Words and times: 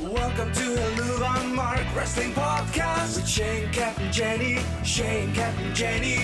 Welcome 0.00 0.52
to 0.52 0.64
the 0.64 1.16
Von 1.18 1.56
Mark 1.56 1.84
Wrestling 1.92 2.32
Podcast 2.32 3.16
with 3.16 3.28
Shane 3.28 3.68
Captain 3.72 4.12
Jenny, 4.12 4.60
Shane 4.84 5.34
Captain 5.34 5.74
Jenny. 5.74 6.18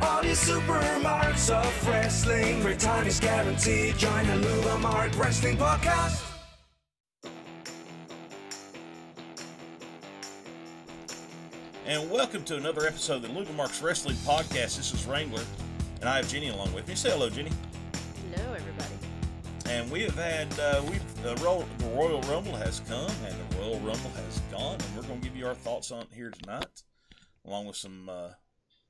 All 0.00 0.22
these 0.22 0.38
super 0.38 0.80
marks 1.02 1.50
of 1.50 1.86
wrestling. 1.86 2.62
Great 2.62 2.80
time 2.80 3.06
is 3.06 3.20
guaranteed. 3.20 3.98
Join 3.98 4.26
the 4.26 4.38
Von 4.38 4.80
Mark 4.80 5.18
Wrestling 5.18 5.58
Podcast. 5.58 6.24
And 11.84 12.10
welcome 12.10 12.42
to 12.44 12.56
another 12.56 12.86
episode 12.86 13.16
of 13.16 13.22
the 13.22 13.28
Luger 13.28 13.52
Marks 13.52 13.82
Wrestling 13.82 14.16
Podcast. 14.16 14.78
This 14.78 14.94
is 14.94 15.04
Wrangler, 15.04 15.44
and 16.00 16.08
I 16.08 16.16
have 16.16 16.28
Jenny 16.30 16.48
along 16.48 16.72
with 16.72 16.88
me. 16.88 16.94
Say 16.94 17.10
hello, 17.10 17.28
Jenny. 17.28 17.50
And 19.74 19.90
we 19.90 20.02
have 20.02 20.14
had 20.14 20.56
uh, 20.60 20.80
we've 20.88 21.26
uh, 21.26 21.34
Ro- 21.44 21.64
the 21.78 21.86
Royal 21.86 22.20
Rumble 22.22 22.54
has 22.54 22.78
come 22.88 23.10
and 23.26 23.34
the 23.50 23.56
Royal 23.56 23.80
Rumble 23.80 24.10
has 24.10 24.38
gone, 24.52 24.74
and 24.80 24.96
we're 24.96 25.02
going 25.02 25.20
to 25.20 25.26
give 25.26 25.36
you 25.36 25.48
our 25.48 25.54
thoughts 25.54 25.90
on 25.90 26.02
it 26.02 26.08
here 26.12 26.30
tonight, 26.30 26.84
along 27.44 27.66
with 27.66 27.74
some 27.74 28.08
uh, 28.08 28.28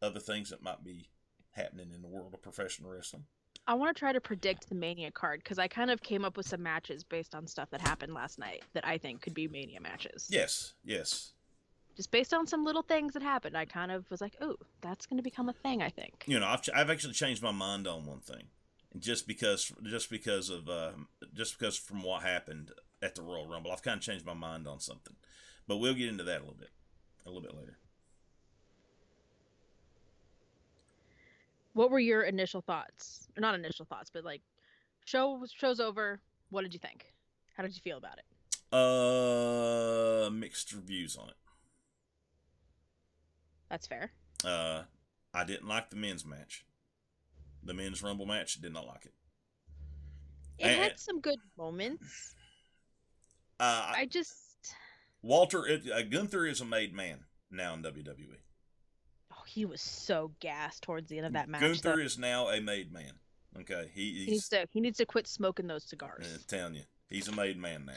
other 0.03 0.21
things 0.21 0.51
that 0.51 0.63
might 0.63 0.85
be 0.85 1.09
happening 1.53 1.91
in 1.95 2.03
the 2.03 2.07
world 2.09 2.35
of 2.35 2.43
professional 2.43 2.91
wrestling. 2.91 3.25
I 3.67 3.73
want 3.73 3.97
to 3.97 3.99
try 3.99 4.13
to 4.13 4.21
predict 4.21 4.69
the 4.69 4.75
Mania 4.75 5.11
card 5.11 5.41
because 5.43 5.59
I 5.59 5.69
kind 5.69 5.91
of 5.91 6.03
came 6.03 6.23
up 6.23 6.37
with 6.37 6.47
some 6.47 6.63
matches 6.63 7.03
based 7.03 7.35
on 7.35 7.47
stuff 7.47 7.71
that 7.71 7.81
happened 7.81 8.13
last 8.13 8.39
night 8.39 8.63
that 8.75 8.87
I 8.87 8.99
think 8.99 9.23
could 9.23 9.33
be 9.33 9.49
Mania 9.49 9.81
matches. 9.81 10.29
Yes, 10.31 10.75
yes. 10.85 11.33
Just 11.97 12.11
based 12.11 12.35
on 12.35 12.47
some 12.47 12.63
little 12.63 12.83
things 12.83 13.15
that 13.15 13.23
happened, 13.23 13.57
I 13.57 13.65
kind 13.65 13.91
of 13.91 14.05
was 14.11 14.21
like, 14.21 14.37
"Oh, 14.43 14.57
that's 14.83 15.07
going 15.07 15.17
to 15.17 15.23
become 15.23 15.49
a 15.49 15.55
thing." 15.55 15.81
I 15.81 15.89
think. 15.89 16.25
You 16.27 16.39
know, 16.41 16.47
I've, 16.47 16.61
ch- 16.61 16.71
I've 16.75 16.91
actually 16.91 17.15
changed 17.15 17.43
my 17.43 17.53
mind 17.53 17.87
on 17.87 18.05
one 18.05 18.21
thing, 18.21 18.49
just 18.99 19.27
because 19.27 19.73
just 19.83 20.11
because 20.11 20.51
of 20.51 20.69
uh, 20.69 20.93
just 21.35 21.59
because 21.59 21.77
from 21.77 22.03
what 22.03 22.23
happened 22.23 22.71
at 23.03 23.15
the 23.15 23.23
Royal 23.23 23.47
Rumble, 23.47 23.73
I've 23.73 23.83
kind 23.83 23.99
of 23.99 24.03
changed 24.03 24.25
my 24.25 24.35
mind 24.35 24.67
on 24.67 24.81
something. 24.81 25.15
But 25.67 25.79
we'll 25.79 25.95
get 25.95 26.09
into 26.09 26.25
that 26.25 26.39
a 26.39 26.41
little 26.41 26.57
bit, 26.59 26.71
a 27.25 27.31
little 27.31 27.43
bit 27.43 27.55
later. 27.55 27.79
What 31.73 31.91
were 31.91 31.99
your 31.99 32.23
initial 32.23 32.61
thoughts? 32.61 33.29
Or 33.37 33.41
not 33.41 33.55
initial 33.55 33.85
thoughts, 33.85 34.11
but 34.13 34.25
like, 34.25 34.43
show 35.05 35.45
show's 35.53 35.81
over. 35.81 36.21
What 36.51 36.63
did 36.63 36.73
you 36.73 36.79
think? 36.79 37.13
How 37.57 37.63
did 37.63 37.75
you 37.75 37.81
feel 37.83 37.99
about 37.99 38.19
it? 38.19 38.25
Uh, 38.73 40.31
mixed 40.31 40.73
reviews 40.73 41.17
on 41.17 41.29
it. 41.29 41.37
That's 43.69 43.87
fair. 43.87 44.13
Uh, 44.45 44.83
I 45.33 45.45
didn't 45.45 45.67
like 45.67 45.91
the 45.91 45.97
men's 45.97 46.25
match. 46.25 46.65
The 47.65 47.75
men's 47.75 48.03
Rumble 48.03 48.27
match, 48.27 48.61
did 48.61 48.73
not 48.73 48.87
like 48.87 49.07
it. 49.07 49.15
It 50.59 50.67
Eh, 50.67 50.75
had 50.77 50.99
some 50.99 51.21
good 51.21 51.39
moments. 51.57 52.35
Uh, 53.59 53.93
I 53.97 54.07
just, 54.07 54.75
Walter 55.23 55.67
it, 55.67 55.89
uh, 55.91 56.03
Gunther 56.03 56.47
is 56.47 56.61
a 56.61 56.65
made 56.65 56.93
man 56.93 57.25
now 57.51 57.75
in 57.75 57.83
WWE. 57.83 58.37
oh, 59.33 59.43
he 59.47 59.65
was 59.65 59.81
so 59.81 60.33
gassed 60.41 60.83
towards 60.83 61.09
the 61.09 61.17
end 61.19 61.27
of 61.27 61.33
that 61.33 61.49
match. 61.49 61.61
Gunther 61.61 61.97
though. 61.97 62.03
is 62.03 62.19
now 62.19 62.49
a 62.49 62.61
made 62.61 62.93
man. 62.93 63.13
Okay, 63.61 63.91
he, 63.95 64.25
he 64.25 64.31
needs 64.33 64.49
to 64.49 64.67
he 64.73 64.81
needs 64.81 64.99
to 64.99 65.07
quit 65.07 65.27
smoking 65.29 65.67
those 65.69 65.85
cigars. 65.85 66.27
uh, 66.35 66.39
telling 66.49 66.75
you, 66.75 66.83
he's 67.09 67.29
a 67.29 67.33
made 67.33 67.57
man 67.57 67.85
now. 67.87 67.93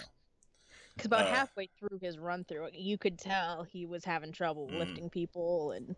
Because 0.96 1.08
about 1.08 1.28
Uh, 1.28 1.34
halfway 1.34 1.68
through 1.80 1.98
his 2.00 2.18
run 2.20 2.44
through, 2.46 2.70
you 2.74 2.98
could 2.98 3.18
tell 3.20 3.64
he 3.64 3.86
was 3.88 4.06
having 4.06 4.32
trouble 4.32 4.68
Mhm. 4.68 4.78
lifting 4.80 5.10
people 5.10 5.72
and 5.72 5.96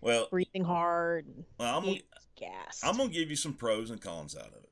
Well, 0.00 0.28
breathing 0.30 0.64
hard. 0.64 1.26
Well 1.58 1.78
I'm 1.78 1.84
he 1.84 1.90
gonna, 1.90 2.52
gassed. 2.52 2.84
I'm 2.84 2.96
gonna 2.96 3.10
give 3.10 3.30
you 3.30 3.36
some 3.36 3.54
pros 3.54 3.90
and 3.90 4.00
cons 4.00 4.36
out 4.36 4.48
of 4.48 4.64
it. 4.64 4.70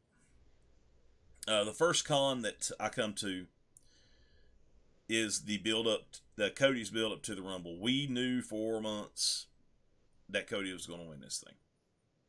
Uh, 1.47 1.65
the 1.65 1.73
first 1.73 2.05
con 2.05 2.43
that 2.43 2.71
I 2.79 2.89
come 2.89 3.15
to 3.15 3.47
is 5.09 5.45
the 5.45 5.59
build 5.59 5.87
up, 5.87 6.03
the 6.37 6.51
Cody's 6.51 6.91
build 6.91 7.13
up 7.13 7.23
to 7.23 7.35
the 7.35 7.43
Rumble. 7.43 7.81
We 7.81 8.07
knew 8.07 8.43
for 8.43 8.81
months 8.81 9.47
that 10.29 10.47
Cody 10.47 10.73
was 10.73 10.87
going 10.87 11.01
to 11.03 11.09
win 11.09 11.21
this 11.21 11.43
thing. 11.45 11.55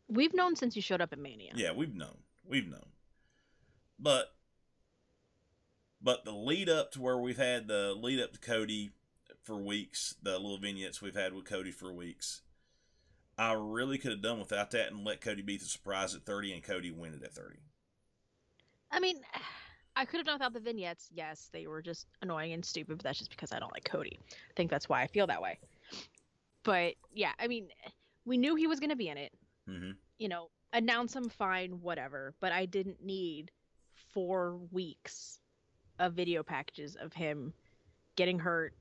We've 0.08 0.34
known 0.34 0.56
since 0.56 0.76
you 0.76 0.82
showed 0.82 1.02
up 1.02 1.12
at 1.12 1.20
Mania. 1.20 1.52
Yeah, 1.54 1.74
we've 1.74 1.94
known, 1.94 2.20
we've 2.48 2.68
known, 2.68 2.88
but 4.00 4.34
but 6.02 6.24
the 6.24 6.32
lead 6.32 6.70
up 6.70 6.94
to 6.94 7.02
where 7.02 7.18
we've 7.18 7.38
had 7.38 7.68
the 7.68 7.94
lead 7.94 8.20
up 8.22 8.34
to 8.34 8.40
Cody 8.40 8.92
for 9.44 9.58
weeks, 9.58 10.16
the 10.24 10.40
little 10.40 10.58
vignettes 10.58 11.02
we've 11.02 11.16
had 11.16 11.34
with 11.34 11.46
Cody 11.46 11.72
for 11.72 11.94
weeks. 11.94 12.42
I 13.40 13.54
really 13.54 13.98
could 13.98 14.12
have 14.12 14.22
done 14.22 14.38
without 14.38 14.72
that 14.72 14.92
and 14.92 15.06
let 15.06 15.22
Cody 15.22 15.42
beat 15.42 15.62
the 15.62 15.66
surprise 15.66 16.14
at 16.14 16.24
30 16.24 16.54
and 16.54 16.62
Cody 16.64 16.92
win 16.92 17.14
it 17.14 17.24
at 17.24 17.34
30. 17.34 17.56
I 18.92 19.00
mean, 19.00 19.22
I 19.96 20.04
could 20.04 20.18
have 20.18 20.26
done 20.26 20.36
without 20.36 20.52
the 20.52 20.60
vignettes. 20.60 21.08
Yes, 21.10 21.50
they 21.54 21.66
were 21.66 21.82
just 21.82 22.08
annoying 22.22 22.52
and 22.52 22.66
stupid, 22.66 22.98
but 22.98 23.04
that's 23.06 23.18
just 23.18 23.30
because 23.30 23.54
I 23.54 23.60
don't 23.60 23.72
like 23.72 23.86
Cody. 23.86 24.20
I 24.30 24.54
think 24.58 24.70
that's 24.70 24.90
why 24.90 25.02
I 25.02 25.08
feel 25.08 25.26
that 25.28 25.42
way. 25.42 25.58
But 26.64 26.96
yeah, 27.14 27.32
I 27.40 27.48
mean, 27.48 27.70
we 28.26 28.38
knew 28.38 28.56
he 28.56 28.68
was 28.68 28.82
going 28.82 28.90
to 28.90 28.98
be 28.98 29.08
in 29.08 29.18
it. 29.18 29.32
Mm-hmm. 29.70 29.92
You 30.18 30.28
know, 30.28 30.50
announce 30.74 31.16
him 31.16 31.30
fine, 31.30 31.80
whatever. 31.82 32.34
But 32.42 32.52
I 32.52 32.66
didn't 32.66 33.02
need 33.02 33.52
four 34.14 34.58
weeks 34.72 35.40
of 35.98 36.12
video 36.12 36.44
packages 36.44 36.98
of 36.98 37.14
him 37.14 37.54
getting 38.18 38.38
hurt, 38.38 38.74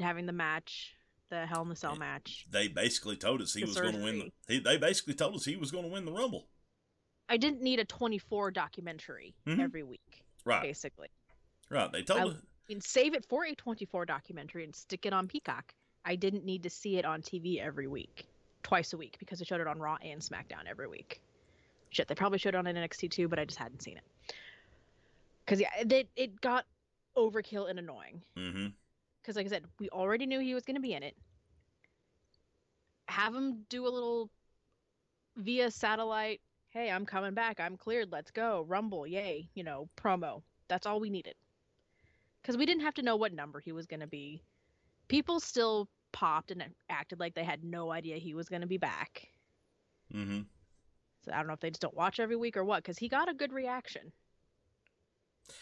having 0.00 0.26
the 0.26 0.32
match, 0.32 0.95
the 1.30 1.46
Hell 1.46 1.62
in 1.62 1.68
the 1.68 1.76
Cell 1.76 1.96
match. 1.96 2.46
They 2.50 2.68
basically 2.68 3.16
told 3.16 3.40
us 3.42 3.54
he 3.54 3.64
was 3.64 3.76
going 3.76 3.94
to 3.96 4.02
win. 4.02 4.18
The, 4.46 4.54
he, 4.54 4.58
they 4.60 4.76
basically 4.78 5.14
told 5.14 5.34
us 5.34 5.44
he 5.44 5.56
was 5.56 5.70
going 5.70 5.84
to 5.84 5.90
win 5.90 6.04
the 6.04 6.12
Rumble. 6.12 6.46
I 7.28 7.36
didn't 7.36 7.62
need 7.62 7.80
a 7.80 7.84
24 7.84 8.52
documentary 8.52 9.34
Mhm. 9.46 9.58
every 9.60 9.82
week, 9.82 10.24
Right, 10.44 10.62
basically. 10.62 11.08
right. 11.70 11.90
They 11.90 12.02
told 12.02 12.20
I- 12.20 12.24
us. 12.28 12.36
I 12.68 12.72
mean, 12.72 12.80
save 12.80 13.14
it 13.14 13.24
for 13.28 13.44
a 13.46 13.54
24 13.54 14.06
documentary 14.06 14.64
and 14.64 14.74
stick 14.74 15.06
it 15.06 15.12
on 15.12 15.28
Peacock. 15.28 15.72
I 16.04 16.16
didn't 16.16 16.44
need 16.44 16.62
to 16.64 16.70
see 16.70 16.98
it 16.98 17.04
on 17.04 17.22
TV 17.22 17.60
every 17.60 17.86
week, 17.86 18.26
twice 18.64 18.92
a 18.92 18.96
week, 18.96 19.16
because 19.20 19.38
they 19.38 19.44
showed 19.44 19.60
it 19.60 19.66
on 19.68 19.78
Raw 19.78 19.96
and 20.02 20.20
SmackDown 20.20 20.66
every 20.68 20.88
week. 20.88 21.20
Shit, 21.90 22.08
they 22.08 22.14
probably 22.16 22.38
showed 22.38 22.54
it 22.54 22.58
on 22.58 22.64
NXT 22.66 23.08
too, 23.10 23.28
but 23.28 23.38
I 23.38 23.44
just 23.44 23.58
hadn't 23.58 23.82
seen 23.82 23.96
it. 23.96 24.34
Because 25.44 25.60
yeah, 25.60 25.70
it, 25.78 26.08
it 26.16 26.40
got 26.40 26.66
overkill 27.16 27.70
and 27.70 27.78
annoying. 27.78 28.20
Mm-hmm. 28.36 28.66
Because 29.26 29.36
like 29.36 29.46
I 29.46 29.48
said, 29.48 29.64
we 29.80 29.88
already 29.88 30.24
knew 30.24 30.38
he 30.38 30.54
was 30.54 30.64
going 30.64 30.76
to 30.76 30.80
be 30.80 30.92
in 30.92 31.02
it. 31.02 31.16
Have 33.08 33.34
him 33.34 33.64
do 33.68 33.84
a 33.84 33.90
little 33.90 34.30
via 35.36 35.68
satellite. 35.72 36.40
Hey, 36.70 36.92
I'm 36.92 37.04
coming 37.04 37.34
back. 37.34 37.58
I'm 37.58 37.76
cleared. 37.76 38.12
Let's 38.12 38.30
go. 38.30 38.64
Rumble, 38.68 39.04
yay! 39.04 39.48
You 39.54 39.64
know, 39.64 39.88
promo. 40.00 40.42
That's 40.68 40.86
all 40.86 41.00
we 41.00 41.10
needed. 41.10 41.34
Because 42.40 42.56
we 42.56 42.66
didn't 42.66 42.82
have 42.82 42.94
to 42.94 43.02
know 43.02 43.16
what 43.16 43.32
number 43.32 43.58
he 43.58 43.72
was 43.72 43.86
going 43.86 44.00
to 44.00 44.06
be. 44.06 44.44
People 45.08 45.40
still 45.40 45.88
popped 46.12 46.52
and 46.52 46.62
acted 46.88 47.18
like 47.18 47.34
they 47.34 47.42
had 47.42 47.64
no 47.64 47.90
idea 47.90 48.18
he 48.18 48.34
was 48.34 48.48
going 48.48 48.60
to 48.62 48.68
be 48.68 48.78
back. 48.78 49.26
Mm-hmm. 50.14 50.42
So 51.24 51.32
I 51.32 51.38
don't 51.38 51.48
know 51.48 51.54
if 51.54 51.60
they 51.60 51.70
just 51.70 51.82
don't 51.82 51.96
watch 51.96 52.20
every 52.20 52.36
week 52.36 52.56
or 52.56 52.64
what. 52.64 52.84
Because 52.84 52.98
he 52.98 53.08
got 53.08 53.28
a 53.28 53.34
good 53.34 53.52
reaction. 53.52 54.12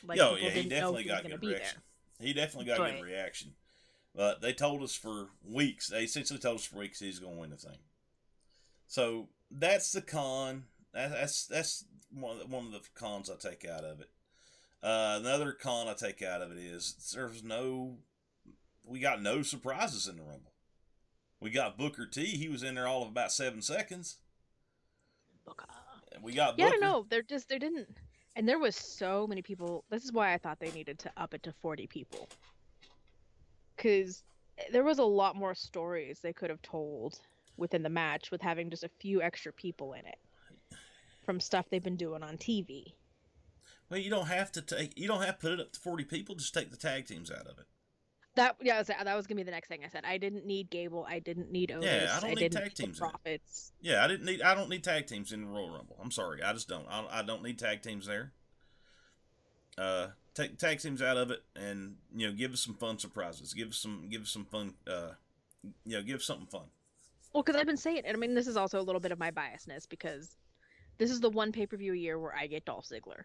Like 0.06 0.18
Yo, 0.18 0.34
yeah, 0.34 0.50
he 0.50 0.68
definitely 0.68 1.04
got 1.04 1.22
gonna 1.22 1.38
good 1.38 1.48
reaction. 1.48 1.76
there. 1.76 1.93
Reaction. 2.18 2.26
He 2.26 2.32
definitely 2.32 2.66
got 2.66 2.78
But- 2.78 2.92
good 2.96 3.02
reaction. 3.04 3.54
But 4.14 4.40
they 4.40 4.52
told 4.52 4.82
us 4.82 4.94
for 4.94 5.30
weeks. 5.44 5.88
They 5.88 6.04
essentially 6.04 6.38
told 6.38 6.58
us 6.58 6.64
for 6.64 6.78
weeks 6.78 7.00
he's 7.00 7.18
going 7.18 7.34
to 7.34 7.40
win 7.40 7.50
the 7.50 7.56
thing. 7.56 7.78
So 8.86 9.28
that's 9.50 9.90
the 9.90 10.02
con. 10.02 10.66
That's 10.92 11.46
that's 11.46 11.84
one 12.12 12.32
of 12.32 12.38
the, 12.38 12.46
one 12.46 12.66
of 12.66 12.72
the 12.72 12.82
cons 12.94 13.28
I 13.28 13.34
take 13.34 13.64
out 13.68 13.82
of 13.82 14.00
it. 14.00 14.10
Uh, 14.84 15.18
another 15.20 15.50
con 15.52 15.88
I 15.88 15.94
take 15.94 16.22
out 16.22 16.42
of 16.42 16.52
it 16.52 16.58
is 16.58 17.12
there's 17.12 17.42
no. 17.42 17.96
We 18.84 19.00
got 19.00 19.20
no 19.20 19.42
surprises 19.42 20.06
in 20.06 20.16
the 20.16 20.22
Rumble. 20.22 20.52
We 21.40 21.50
got 21.50 21.76
Booker 21.76 22.06
T. 22.06 22.24
He 22.24 22.48
was 22.48 22.62
in 22.62 22.76
there 22.76 22.86
all 22.86 23.02
of 23.02 23.08
about 23.08 23.32
seven 23.32 23.62
seconds. 23.62 24.18
Booker. 25.44 25.66
We 26.22 26.34
got 26.34 26.56
Yeah, 26.58 26.66
I 26.66 26.70
don't 26.70 26.80
know. 26.80 27.06
They're 27.08 27.22
just 27.22 27.48
they 27.48 27.58
didn't, 27.58 27.96
and 28.36 28.48
there 28.48 28.58
was 28.58 28.76
so 28.76 29.26
many 29.26 29.42
people. 29.42 29.84
This 29.90 30.04
is 30.04 30.12
why 30.12 30.32
I 30.32 30.38
thought 30.38 30.60
they 30.60 30.70
needed 30.72 30.98
to 31.00 31.12
up 31.16 31.34
it 31.34 31.42
to 31.44 31.52
forty 31.52 31.86
people, 31.86 32.28
because 33.76 34.22
there 34.70 34.84
was 34.84 34.98
a 34.98 35.04
lot 35.04 35.36
more 35.36 35.54
stories 35.54 36.20
they 36.20 36.32
could 36.32 36.50
have 36.50 36.62
told 36.62 37.20
within 37.56 37.82
the 37.82 37.88
match 37.88 38.30
with 38.30 38.40
having 38.40 38.70
just 38.70 38.84
a 38.84 38.90
few 39.00 39.22
extra 39.22 39.52
people 39.52 39.92
in 39.92 40.04
it 40.06 40.18
from 41.24 41.40
stuff 41.40 41.66
they've 41.70 41.82
been 41.82 41.96
doing 41.96 42.22
on 42.22 42.36
TV. 42.36 42.92
Well, 43.88 44.00
you 44.00 44.10
don't 44.10 44.26
have 44.26 44.50
to 44.52 44.62
take. 44.62 44.98
You 44.98 45.08
don't 45.08 45.22
have 45.22 45.38
to 45.38 45.40
put 45.40 45.52
it 45.52 45.60
up 45.60 45.72
to 45.72 45.80
forty 45.80 46.04
people. 46.04 46.34
Just 46.34 46.54
take 46.54 46.70
the 46.70 46.76
tag 46.76 47.06
teams 47.06 47.30
out 47.30 47.46
of 47.46 47.58
it. 47.58 47.66
That 48.36 48.56
yeah, 48.60 48.82
that 48.82 49.04
that 49.04 49.16
was 49.16 49.26
gonna 49.26 49.38
be 49.38 49.44
the 49.44 49.52
next 49.52 49.68
thing 49.68 49.80
I 49.84 49.88
said. 49.88 50.04
I 50.04 50.18
didn't 50.18 50.44
need 50.44 50.68
Gable. 50.70 51.06
I 51.08 51.20
didn't 51.20 51.52
need 51.52 51.70
Otis. 51.70 51.84
Yeah, 51.84 52.16
I 52.16 52.20
don't 52.20 52.40
need 52.40 52.52
tag 52.52 52.74
teams. 52.74 52.98
Profits. 52.98 53.72
Yeah, 53.80 54.04
I 54.04 54.08
didn't 54.08 54.26
need. 54.26 54.42
I 54.42 54.54
don't 54.54 54.68
need 54.68 54.82
tag 54.82 55.06
teams 55.06 55.32
in 55.32 55.42
the 55.42 55.46
Royal 55.46 55.70
Rumble. 55.70 55.96
I'm 56.02 56.10
sorry, 56.10 56.42
I 56.42 56.52
just 56.52 56.68
don't. 56.68 56.86
I, 56.88 57.06
I 57.10 57.22
don't 57.22 57.42
need 57.42 57.58
tag 57.58 57.82
teams 57.82 58.06
there. 58.06 58.32
Uh, 59.78 60.08
take 60.34 60.58
tag 60.58 60.80
teams 60.80 61.00
out 61.00 61.16
of 61.16 61.30
it, 61.30 61.44
and 61.54 61.96
you 62.14 62.26
know, 62.26 62.32
give 62.32 62.52
us 62.52 62.60
some 62.60 62.74
fun 62.74 62.98
surprises. 62.98 63.54
Give 63.54 63.68
us 63.68 63.76
some. 63.76 64.08
Give 64.10 64.22
us 64.22 64.30
some 64.30 64.46
fun. 64.46 64.74
Uh, 64.86 65.12
you 65.84 65.96
know, 65.96 66.02
give 66.02 66.22
something 66.22 66.46
fun. 66.46 66.66
Well, 67.32 67.42
because 67.42 67.58
I've 67.58 67.66
been 67.66 67.76
saying, 67.76 68.02
and 68.04 68.16
I 68.16 68.20
mean, 68.20 68.34
this 68.34 68.46
is 68.46 68.56
also 68.56 68.80
a 68.80 68.82
little 68.82 69.00
bit 69.00 69.12
of 69.12 69.18
my 69.18 69.30
biasness 69.30 69.88
because 69.88 70.36
this 70.98 71.10
is 71.10 71.20
the 71.20 71.30
one 71.30 71.52
pay 71.52 71.66
per 71.66 71.76
view 71.76 71.92
a 71.92 71.96
year 71.96 72.18
where 72.18 72.34
I 72.34 72.46
get 72.46 72.64
Dolph 72.64 72.86
Ziggler. 72.86 73.24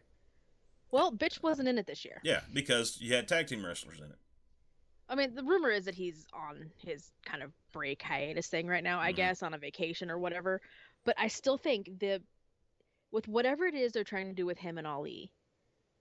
Well, 0.92 1.12
bitch 1.12 1.42
wasn't 1.44 1.68
in 1.68 1.78
it 1.78 1.86
this 1.86 2.04
year. 2.04 2.20
Yeah, 2.24 2.42
because 2.52 2.98
you 3.00 3.14
had 3.14 3.28
tag 3.28 3.48
team 3.48 3.64
wrestlers 3.66 4.00
in 4.00 4.06
it. 4.06 4.18
I 5.10 5.16
mean, 5.16 5.34
the 5.34 5.44
rumor 5.44 5.70
is 5.72 5.86
that 5.86 5.96
he's 5.96 6.26
on 6.34 6.70
his 6.78 7.12
kind 7.26 7.42
of 7.42 7.52
break 7.74 8.02
hiatus 8.02 8.48
thing 8.48 8.68
right 8.68 8.84
now, 8.84 9.00
I 9.00 9.12
Mhm. 9.12 9.16
guess, 9.18 9.44
on 9.44 9.54
a 9.54 9.58
vacation 9.58 10.12
or 10.12 10.20
whatever. 10.20 10.62
But 11.04 11.16
I 11.18 11.28
still 11.28 11.58
think 11.58 12.00
the 12.00 12.22
with 13.12 13.28
whatever 13.28 13.66
it 13.66 13.74
is 13.74 13.92
they're 13.92 14.04
trying 14.04 14.28
to 14.28 14.34
do 14.36 14.46
with 14.46 14.60
him 14.60 14.78
and 14.78 14.86
Ali 14.86 15.32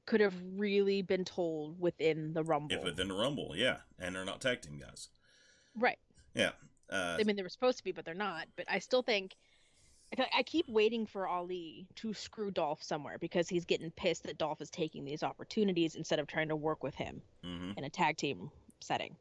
could 0.04 0.20
have 0.20 0.34
really 0.58 1.00
been 1.00 1.24
told 1.24 1.80
within 1.80 2.34
the 2.34 2.44
Rumble. 2.44 2.76
If 2.76 2.84
within 2.84 3.08
the 3.08 3.14
Rumble, 3.14 3.56
yeah, 3.56 3.78
and 3.98 4.14
they're 4.14 4.26
not 4.26 4.40
tag 4.42 4.60
team 4.60 4.78
guys. 4.78 5.08
right. 5.74 5.98
Yeah. 6.34 6.52
Uh, 6.90 7.16
I 7.20 7.24
mean, 7.24 7.36
they 7.36 7.42
were 7.42 7.48
supposed 7.48 7.78
to 7.78 7.84
be, 7.84 7.92
but 7.92 8.04
they're 8.04 8.14
not. 8.14 8.48
But 8.56 8.66
I 8.70 8.78
still 8.78 9.02
think 9.02 9.36
I- 10.18 10.30
I 10.38 10.42
keep 10.42 10.66
waiting 10.68 11.04
for 11.06 11.28
Ali 11.28 11.86
to 11.96 12.14
screw 12.14 12.50
Dolph 12.50 12.82
somewhere 12.82 13.18
because 13.18 13.48
he's 13.48 13.66
getting 13.66 13.90
pissed 13.90 14.22
that 14.24 14.38
Dolph 14.38 14.60
is 14.62 14.70
taking 14.70 15.04
these 15.04 15.22
opportunities 15.22 15.94
instead 15.96 16.18
of 16.18 16.26
trying 16.26 16.48
to 16.48 16.56
work 16.56 16.82
with 16.82 16.94
him 16.94 17.22
mhm. 17.44 17.76
in 17.76 17.84
a 17.84 17.90
tag 17.90 18.16
team 18.16 18.50
setting. 18.80 19.16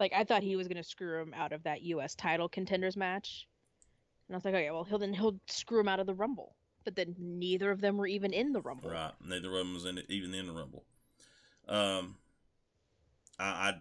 Like 0.00 0.12
I 0.14 0.24
thought 0.24 0.42
he 0.42 0.56
was 0.56 0.68
gonna 0.68 0.82
screw 0.82 1.20
him 1.20 1.34
out 1.34 1.52
of 1.52 1.62
that 1.64 1.82
U.S. 1.82 2.14
title 2.14 2.48
contenders 2.48 2.96
match, 2.96 3.46
and 4.28 4.34
I 4.34 4.36
was 4.36 4.44
like, 4.44 4.54
okay, 4.54 4.70
well 4.70 4.84
he'll 4.84 4.98
then 4.98 5.12
he'll 5.12 5.38
screw 5.46 5.80
him 5.80 5.88
out 5.88 6.00
of 6.00 6.06
the 6.06 6.14
Rumble. 6.14 6.56
But 6.84 6.96
then 6.96 7.14
neither 7.18 7.70
of 7.70 7.80
them 7.80 7.96
were 7.96 8.08
even 8.08 8.32
in 8.32 8.52
the 8.52 8.60
Rumble. 8.60 8.90
Right. 8.90 9.12
Neither 9.24 9.48
of 9.48 9.58
them 9.58 9.74
was 9.74 9.84
in 9.84 9.98
it, 9.98 10.06
even 10.08 10.34
in 10.34 10.48
the 10.48 10.52
Rumble. 10.52 10.84
Um, 11.68 12.16
I, 13.38 13.44
I 13.44 13.74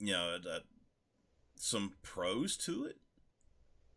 you 0.00 0.12
know, 0.12 0.38
uh, 0.50 0.60
some 1.54 1.92
pros 2.02 2.56
to 2.56 2.84
it. 2.84 2.96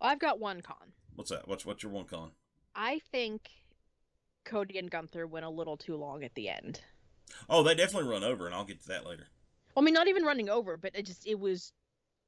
I've 0.02 0.20
got 0.20 0.40
one 0.40 0.62
con. 0.62 0.94
What's 1.16 1.32
that? 1.32 1.48
What's 1.48 1.66
what's 1.66 1.82
your 1.82 1.92
one 1.92 2.06
con? 2.06 2.32
I 2.76 3.00
think 3.12 3.50
Cody 4.44 4.78
and 4.78 4.92
Gunther 4.92 5.26
went 5.28 5.46
a 5.46 5.50
little 5.50 5.78
too 5.78 5.96
long 5.96 6.24
at 6.24 6.36
the 6.36 6.50
end. 6.50 6.82
Oh, 7.50 7.64
they 7.64 7.76
definitely 7.76 8.10
run 8.10 8.24
over, 8.24 8.46
and 8.46 8.56
I'll 8.56 8.66
get 8.66 8.82
to 8.84 8.88
that 8.90 9.06
later. 9.06 9.28
I 9.76 9.82
mean, 9.82 9.94
not 9.94 10.08
even 10.08 10.24
running 10.24 10.50
over, 10.50 10.78
but 10.78 10.96
it 10.96 11.06
just 11.06 11.26
it 11.28 11.40
was 11.40 11.72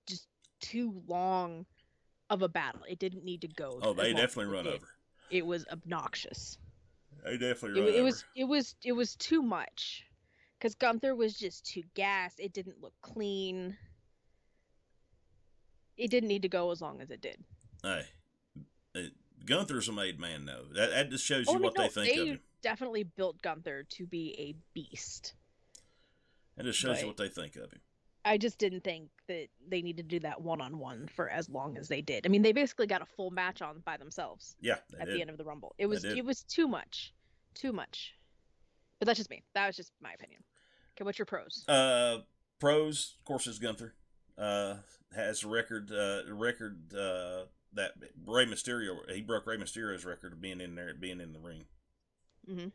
just 0.07 0.27
too 0.61 1.01
long 1.07 1.65
of 2.29 2.41
a 2.41 2.49
battle. 2.49 2.81
It 2.87 2.99
didn't 2.99 3.23
need 3.23 3.41
to 3.41 3.47
go. 3.47 3.79
Oh, 3.81 3.93
they 3.93 4.13
definitely 4.13 4.53
run 4.53 4.65
did. 4.65 4.75
over. 4.75 4.87
It 5.29 5.45
was 5.45 5.65
obnoxious. 5.71 6.57
They 7.23 7.37
definitely 7.37 7.79
It, 7.79 7.81
run 7.81 7.95
it 7.95 8.01
over. 8.01 8.03
was 8.03 8.25
it 8.35 8.43
was 8.45 8.75
it 8.83 8.93
was 8.93 9.15
too 9.15 9.41
much 9.41 10.05
because 10.57 10.75
Gunther 10.75 11.15
was 11.15 11.35
just 11.37 11.65
too 11.65 11.83
gas. 11.93 12.35
It 12.39 12.53
didn't 12.53 12.81
look 12.81 12.93
clean. 13.01 13.77
It 15.97 16.09
didn't 16.09 16.29
need 16.29 16.43
to 16.43 16.47
go 16.47 16.71
as 16.71 16.79
long 16.81 17.01
as 17.01 17.11
it 17.11 17.19
did. 17.19 17.43
Hey, 17.83 18.05
Gunther's 19.45 19.87
a 19.87 19.91
made 19.91 20.19
man, 20.19 20.45
though. 20.45 20.65
That, 20.73 20.89
that 20.91 21.09
just 21.09 21.25
shows 21.25 21.47
Oh, 21.47 21.53
you 21.53 21.59
mean, 21.59 21.63
what 21.63 21.75
no, 21.75 21.83
they 21.83 21.89
think 21.89 22.15
of 22.15 22.15
they 22.15 22.29
him. 22.29 22.39
Definitely 22.65 23.03
built 23.03 23.39
Gunther 23.43 23.85
to 23.91 24.07
be 24.07 24.35
a 24.39 24.55
beast. 24.73 25.35
And 26.57 26.67
it 26.67 26.73
shows 26.73 26.99
you 26.99 27.07
what 27.07 27.17
they 27.17 27.29
think 27.29 27.55
of 27.57 27.71
him. 27.71 27.79
I 28.27 28.39
just 28.39 28.57
didn't 28.57 28.83
think 28.83 29.09
that 29.27 29.49
they 29.69 29.83
needed 29.83 30.09
to 30.09 30.15
do 30.15 30.19
that 30.21 30.41
one 30.41 30.59
on 30.61 30.79
one 30.79 31.07
for 31.15 31.29
as 31.29 31.47
long 31.47 31.77
as 31.77 31.87
they 31.87 32.01
did. 32.01 32.25
I 32.25 32.29
mean, 32.29 32.41
they 32.41 32.53
basically 32.53 32.87
got 32.87 33.03
a 33.03 33.05
full 33.05 33.29
match 33.29 33.61
on 33.61 33.83
by 33.85 33.97
themselves 33.97 34.55
Yeah, 34.59 34.77
at 34.99 35.05
did. 35.05 35.15
the 35.15 35.21
end 35.21 35.29
of 35.29 35.37
the 35.37 35.43
Rumble. 35.43 35.75
It 35.77 35.85
was 35.85 36.03
it 36.03 36.25
was 36.25 36.41
too 36.41 36.67
much, 36.67 37.13
too 37.53 37.71
much. 37.71 38.15
But 38.99 39.05
that's 39.05 39.19
just 39.19 39.29
me. 39.29 39.43
That 39.53 39.67
was 39.67 39.75
just 39.75 39.91
my 40.01 40.13
opinion. 40.13 40.41
Okay, 40.97 41.03
what's 41.05 41.19
your 41.19 41.27
pros? 41.27 41.65
Uh, 41.67 42.19
pros, 42.59 43.13
of 43.19 43.25
course, 43.25 43.45
is 43.45 43.59
Gunther. 43.59 43.93
Uh, 44.39 44.77
has 45.15 45.43
a 45.43 45.47
record, 45.47 45.91
uh, 45.91 46.21
record 46.33 46.95
uh, 46.95 47.43
that 47.73 47.91
Rey 48.25 48.47
Mysterio. 48.47 48.97
He 49.13 49.21
broke 49.21 49.45
Rey 49.45 49.57
Mysterio's 49.57 50.03
record 50.03 50.33
of 50.33 50.41
being 50.41 50.61
in 50.61 50.73
there, 50.73 50.95
being 50.99 51.21
in 51.21 51.31
the 51.31 51.39
ring. 51.39 51.65
Mhm. 52.49 52.71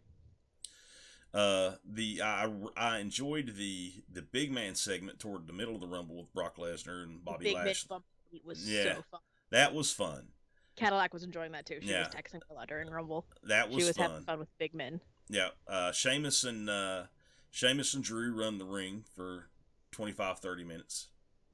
Uh, 1.32 1.76
the 1.84 2.22
I 2.22 2.50
I 2.76 2.98
enjoyed 2.98 3.54
the 3.56 3.92
the 4.12 4.22
big 4.22 4.50
man 4.50 4.74
segment 4.74 5.20
toward 5.20 5.46
the 5.46 5.52
middle 5.52 5.76
of 5.76 5.80
the 5.80 5.86
Rumble 5.86 6.16
with 6.16 6.32
Brock 6.34 6.56
Lesnar 6.56 7.04
and 7.04 7.24
Bobby 7.24 7.44
Big 7.46 7.56
Mitch 7.58 7.88
Lashley. 7.88 8.04
beat 8.32 8.44
was 8.44 8.68
Yeah. 8.68 8.96
so 8.96 9.02
fun. 9.10 9.20
That 9.50 9.72
was 9.72 9.92
fun. 9.92 10.32
Cadillac 10.74 11.12
was 11.12 11.22
enjoying 11.22 11.52
that 11.52 11.66
too. 11.66 11.80
She 11.80 11.88
Yeah. 11.88 12.06
was 12.06 12.08
texting 12.14 12.40
a 12.50 12.52
lot 12.52 12.68
during 12.68 12.88
Rumble. 12.90 13.26
That 13.44 13.68
was 13.68 13.74
she 13.74 13.82
was, 13.82 13.86
was 13.88 13.96
fun. 13.96 14.10
having 14.10 14.24
fun 14.24 14.38
with 14.40 14.58
big 14.58 14.74
men. 14.74 15.00
Yeah, 15.28 15.50
uh, 15.68 15.92
Sheamus 15.92 16.42
and 16.42 16.68
uh, 16.68 17.06
Sheamus 17.52 17.94
and 17.94 18.02
Drew 18.02 18.32
run 18.34 18.58
the 18.58 18.64
ring 18.64 19.04
for 19.14 19.50
25, 19.92 20.40
30 20.40 20.64
minutes. 20.64 21.08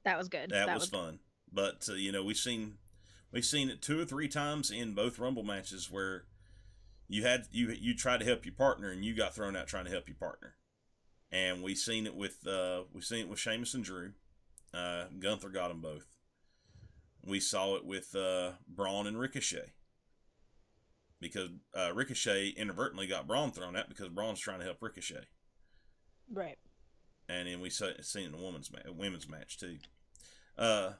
That 0.05 0.17
was 0.17 0.27
good. 0.27 0.49
That, 0.49 0.73
was, 0.73 0.89
fun. 0.89 1.19
But 1.51 1.87
uh, 1.89 1.93
you 1.93 2.11
know, 2.11 2.23
we've 2.23 2.37
seen 2.37 2.79
we've 3.31 3.45
seen 3.45 3.69
it 3.69 3.83
two 3.83 3.99
or 3.99 4.05
three 4.05 4.27
times 4.27 4.71
in 4.71 4.95
both 4.95 5.19
Rumble 5.19 5.43
matches 5.43 5.91
where 5.91 6.25
you 7.07 7.23
had 7.23 7.47
you 7.51 7.69
you 7.69 7.95
tried 7.95 8.19
to 8.19 8.25
help 8.25 8.45
your 8.45 8.55
partner 8.55 8.89
and 8.91 9.03
you 9.03 9.15
got 9.15 9.33
thrown 9.35 9.55
out 9.55 9.67
trying 9.67 9.85
to 9.85 9.91
help 9.91 10.07
your 10.07 10.17
partner. 10.17 10.55
And 11.31 11.61
we've 11.61 11.77
seen 11.77 12.05
it 12.07 12.15
with 12.15 12.45
uh, 12.47 12.83
we've 12.93 13.03
seen 13.03 13.19
it 13.21 13.29
with 13.29 13.39
Sheamus 13.39 13.73
and 13.73 13.83
Drew. 13.83 14.11
Uh, 14.73 15.05
Gunther 15.19 15.49
got 15.49 15.69
them 15.69 15.81
both. 15.81 16.05
We 17.25 17.39
saw 17.39 17.75
it 17.75 17.85
with 17.85 18.15
uh, 18.15 18.51
Braun 18.67 19.07
and 19.07 19.19
Ricochet 19.19 19.73
because 21.19 21.49
uh, 21.75 21.91
Ricochet 21.93 22.49
inadvertently 22.49 23.07
got 23.07 23.27
Braun 23.27 23.51
thrown 23.51 23.75
out 23.75 23.89
because 23.89 24.09
Braun's 24.09 24.39
trying 24.39 24.59
to 24.59 24.65
help 24.65 24.81
Ricochet 24.81 25.25
Right. 26.31 26.57
and 27.27 27.47
then 27.47 27.59
we 27.59 27.69
saw 27.69 27.89
seen 28.01 28.31
the 28.31 28.37
women's 28.37 28.71
ma- 28.71 28.91
women's 28.91 29.27
match 29.27 29.57
too. 29.59 29.77
Uh, 30.57 30.91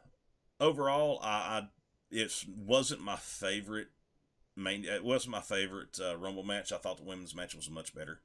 overall, 0.59 1.19
I, 1.21 1.27
I 1.27 1.67
it 2.09 2.33
wasn't 2.47 3.01
my 3.01 3.15
favorite 3.17 3.89
main. 4.57 4.83
It 4.83 5.03
wasn't 5.03 5.31
my 5.31 5.41
favorite 5.41 5.99
uh, 6.03 6.17
Rumble 6.17 6.43
match. 6.43 6.71
I 6.71 6.77
thought 6.77 6.97
the 6.97 7.03
women's 7.03 7.35
match 7.35 7.55
was 7.55 7.69
much 7.69 7.95
better. 7.95 8.19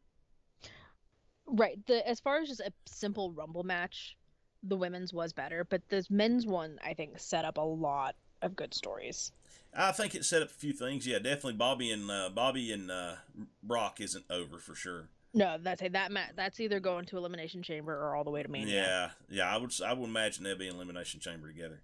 Right. 1.47 1.79
The 1.87 2.07
as 2.09 2.21
far 2.21 2.39
as 2.39 2.49
just 2.49 2.61
a 2.61 2.73
simple 2.87 3.33
Rumble 3.33 3.65
match, 3.65 4.17
the 4.63 4.77
women's 4.77 5.13
was 5.13 5.33
better, 5.33 5.65
but 5.65 5.83
the 5.89 6.05
men's 6.11 6.47
one 6.47 6.79
I 6.85 6.95
think 6.95 7.19
set 7.19 7.45
up 7.45 7.59
a 7.59 7.63
lot 7.63 8.17
of 8.41 8.57
good 8.57 8.75
stories. 8.75 9.33
I 9.75 9.93
think 9.93 10.15
it 10.15 10.25
set 10.25 10.43
up 10.43 10.49
a 10.49 10.53
few 10.53 10.73
things. 10.73 11.07
Yeah, 11.07 11.19
definitely 11.19 11.55
Bobby 11.55 11.91
and 11.91 12.11
uh, 12.11 12.31
Bobby 12.35 12.73
and 12.73 12.91
uh, 12.91 13.15
Brock 13.63 14.01
isn't 14.01 14.25
over 14.31 14.59
for 14.59 14.75
sure. 14.75 15.09
No, 15.35 15.57
that's 15.59 15.83
a 15.83 15.89
that 15.89 16.13
match. 16.13 16.33
That's 16.37 16.61
either 16.61 16.79
going 16.79 17.07
to 17.07 17.17
Elimination 17.17 17.63
Chamber 17.63 17.95
or 17.95 18.15
all 18.15 18.25
the 18.25 18.31
way 18.31 18.43
to 18.43 18.51
Mania. 18.51 18.75
Yeah, 18.75 19.11
yeah. 19.31 19.55
I 19.55 19.57
would 19.57 19.73
I 19.85 19.95
would 19.95 20.09
imagine 20.09 20.45
they'd 20.45 20.59
be 20.59 20.69
in 20.69 20.75
elimination 20.75 21.21
chamber 21.21 21.49
together. 21.49 21.81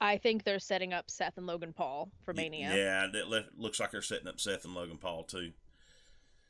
I 0.00 0.16
think 0.18 0.44
they're 0.44 0.60
setting 0.60 0.92
up 0.92 1.10
Seth 1.10 1.38
and 1.38 1.46
Logan 1.46 1.72
Paul 1.72 2.10
for 2.24 2.32
Mania. 2.32 2.72
Yeah, 2.74 3.06
it 3.12 3.26
le- 3.26 3.46
looks 3.56 3.80
like 3.80 3.90
they're 3.90 4.02
setting 4.02 4.28
up 4.28 4.38
Seth 4.38 4.64
and 4.64 4.74
Logan 4.74 4.98
Paul 4.98 5.24
too. 5.24 5.52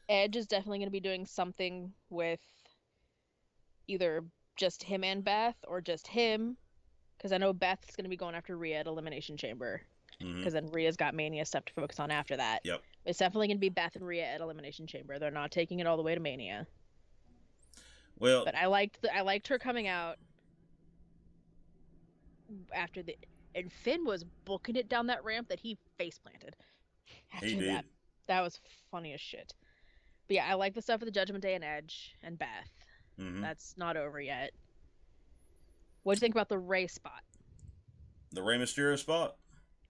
Edge 0.09 0.37
is 0.37 0.47
definitely 0.47 0.79
going 0.79 0.89
to 0.89 0.93
be 0.93 1.01
doing 1.01 1.27
something 1.27 1.93
with 2.11 2.41
either 3.87 4.25
just 4.57 4.83
him 4.83 5.05
and 5.05 5.25
Beth 5.25 5.57
or 5.67 5.81
just 5.81 6.07
him, 6.07 6.57
because 7.17 7.33
I 7.33 7.39
know 7.39 7.53
Beth's 7.53 7.97
going 7.97 8.05
to 8.05 8.11
be 8.11 8.17
going 8.17 8.35
after 8.35 8.57
Rhea 8.57 8.81
at 8.81 8.87
Elimination 8.87 9.37
Chamber, 9.37 9.83
mm-hmm. 10.23 10.39
because 10.39 10.53
then 10.53 10.71
Rhea's 10.71 10.97
got 10.97 11.15
Mania 11.15 11.45
stuff 11.45 11.65
to 11.67 11.73
focus 11.73 12.01
on 12.01 12.11
after 12.11 12.37
that. 12.37 12.61
Yep. 12.65 12.83
It's 13.07 13.19
definitely 13.19 13.49
going 13.49 13.57
to 13.57 13.61
be 13.61 13.69
Beth 13.71 13.97
and 13.97 14.07
Rhea 14.07 14.25
at 14.25 14.41
Elimination 14.41 14.87
Chamber. 14.87 15.19
They're 15.19 15.31
not 15.31 15.51
taking 15.51 15.79
it 15.79 15.87
all 15.87 15.97
the 15.97 16.03
way 16.03 16.15
to 16.15 16.21
Mania. 16.21 16.67
Well, 18.19 18.45
But 18.45 18.55
I 18.55 18.67
liked 18.67 19.01
the, 19.01 19.15
I 19.17 19.21
liked 19.23 19.49
her 19.49 19.59
coming 19.59 19.87
out 19.87 20.17
after 22.75 23.03
the 23.03 23.17
and 23.55 23.73
Finn 23.73 24.05
was 24.05 24.25
booking 24.45 24.77
it 24.77 24.89
down 24.89 25.07
that 25.07 25.25
ramp 25.25 25.49
that 25.49 25.61
he 25.61 25.79
face 25.97 26.19
planted. 26.19 26.57
He 27.41 27.55
did. 27.55 27.69
that, 27.69 27.85
that 28.27 28.41
was 28.43 28.61
funny 28.91 29.13
as 29.13 29.21
shit. 29.21 29.55
But 30.27 30.35
yeah, 30.37 30.47
I 30.49 30.55
like 30.55 30.75
the 30.75 30.83
stuff 30.83 31.01
with 31.01 31.07
the 31.09 31.13
Judgment 31.13 31.43
Day 31.43 31.55
and 31.55 31.65
Edge 31.65 32.15
and 32.23 32.39
Beth. 32.39 32.49
hmm 33.19 33.41
That's 33.41 33.75
not 33.77 33.97
over 33.97 34.21
yet. 34.21 34.51
What 36.03 36.15
do 36.15 36.17
you 36.17 36.21
think 36.21 36.35
about 36.35 36.49
the 36.49 36.59
Rey 36.59 36.87
spot 36.87 37.23
the 38.31 38.43
Rey 38.43 38.59
Mysterio 38.59 38.99
spot. 38.99 39.37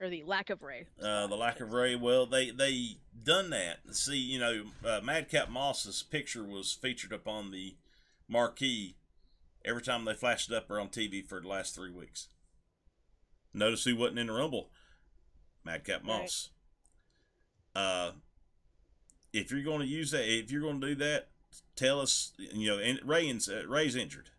or 0.01 0.09
the 0.09 0.23
lack 0.25 0.51
of 0.51 0.63
Rey? 0.63 0.87
Uh, 1.03 1.27
the 1.27 1.37
lack 1.37 1.61
of 1.61 1.73
Rey. 1.73 1.97
Well, 1.97 2.27
they 2.27 2.51
they 2.51 2.99
done 3.21 3.51
that. 3.51 3.79
See, 3.93 4.17
you 4.17 4.39
know, 4.39 4.65
uh, 4.85 5.01
Madcap 5.03 5.49
Moss's 5.49 6.03
picture 6.03 6.45
was 6.45 6.73
featured 6.73 7.13
up 7.13 7.27
on 7.27 7.51
the 7.51 7.77
marquee 8.29 8.95
every 9.65 9.83
time 9.83 10.05
they 10.05 10.15
flashed 10.15 10.51
it 10.51 10.57
up 10.57 10.71
or 10.71 10.79
on 10.79 10.89
TV 10.89 11.27
for 11.27 11.41
the 11.41 11.49
last 11.49 11.75
three 11.75 11.91
weeks. 11.91 12.29
Notice 13.59 13.85
who 13.85 13.97
wasn't 13.97 14.21
in 14.21 14.27
the 14.29 14.33
Rumble? 14.33 14.71
Madcap 15.65 16.07
Right. 16.07 16.23
Moss. 16.23 16.51
Uh, 17.75 18.13
if 19.33 19.51
you're 19.51 19.63
going 19.63 19.81
to 19.81 19.87
use 19.87 20.11
that, 20.13 20.27
if 20.27 20.51
you're 20.51 20.63
going 20.63 20.81
to 20.81 20.87
do 20.87 20.95
that, 20.97 21.29
tell 21.77 22.01
us. 22.01 22.33
You 22.39 22.69
know, 22.69 22.79
and 22.79 23.01
Rey's 23.05 23.49
uh, 23.49 23.65
Rey's 23.69 23.97
injured. 23.97 24.31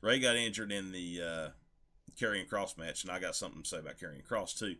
Rey 0.00 0.18
got 0.18 0.36
injured 0.36 0.70
in 0.70 0.92
the 0.92 1.20
uh, 1.22 1.48
Karrion 2.20 2.48
Kross 2.48 2.76
match, 2.76 3.02
and 3.02 3.10
I 3.10 3.18
got 3.18 3.34
something 3.34 3.62
to 3.62 3.68
say 3.68 3.78
about 3.78 3.98
Karrion 3.98 4.24
Kross 4.24 4.56
too. 4.58 4.76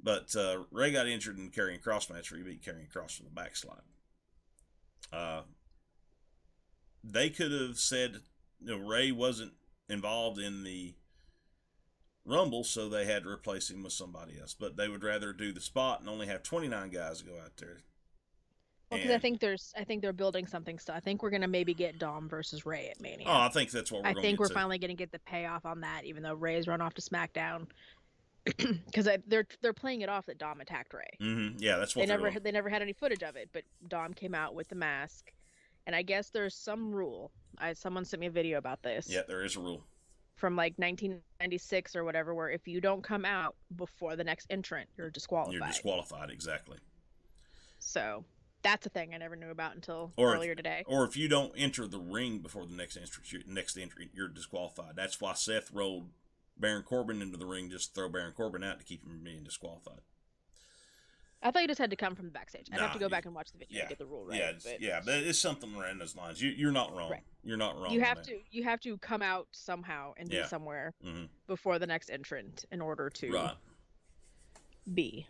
But 0.00 0.36
uh, 0.36 0.64
Rey 0.70 0.92
got 0.92 1.08
injured 1.08 1.38
in 1.38 1.46
the 1.46 1.50
Karrion 1.50 1.82
Kross 1.82 2.08
match 2.10 2.30
where 2.30 2.38
he 2.38 2.44
beat 2.44 2.62
Karrion 2.62 2.90
Kross 2.90 3.16
from 3.16 3.26
the 3.26 3.32
backslide. 3.32 3.82
Uh, 5.12 5.42
they 7.02 7.30
could 7.30 7.50
have 7.50 7.78
said, 7.78 8.20
you 8.60 8.78
know, 8.78 8.86
Rey 8.86 9.10
wasn't 9.10 9.52
involved 9.88 10.38
in 10.38 10.62
the 10.62 10.94
Rumble, 12.28 12.64
so 12.64 12.88
they 12.88 13.04
had 13.06 13.24
to 13.24 13.28
replace 13.30 13.70
him 13.70 13.82
with 13.82 13.92
somebody 13.92 14.38
else. 14.40 14.54
But 14.58 14.76
they 14.76 14.88
would 14.88 15.02
rather 15.02 15.32
do 15.32 15.52
the 15.52 15.60
spot 15.60 16.00
and 16.00 16.08
only 16.08 16.26
have 16.26 16.42
29 16.42 16.90
guys 16.90 17.22
go 17.22 17.32
out 17.42 17.56
there. 17.56 17.78
Well, 18.90 18.98
because 19.00 19.14
I 19.14 19.18
think 19.18 19.40
there's, 19.40 19.72
I 19.76 19.84
think 19.84 20.00
they're 20.00 20.12
building 20.14 20.46
something. 20.46 20.78
So 20.78 20.94
I 20.94 21.00
think 21.00 21.22
we're 21.22 21.28
gonna 21.30 21.46
maybe 21.48 21.74
get 21.74 21.98
Dom 21.98 22.28
versus 22.28 22.64
Rey 22.64 22.88
at 22.88 23.00
Mania. 23.02 23.26
Oh, 23.28 23.32
I 23.40 23.48
think 23.50 23.70
that's 23.70 23.92
what 23.92 24.02
we're 24.02 24.08
I 24.10 24.14
think 24.14 24.38
we're 24.40 24.48
to. 24.48 24.54
finally 24.54 24.78
gonna 24.78 24.94
get 24.94 25.12
the 25.12 25.18
payoff 25.20 25.66
on 25.66 25.80
that, 25.82 26.04
even 26.04 26.22
though 26.22 26.34
Rey's 26.34 26.66
run 26.66 26.80
off 26.80 26.94
to 26.94 27.02
SmackDown. 27.02 27.66
Because 28.56 29.06
they're 29.26 29.46
they're 29.60 29.74
playing 29.74 30.00
it 30.00 30.08
off 30.08 30.24
that 30.26 30.38
Dom 30.38 30.62
attacked 30.62 30.94
Rey. 30.94 31.10
hmm 31.20 31.48
Yeah, 31.58 31.76
that's 31.76 31.94
what 31.94 32.06
They 32.06 32.12
never 32.12 32.30
going- 32.30 32.42
they 32.42 32.50
never 32.50 32.70
had 32.70 32.80
any 32.80 32.94
footage 32.94 33.22
of 33.22 33.36
it, 33.36 33.50
but 33.52 33.62
Dom 33.88 34.14
came 34.14 34.34
out 34.34 34.54
with 34.54 34.68
the 34.68 34.74
mask, 34.74 35.32
and 35.86 35.94
I 35.94 36.00
guess 36.00 36.30
there's 36.30 36.54
some 36.54 36.90
rule. 36.90 37.30
I 37.58 37.74
someone 37.74 38.06
sent 38.06 38.20
me 38.20 38.26
a 38.28 38.30
video 38.30 38.56
about 38.56 38.82
this. 38.82 39.06
Yeah, 39.10 39.20
there 39.28 39.44
is 39.44 39.56
a 39.56 39.60
rule. 39.60 39.84
From 40.38 40.54
like 40.56 40.74
1996 40.78 41.96
or 41.96 42.04
whatever, 42.04 42.34
where 42.34 42.48
if 42.48 42.66
you 42.68 42.80
don't 42.80 43.02
come 43.02 43.24
out 43.24 43.56
before 43.76 44.16
the 44.16 44.24
next 44.24 44.46
entrant, 44.50 44.88
you're 44.96 45.10
disqualified. 45.10 45.54
You're 45.54 45.66
disqualified, 45.66 46.30
exactly. 46.30 46.78
so 47.80 48.24
that's 48.62 48.86
a 48.86 48.88
thing 48.90 49.14
I 49.14 49.18
never 49.18 49.36
knew 49.36 49.50
about 49.50 49.74
until 49.76 50.12
Or- 50.16 50.34
earlier 50.34 50.54
today. 50.54 50.82
Or 50.86 51.04
if 51.04 51.16
you 51.16 51.28
don't 51.28 51.52
enter 51.56 51.86
the 51.86 51.98
ring 51.98 52.38
before 52.38 52.66
the 52.66 52.74
next 52.74 52.96
entrant, 52.96 53.32
you're, 53.32 53.42
next 53.46 53.76
entry, 53.76 54.10
you're 54.12 54.28
disqualified. 54.28 54.96
That's 54.96 55.20
why 55.20 55.34
Seth 55.34 55.70
rolled 55.72 56.10
Baron 56.56 56.82
Corbin 56.82 57.22
into 57.22 57.36
the 57.36 57.46
ring 57.46 57.70
just 57.70 57.94
to 57.94 58.00
throw 58.00 58.08
Baron 58.08 58.32
Corbin 58.32 58.64
out 58.64 58.78
to 58.80 58.84
keep 58.84 59.04
him 59.04 59.10
from 59.10 59.22
being 59.24 59.44
disqualified. 59.44 60.00
I 61.42 61.50
thought 61.52 61.62
you 61.62 61.68
just 61.68 61.78
had 61.78 61.90
to 61.90 61.96
come 61.96 62.16
from 62.16 62.24
the 62.26 62.32
backstage. 62.32 62.66
I'd 62.72 62.80
have 62.80 62.92
to 62.94 62.98
go 62.98 63.08
back 63.08 63.24
and 63.24 63.34
watch 63.34 63.52
the 63.52 63.58
video 63.58 63.76
yeah, 63.78 63.82
to 63.84 63.88
get 63.88 63.98
the 63.98 64.06
rule 64.06 64.24
right. 64.24 64.38
yeah, 64.38 64.52
but 64.64 64.80
yeah, 64.80 65.00
but 65.04 65.14
it's 65.14 65.38
something 65.38 65.72
around 65.74 66.00
those 66.00 66.16
lines. 66.16 66.42
You, 66.42 66.50
you're 66.50 66.72
not 66.72 66.96
wrong. 66.96 67.10
Right. 67.12 67.22
You're 67.44 67.56
not 67.56 67.80
wrong. 67.80 67.92
you 67.92 68.00
have 68.00 68.16
that. 68.16 68.24
to 68.26 68.38
you 68.50 68.64
have 68.64 68.80
to 68.80 68.98
come 68.98 69.22
out 69.22 69.46
somehow 69.52 70.14
and 70.16 70.28
Yeah. 70.32 70.42
be 70.42 70.48
somewhere 70.48 70.94
hmm 71.02 71.24
before 71.46 71.78
the 71.78 71.86
next 71.86 72.10
entrant 72.10 72.64
in 72.72 72.80
order 72.80 73.08
to 73.08 73.30
Right. 73.32 73.54
be 74.92 75.26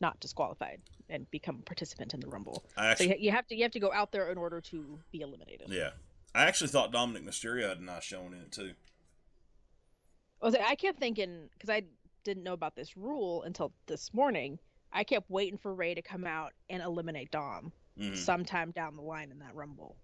not 0.00 0.18
disqualified 0.20 0.80
and 1.08 1.30
become 1.30 1.56
a 1.58 1.62
participant 1.62 2.14
in 2.14 2.20
the 2.20 2.28
rumble. 2.28 2.64
I 2.76 2.94
So 2.94 3.04
you, 3.04 3.14
you 3.18 3.30
have 3.32 3.46
to 3.48 3.56
you 3.56 3.62
have 3.64 3.72
to 3.72 3.80
go 3.80 3.92
out 3.92 4.12
there 4.12 4.30
in 4.30 4.38
order 4.38 4.60
to 4.60 5.00
be 5.10 5.20
eliminated. 5.20 5.68
yeah, 5.68 5.90
I 6.34 6.44
actually 6.44 6.68
thought 6.68 6.92
Dominic 6.92 7.24
Mysterio 7.24 7.68
had 7.68 7.78
a 7.78 7.84
nice 7.84 8.04
showing 8.04 8.32
in 8.32 8.40
it 8.40 8.52
too. 8.52 8.72
I 10.40 10.46
was 10.46 10.54
like, 10.54 10.64
I 10.66 10.74
kept 10.74 10.98
thinking 10.98 11.48
because 11.52 11.70
I 11.70 11.82
didn't 12.24 12.42
know 12.42 12.54
about 12.54 12.74
this 12.74 12.96
rule 12.96 13.42
until 13.42 13.72
this 13.86 14.12
morning. 14.12 14.58
I 14.92 15.04
kept 15.04 15.30
waiting 15.30 15.58
for 15.58 15.74
Rey 15.74 15.94
to 15.94 16.02
come 16.02 16.24
out 16.24 16.52
and 16.70 16.82
eliminate 16.82 17.30
Dom 17.30 17.72
hmm 17.96 18.14
sometime 18.14 18.72
down 18.72 18.96
the 18.96 19.02
line 19.02 19.30
in 19.30 19.38
that 19.38 19.54
Rumble. 19.54 19.96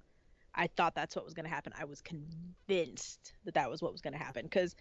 I 0.55 0.69
thought 0.69 0.95
that's 0.95 1.17
what 1.17 1.25
was 1.25 1.35
going 1.35 1.45
to 1.45 1.51
happen. 1.51 1.73
I 1.79 1.85
was 1.85 2.01
convinced 2.03 3.35
that 3.45 3.55
that 3.55 3.71
was 3.71 3.83
what 3.83 3.93
was 3.93 4.01
going 4.01 4.13
to 4.13 4.19
happen 4.19 4.45
because 4.45 4.75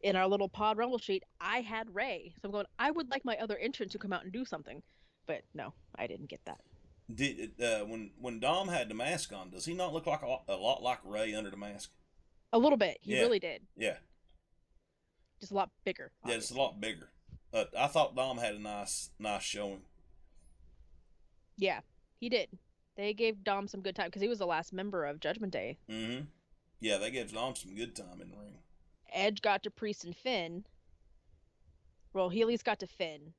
in 0.00 0.16
our 0.16 0.26
little 0.26 0.48
pod 0.48 0.78
Rumble 0.78 0.98
sheet, 0.98 1.22
I 1.40 1.60
had 1.60 1.94
Rey. 1.94 2.34
So 2.36 2.48
I'm 2.48 2.52
going, 2.52 2.66
I 2.78 2.90
would 2.90 3.10
like 3.10 3.24
my 3.24 3.36
other 3.36 3.56
entrant 3.56 3.92
to 3.92 3.98
come 3.98 4.12
out 4.12 4.24
and 4.24 4.32
do 4.32 4.44
something, 4.44 4.82
but 5.26 5.42
no, 5.54 5.74
I 5.96 6.06
didn't 6.06 6.28
get 6.28 6.40
that. 6.46 6.60
Did 7.12 7.60
uh, 7.60 7.80
when 7.84 8.10
when 8.20 8.40
Dom 8.40 8.68
had 8.68 8.88
the 8.88 8.94
mask 8.94 9.32
on, 9.32 9.50
does 9.50 9.64
he 9.64 9.74
not 9.74 9.92
look 9.92 10.06
like 10.06 10.22
a, 10.22 10.26
lot- 10.26 10.44
a 10.48 10.56
lot 10.56 10.82
like 10.82 10.98
Rey 11.04 11.34
under 11.34 11.50
the 11.50 11.56
mask? 11.56 11.90
A 12.52 12.58
little 12.58 12.78
bit, 12.78 12.98
he 13.00 13.14
Yeah. 13.14 13.20
really 13.22 13.38
did, 13.40 13.62
Yeah, 13.76 13.96
just 15.42 15.52
a 15.52 15.56
lot 15.56 15.70
bigger. 15.84 16.12
yeah, 16.24 16.34
it's 16.36 16.52
a 16.52 16.56
lot 16.56 16.80
bigger. 16.80 17.10
Uh, 17.52 17.64
I 17.78 17.88
thought 17.88 18.14
Dom 18.16 18.38
had 18.38 18.54
a 18.54 18.58
nice 18.60 19.10
nice 19.18 19.42
showing. 19.42 19.82
Yeah, 21.58 21.80
he 22.20 22.28
did. 22.28 22.48
They 22.96 23.12
gave 23.12 23.42
Dom 23.44 23.66
some 23.68 23.80
good 23.82 23.96
time 23.96 24.06
because 24.06 24.22
he 24.22 24.28
was 24.28 24.38
the 24.38 24.46
last 24.46 24.72
member 24.72 25.04
of 25.04 25.20
Judgment 25.20 25.52
Day. 25.52 25.78
Mm-hmm. 25.90 26.26
Yeah, 26.80 26.98
they 26.98 27.10
gave 27.10 27.32
Dom 27.32 27.56
some 27.56 27.74
good 27.74 27.94
time 27.96 28.20
in 28.22 28.30
the 28.30 28.36
ring. 28.36 28.58
Edge 29.12 29.42
got 29.42 29.62
to 29.64 29.70
Priest 29.70 30.04
and 30.04 30.16
Finn. 30.16 30.64
Well, 32.14 32.28
he 32.28 32.40
at 32.40 32.46
least 32.46 32.64
got 32.64 32.78
to 32.80 32.86
Finn. 32.86 33.32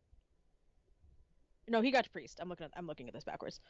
No, 1.68 1.82
he 1.82 1.92
got 1.92 2.04
to 2.04 2.10
Priest. 2.10 2.40
I'm 2.42 2.50
looking 2.50 2.66
at 2.66 2.72
I'm 2.76 2.88
looking 2.88 3.08
at 3.08 3.14
this 3.14 3.24
backwards. 3.24 3.62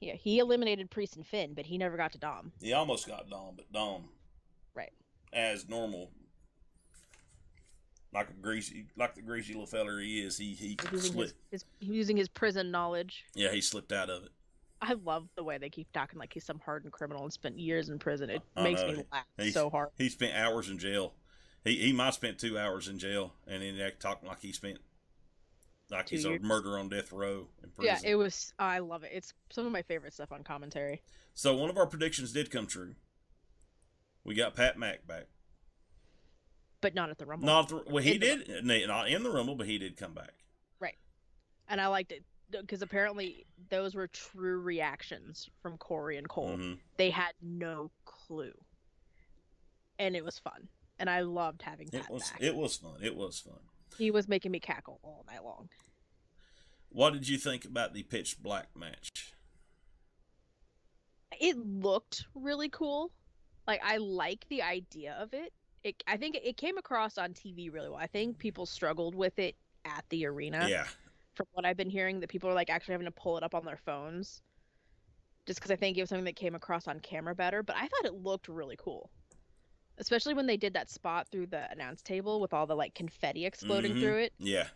Yeah, 0.00 0.14
he 0.14 0.38
eliminated 0.38 0.90
Priest 0.90 1.16
and 1.16 1.26
Finn, 1.26 1.54
but 1.54 1.66
he 1.66 1.76
never 1.76 1.96
got 1.96 2.12
to 2.12 2.18
Dom. 2.18 2.52
He 2.62 2.72
almost 2.72 3.06
got 3.08 3.28
Dom, 3.28 3.54
but 3.56 3.70
Dom, 3.72 4.08
Right. 4.74 4.92
as 5.32 5.68
normal, 5.68 6.10
like 8.12 8.28
a 8.30 8.32
greasy, 8.32 8.86
like 8.96 9.14
the 9.14 9.22
greasy 9.22 9.52
little 9.52 9.66
feller 9.66 10.00
he 10.00 10.20
is, 10.20 10.36
he 10.38 10.54
he 10.54 10.76
using 10.90 10.90
his, 10.92 11.06
slipped. 11.12 11.34
his 11.50 11.64
using 11.80 12.16
his 12.16 12.28
prison 12.28 12.70
knowledge. 12.70 13.24
Yeah, 13.34 13.50
he 13.52 13.60
slipped 13.60 13.92
out 13.92 14.10
of 14.10 14.24
it. 14.24 14.30
I 14.82 14.94
love 14.94 15.28
the 15.36 15.44
way 15.44 15.58
they 15.58 15.68
keep 15.68 15.92
talking 15.92 16.18
like 16.18 16.32
he's 16.32 16.44
some 16.44 16.58
hardened 16.64 16.92
criminal 16.92 17.22
and 17.22 17.32
spent 17.32 17.58
years 17.58 17.90
in 17.90 17.98
prison. 17.98 18.30
It 18.30 18.42
I 18.56 18.62
makes 18.62 18.80
know. 18.80 18.92
me 18.92 19.04
laugh 19.12 19.24
He's- 19.38 19.52
so 19.54 19.68
hard. 19.70 19.90
He 19.98 20.08
spent 20.08 20.34
hours 20.34 20.68
in 20.70 20.78
jail. 20.78 21.14
He 21.64 21.76
he 21.76 21.92
might 21.92 22.06
have 22.06 22.14
spent 22.14 22.38
two 22.38 22.58
hours 22.58 22.88
in 22.88 22.98
jail, 22.98 23.34
and 23.46 23.62
then 23.62 23.78
act 23.80 24.00
talking 24.00 24.28
like 24.28 24.40
he 24.40 24.52
spent 24.52 24.78
like 25.90 26.06
Two 26.06 26.16
he's 26.16 26.24
years. 26.24 26.40
a 26.42 26.46
murder 26.46 26.78
on 26.78 26.88
death 26.88 27.12
row 27.12 27.48
in 27.62 27.70
Yeah, 27.84 27.98
it 28.04 28.14
was. 28.14 28.54
I 28.58 28.78
love 28.78 29.02
it. 29.04 29.10
It's 29.12 29.34
some 29.50 29.66
of 29.66 29.72
my 29.72 29.82
favorite 29.82 30.14
stuff 30.14 30.32
on 30.32 30.42
commentary. 30.44 31.02
so 31.34 31.54
one 31.54 31.68
of 31.68 31.76
our 31.76 31.86
predictions 31.86 32.32
did 32.32 32.50
come 32.50 32.66
true. 32.66 32.94
We 34.24 34.34
got 34.34 34.54
Pat 34.54 34.78
Mack 34.78 35.06
back. 35.06 35.26
But 36.80 36.94
not 36.94 37.10
at 37.10 37.18
the 37.18 37.26
Rumble. 37.26 37.46
Not 37.46 37.68
the, 37.68 37.82
well, 37.86 38.02
he 38.02 38.14
In 38.14 38.20
did 38.20 38.50
n- 38.70 38.86
not 38.88 39.08
in 39.08 39.22
the 39.22 39.30
Rumble, 39.30 39.54
but 39.54 39.66
he 39.66 39.78
did 39.78 39.96
come 39.96 40.14
back. 40.14 40.32
Right, 40.80 40.96
and 41.68 41.80
I 41.80 41.88
liked 41.88 42.12
it 42.12 42.24
because 42.50 42.82
apparently 42.82 43.46
those 43.68 43.94
were 43.94 44.08
true 44.08 44.58
reactions 44.60 45.48
from 45.62 45.76
Corey 45.76 46.16
and 46.16 46.28
Cole. 46.28 46.56
hmm 46.56 46.72
They 46.96 47.10
had 47.10 47.32
no 47.42 47.90
clue, 48.04 48.52
and 49.98 50.16
it 50.16 50.24
was 50.24 50.38
fun. 50.38 50.68
And 50.98 51.08
I 51.08 51.20
loved 51.20 51.62
having 51.62 51.88
It 51.92 52.08
was 52.10 52.28
back. 52.30 52.42
it 52.42 52.54
was 52.56 52.76
fun. 52.76 52.96
It 53.02 53.16
was 53.16 53.40
fun. 53.40 53.58
He 53.96 54.10
was 54.10 54.28
making 54.28 54.50
me 54.52 54.60
cackle 54.60 55.00
all 55.02 55.24
night 55.26 55.42
long. 55.44 55.68
What 56.90 57.12
did 57.14 57.26
you 57.28 57.38
think 57.38 57.64
about 57.64 57.94
the 57.94 58.02
pitch 58.02 58.42
black 58.42 58.68
match? 58.76 59.32
It 61.40 61.56
looked 61.56 62.24
really 62.34 62.68
cool. 62.68 63.12
Like 63.66 63.80
I 63.84 63.96
like 63.98 64.46
the 64.48 64.62
idea 64.62 65.16
of 65.18 65.32
it. 65.32 65.52
It 65.82 66.02
I 66.06 66.16
think 66.16 66.36
it 66.36 66.56
came 66.56 66.78
across 66.78 67.18
on 67.18 67.34
TV 67.34 67.68
really 67.70 67.88
well. 67.90 67.98
I 67.98 68.06
think 68.06 68.38
people 68.38 68.66
struggled 68.66 69.14
with 69.14 69.38
it 69.38 69.56
at 69.84 70.04
the 70.10 70.26
arena. 70.26 70.72
yeah, 70.72 70.88
from 71.36 71.46
what 71.52 71.66
I've 71.66 71.76
been 71.78 71.90
hearing, 71.90 72.20
that 72.20 72.30
people 72.30 72.50
are 72.50 72.54
like 72.54 72.70
actually 72.70 72.92
having 72.94 73.06
to 73.06 73.12
pull 73.12 73.36
it 73.38 73.44
up 73.44 73.54
on 73.54 73.64
their 73.66 73.76
phones, 73.78 74.42
just 75.46 75.58
because 75.58 75.70
I 75.70 75.76
think 75.76 75.96
it 75.96 76.02
was 76.02 76.08
something 76.10 76.24
that 76.24 76.36
came 76.36 76.54
across 76.54 76.86
on 76.86 77.00
camera 77.00 77.34
better. 77.34 77.62
But 77.62 77.76
I 77.76 77.88
thought 77.88 78.04
it 78.04 78.14
looked 78.14 78.48
really 78.48 78.76
cool, 78.78 79.10
especially 79.98 80.34
when 80.34 80.46
they 80.46 80.58
did 80.58 80.74
that 80.74 80.90
spot 80.90 81.28
through 81.30 81.48
the 81.48 81.70
announce 81.72 82.02
table 82.02 82.40
with 82.40 82.54
all 82.54 82.66
the 82.66 82.76
like 82.76 82.94
confetti 82.94 83.46
exploding 83.46 83.96
Mhm. 83.96 83.96
through 83.96 84.18
it. 84.24 84.34
yeah, 84.38 84.70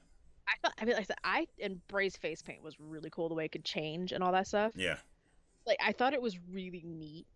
I 0.48 0.54
thought, 0.62 0.74
I 0.78 0.84
mean, 0.84 0.94
like 0.94 1.02
I 1.02 1.06
said, 1.06 1.16
I 1.24 1.46
and 1.60 1.86
Bray's 1.88 2.16
face 2.16 2.42
paint 2.42 2.62
was 2.62 2.80
really 2.80 3.10
cool 3.10 3.28
the 3.28 3.34
way 3.34 3.46
it 3.46 3.52
could 3.52 3.64
change 3.64 4.12
and 4.12 4.22
all 4.24 4.32
that 4.32 4.48
stuff. 4.48 4.74
yeah, 4.74 4.98
Like 5.66 5.78
I 5.82 5.92
thought 5.92 6.14
it 6.14 6.22
was 6.22 6.38
really 6.40 6.82
neat 6.84 7.28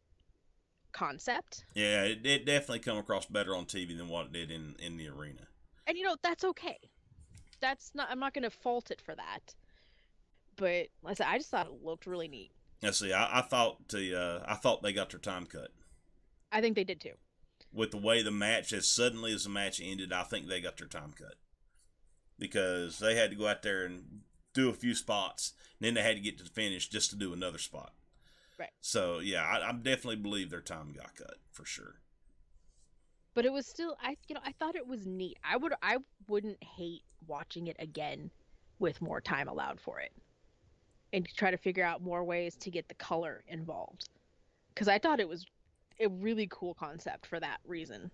concept, 0.92 1.64
yeah. 1.74 2.02
It, 2.04 2.24
it 2.24 2.46
definitely 2.46 2.80
come 2.80 2.98
across 2.98 3.26
better 3.26 3.54
on 3.54 3.66
TV 3.66 3.96
than 3.96 4.08
what 4.08 4.26
it 4.26 4.32
did 4.32 4.50
in 4.50 4.74
in 4.78 4.96
the 4.96 5.08
arena. 5.08 5.42
and 5.86 5.96
you 5.96 6.04
know 6.04 6.16
that's 6.22 6.44
okay. 6.44 6.78
That's 7.60 7.92
not. 7.94 8.08
I'm 8.10 8.20
not 8.20 8.34
going 8.34 8.44
to 8.44 8.50
fault 8.50 8.90
it 8.90 9.00
for 9.00 9.14
that. 9.14 9.54
But 10.56 10.88
like 11.02 11.12
I 11.12 11.14
said, 11.14 11.26
I 11.28 11.38
just 11.38 11.50
thought 11.50 11.66
it 11.66 11.84
looked 11.84 12.06
really 12.06 12.28
neat. 12.28 12.50
Now, 12.82 12.90
see, 12.92 13.12
I, 13.12 13.38
I 13.38 13.42
thought 13.42 13.88
the 13.88 14.14
uh, 14.18 14.44
I 14.46 14.54
thought 14.54 14.82
they 14.82 14.92
got 14.92 15.10
their 15.10 15.20
time 15.20 15.46
cut 15.46 15.70
I 16.52 16.60
think 16.60 16.76
they 16.76 16.84
did 16.84 17.00
too. 17.00 17.14
with 17.72 17.90
the 17.90 17.96
way 17.98 18.22
the 18.22 18.30
match 18.30 18.72
as 18.72 18.88
suddenly 18.90 19.32
as 19.32 19.44
the 19.44 19.50
match 19.50 19.80
ended. 19.82 20.12
I 20.12 20.22
think 20.22 20.46
they 20.48 20.60
got 20.60 20.78
their 20.78 20.86
time 20.88 21.12
cut 21.18 21.34
because 22.38 22.98
they 22.98 23.14
had 23.16 23.30
to 23.30 23.36
go 23.36 23.48
out 23.48 23.62
there 23.62 23.84
and 23.84 24.20
do 24.54 24.68
a 24.70 24.74
few 24.74 24.94
spots, 24.94 25.52
and 25.80 25.86
then 25.86 25.94
they 25.94 26.02
had 26.02 26.16
to 26.16 26.22
get 26.22 26.38
to 26.38 26.44
the 26.44 26.50
finish 26.50 26.88
just 26.88 27.10
to 27.10 27.16
do 27.16 27.32
another 27.32 27.58
spot. 27.58 27.92
Right. 28.58 28.70
So 28.80 29.20
yeah, 29.20 29.42
I, 29.44 29.68
I 29.68 29.72
definitely 29.72 30.16
believe 30.16 30.50
their 30.50 30.60
time 30.60 30.92
got 30.92 31.14
cut 31.14 31.36
for 31.52 31.64
sure. 31.64 32.00
but 33.34 33.44
it 33.44 33.52
was 33.52 33.66
still 33.66 33.96
i 34.02 34.16
you 34.28 34.34
know 34.34 34.40
i 34.44 34.52
thought 34.58 34.74
it 34.76 34.86
was 34.86 35.06
neat. 35.06 35.38
I 35.44 35.56
would 35.56 35.72
i 35.82 35.98
wouldn't 36.28 36.62
hate 36.62 37.02
watching 37.26 37.68
it 37.68 37.76
again 37.78 38.30
with 38.78 39.00
more 39.02 39.20
time 39.20 39.48
allowed 39.48 39.80
for 39.80 40.00
it 40.00 40.12
and 41.12 41.26
try 41.36 41.50
to 41.50 41.56
figure 41.56 41.84
out 41.84 42.02
more 42.02 42.24
ways 42.24 42.56
to 42.56 42.70
get 42.70 42.88
the 42.88 42.94
color 42.94 43.44
involved. 43.48 44.08
Because 44.74 44.88
i 44.88 44.98
thought 44.98 45.20
it 45.20 45.28
was 45.28 45.46
a 46.00 46.08
really 46.08 46.48
cool 46.50 46.74
concept 46.74 47.26
for 47.26 47.38
that 47.40 47.58
reason. 47.66 48.10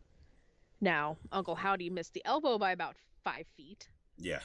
Now 0.80 1.16
uncle 1.32 1.54
howdy 1.54 1.88
missed 1.90 2.12
the 2.14 2.24
elbow 2.26 2.58
by 2.58 2.72
about 2.72 2.96
five 3.24 3.46
feet. 3.56 3.88
Yeah, 4.18 4.40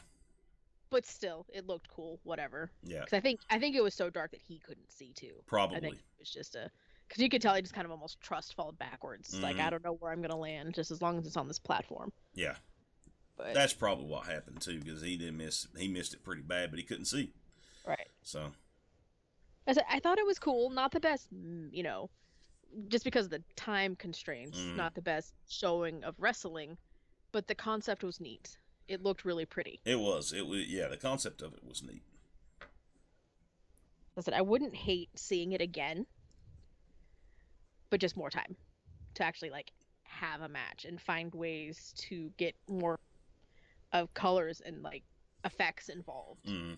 but 0.89 1.05
still 1.05 1.45
it 1.53 1.67
looked 1.67 1.87
cool 1.89 2.19
whatever. 2.23 2.71
Yeah, 2.83 2.99
because 3.01 3.13
i 3.17 3.19
think 3.19 3.39
i 3.49 3.59
think 3.59 3.75
it 3.75 3.83
was 3.83 3.93
so 3.93 4.09
dark 4.09 4.31
that 4.31 4.41
he 4.41 4.59
couldn't 4.59 4.91
see 4.91 5.11
too. 5.13 5.33
Probably. 5.45 5.77
i 5.77 5.79
think 5.79 5.95
it 5.95 6.01
was 6.19 6.29
just 6.29 6.55
a 6.55 6.69
because 7.07 7.21
you 7.23 7.29
could 7.29 7.41
tell 7.41 7.55
he 7.55 7.61
just 7.61 7.73
kind 7.73 7.85
of 7.85 7.91
almost 7.91 8.19
trust 8.21 8.53
fall 8.55 8.71
backwards. 8.71 9.33
Like 9.39 9.57
Mhm. 9.57 9.65
i 9.65 9.69
don't 9.69 9.83
know 9.83 9.93
where 9.93 10.11
i'm 10.11 10.21
gonna 10.21 10.35
land 10.37 10.73
just 10.75 10.91
as 10.91 11.01
long 11.01 11.17
as 11.17 11.25
it's 11.25 11.37
on 11.37 11.47
this 11.47 11.59
platform. 11.59 12.11
Yeah, 12.33 12.55
but 13.37 13.53
that's 13.53 13.73
probably 13.73 14.05
what 14.05 14.25
happened 14.27 14.61
too 14.61 14.79
because 14.79 15.01
he 15.01 15.17
didn't 15.17 15.37
miss 15.37 15.67
he 15.77 15.87
missed 15.87 16.13
it 16.13 16.23
pretty 16.23 16.41
bad, 16.41 16.69
but 16.71 16.79
he 16.79 16.85
couldn't 16.85 17.05
see. 17.05 17.31
right. 17.85 18.07
So. 18.23 18.51
I, 19.67 19.73
said, 19.73 19.85
I 19.89 19.99
thought 19.99 20.17
it 20.17 20.25
was 20.25 20.39
cool 20.39 20.69
not 20.71 20.91
the 20.91 20.99
best 20.99 21.27
mm, 21.33 21.69
you 21.71 21.83
know 21.83 22.09
just 22.87 23.03
because 23.03 23.25
of 23.25 23.31
the 23.31 23.43
time 23.55 23.95
constraints 23.95 24.57
Mhm. 24.59 24.75
not 24.75 24.93
the 24.95 25.01
best 25.01 25.33
showing 25.47 26.03
of 26.03 26.15
wrestling 26.19 26.77
but 27.31 27.47
the 27.47 27.53
concept 27.55 28.03
was 28.03 28.19
neat 28.19 28.57
it 28.89 29.01
looked 29.03 29.23
really 29.23 29.45
pretty 29.45 29.79
it 29.85 29.99
was 29.99 30.33
it 30.33 30.45
was 30.45 30.65
yeah 30.67 30.87
the 30.89 30.97
concept 30.97 31.41
of 31.41 31.53
it 31.53 31.63
was 31.65 31.81
neat. 31.81 32.03
I 34.17 34.21
said 34.21 34.33
I 34.33 34.41
wouldn't 34.41 34.75
hate 34.75 35.09
seeing 35.15 35.53
it 35.53 35.61
again, 35.61 36.05
but 37.89 38.01
just 38.01 38.17
more 38.17 38.29
time 38.29 38.57
to 39.13 39.23
actually 39.23 39.49
like 39.51 39.71
have 40.03 40.41
a 40.41 40.49
match 40.49 40.83
and 40.85 40.99
find 40.99 41.33
ways 41.33 41.93
to 42.09 42.29
get 42.35 42.53
more 42.67 42.99
of 43.93 44.13
colors 44.13 44.61
and 44.65 44.83
like 44.83 45.03
effects 45.45 45.87
involved 45.87 46.45
Mm. 46.45 46.77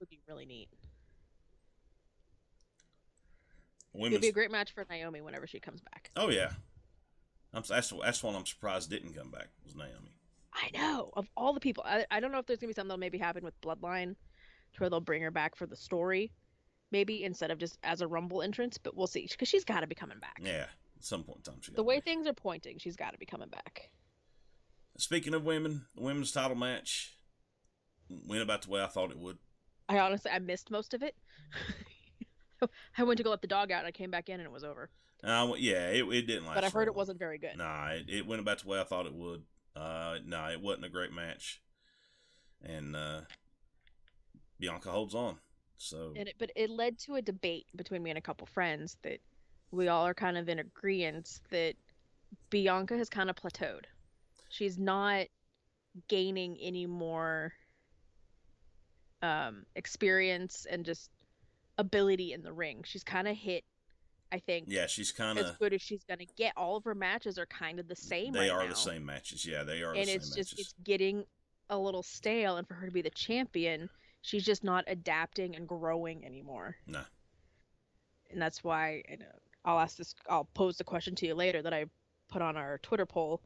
would 0.00 0.08
be 0.10 0.18
really 0.26 0.46
neat. 0.46 0.68
Women's. 3.92 4.12
It'd 4.14 4.22
be 4.22 4.28
a 4.28 4.32
great 4.32 4.50
match 4.50 4.72
for 4.72 4.84
Naomi 4.88 5.20
whenever 5.20 5.46
she 5.46 5.60
comes 5.60 5.80
back. 5.80 6.10
oh 6.16 6.30
yeah. 6.30 6.50
I'm, 7.52 7.62
that's 7.68 7.92
that's 8.02 8.22
one 8.22 8.34
I'm 8.36 8.46
surprised 8.46 8.90
didn't 8.90 9.14
come 9.14 9.30
back 9.30 9.48
was 9.64 9.74
Naomi. 9.74 10.14
I 10.52 10.70
know 10.74 11.10
of 11.14 11.28
all 11.36 11.52
the 11.52 11.60
people. 11.60 11.84
I, 11.86 12.06
I 12.10 12.20
don't 12.20 12.32
know 12.32 12.38
if 12.38 12.46
there's 12.46 12.58
gonna 12.58 12.68
be 12.68 12.74
something 12.74 12.88
that'll 12.88 13.00
maybe 13.00 13.18
happen 13.18 13.44
with 13.44 13.60
Bloodline, 13.60 14.16
to 14.72 14.80
where 14.80 14.90
they'll 14.90 15.00
bring 15.00 15.22
her 15.22 15.30
back 15.30 15.56
for 15.56 15.66
the 15.66 15.76
story, 15.76 16.32
maybe 16.90 17.24
instead 17.24 17.50
of 17.50 17.58
just 17.58 17.78
as 17.82 18.00
a 18.00 18.06
Rumble 18.06 18.42
entrance. 18.42 18.78
But 18.78 18.96
we'll 18.96 19.06
see 19.06 19.26
because 19.30 19.48
she's 19.48 19.64
got 19.64 19.80
to 19.80 19.86
be 19.86 19.94
coming 19.94 20.18
back. 20.18 20.40
Yeah, 20.42 20.66
at 20.96 21.04
some 21.04 21.22
point 21.22 21.38
in 21.38 21.52
time 21.52 21.60
she. 21.62 21.72
The 21.72 21.82
way 21.82 22.00
things 22.00 22.26
are 22.26 22.32
pointing, 22.32 22.78
she's 22.78 22.96
got 22.96 23.12
to 23.12 23.18
be 23.18 23.26
coming 23.26 23.48
back. 23.48 23.90
Speaking 24.98 25.34
of 25.34 25.44
women, 25.44 25.86
the 25.94 26.02
women's 26.02 26.32
title 26.32 26.56
match 26.56 27.14
went 28.08 28.42
about 28.42 28.62
the 28.62 28.70
way 28.70 28.82
I 28.82 28.86
thought 28.86 29.10
it 29.10 29.18
would. 29.18 29.38
I 29.88 29.98
honestly 29.98 30.30
I 30.30 30.38
missed 30.38 30.70
most 30.70 30.94
of 30.94 31.02
it. 31.02 31.16
I 32.98 33.04
went 33.04 33.18
to 33.18 33.24
go 33.24 33.30
let 33.30 33.40
the 33.40 33.48
dog 33.48 33.72
out 33.72 33.80
and 33.80 33.88
I 33.88 33.92
came 33.92 34.10
back 34.10 34.28
in 34.28 34.34
and 34.34 34.44
it 34.44 34.52
was 34.52 34.64
over. 34.64 34.90
Uh, 35.22 35.52
yeah, 35.58 35.88
it, 35.88 36.04
it 36.04 36.26
didn't 36.26 36.46
last. 36.46 36.54
But 36.54 36.64
I 36.64 36.68
heard 36.68 36.88
it 36.88 36.92
long. 36.92 36.98
wasn't 36.98 37.18
very 37.18 37.38
good. 37.38 37.56
Nah, 37.56 37.88
it, 37.88 38.08
it 38.08 38.26
went 38.26 38.40
about 38.40 38.62
the 38.62 38.68
way 38.68 38.80
I 38.80 38.84
thought 38.84 39.06
it 39.06 39.14
would. 39.14 39.42
Uh, 39.76 40.18
nah, 40.24 40.50
it 40.50 40.60
wasn't 40.60 40.84
a 40.84 40.88
great 40.88 41.12
match, 41.12 41.60
and 42.62 42.96
uh, 42.96 43.20
Bianca 44.58 44.90
holds 44.90 45.14
on. 45.14 45.38
So 45.78 46.12
And 46.14 46.28
it, 46.28 46.34
but 46.38 46.50
it 46.56 46.68
led 46.68 46.98
to 47.00 47.14
a 47.14 47.22
debate 47.22 47.66
between 47.74 48.02
me 48.02 48.10
and 48.10 48.18
a 48.18 48.22
couple 48.22 48.46
friends 48.46 48.98
that 49.02 49.20
we 49.70 49.88
all 49.88 50.06
are 50.06 50.14
kind 50.14 50.36
of 50.36 50.48
in 50.48 50.58
agreement 50.58 51.40
that 51.50 51.74
Bianca 52.50 52.96
has 52.96 53.08
kind 53.08 53.30
of 53.30 53.36
plateaued. 53.36 53.84
She's 54.50 54.78
not 54.78 55.26
gaining 56.08 56.58
any 56.60 56.86
more 56.86 57.52
um, 59.22 59.64
experience 59.74 60.66
and 60.70 60.84
just 60.84 61.10
ability 61.78 62.32
in 62.32 62.42
the 62.42 62.52
ring. 62.52 62.82
She's 62.84 63.04
kind 63.04 63.28
of 63.28 63.36
hit, 63.36 63.64
I 64.32 64.38
think, 64.38 64.66
yeah, 64.68 64.86
she's 64.86 65.10
kind 65.12 65.38
of 65.38 65.46
as 65.46 65.56
good 65.56 65.72
as 65.72 65.82
she's 65.82 66.04
gonna 66.04 66.24
get. 66.36 66.52
All 66.56 66.76
of 66.76 66.84
her 66.84 66.94
matches 66.94 67.38
are 67.38 67.46
kind 67.46 67.80
of 67.80 67.88
the 67.88 67.96
same. 67.96 68.32
They 68.32 68.40
right 68.48 68.50
are 68.50 68.62
now. 68.64 68.70
the 68.70 68.76
same 68.76 69.04
matches. 69.04 69.44
Yeah, 69.44 69.64
they 69.64 69.82
are 69.82 69.92
and 69.92 70.02
the 70.02 70.06
same 70.06 70.16
it's 70.16 70.28
just 70.34 70.52
matches. 70.52 70.58
it's 70.58 70.74
getting 70.84 71.24
a 71.68 71.78
little 71.78 72.02
stale 72.02 72.56
and 72.56 72.66
for 72.66 72.74
her 72.74 72.86
to 72.86 72.92
be 72.92 73.00
the 73.02 73.10
champion 73.10 73.88
she's 74.22 74.44
just 74.44 74.64
not 74.64 74.82
adapting 74.88 75.54
and 75.54 75.68
growing 75.68 76.24
anymore 76.26 76.74
No. 76.86 77.02
and 78.28 78.42
that's 78.42 78.64
why 78.64 79.04
and 79.08 79.24
i'll 79.64 79.78
ask 79.78 79.96
this 79.96 80.16
i'll 80.28 80.48
pose 80.52 80.76
the 80.78 80.82
question 80.84 81.14
to 81.14 81.26
you 81.26 81.34
later 81.36 81.62
that 81.62 81.72
i 81.72 81.84
put 82.28 82.42
on 82.42 82.56
our 82.56 82.78
twitter 82.78 83.06
poll 83.06 83.40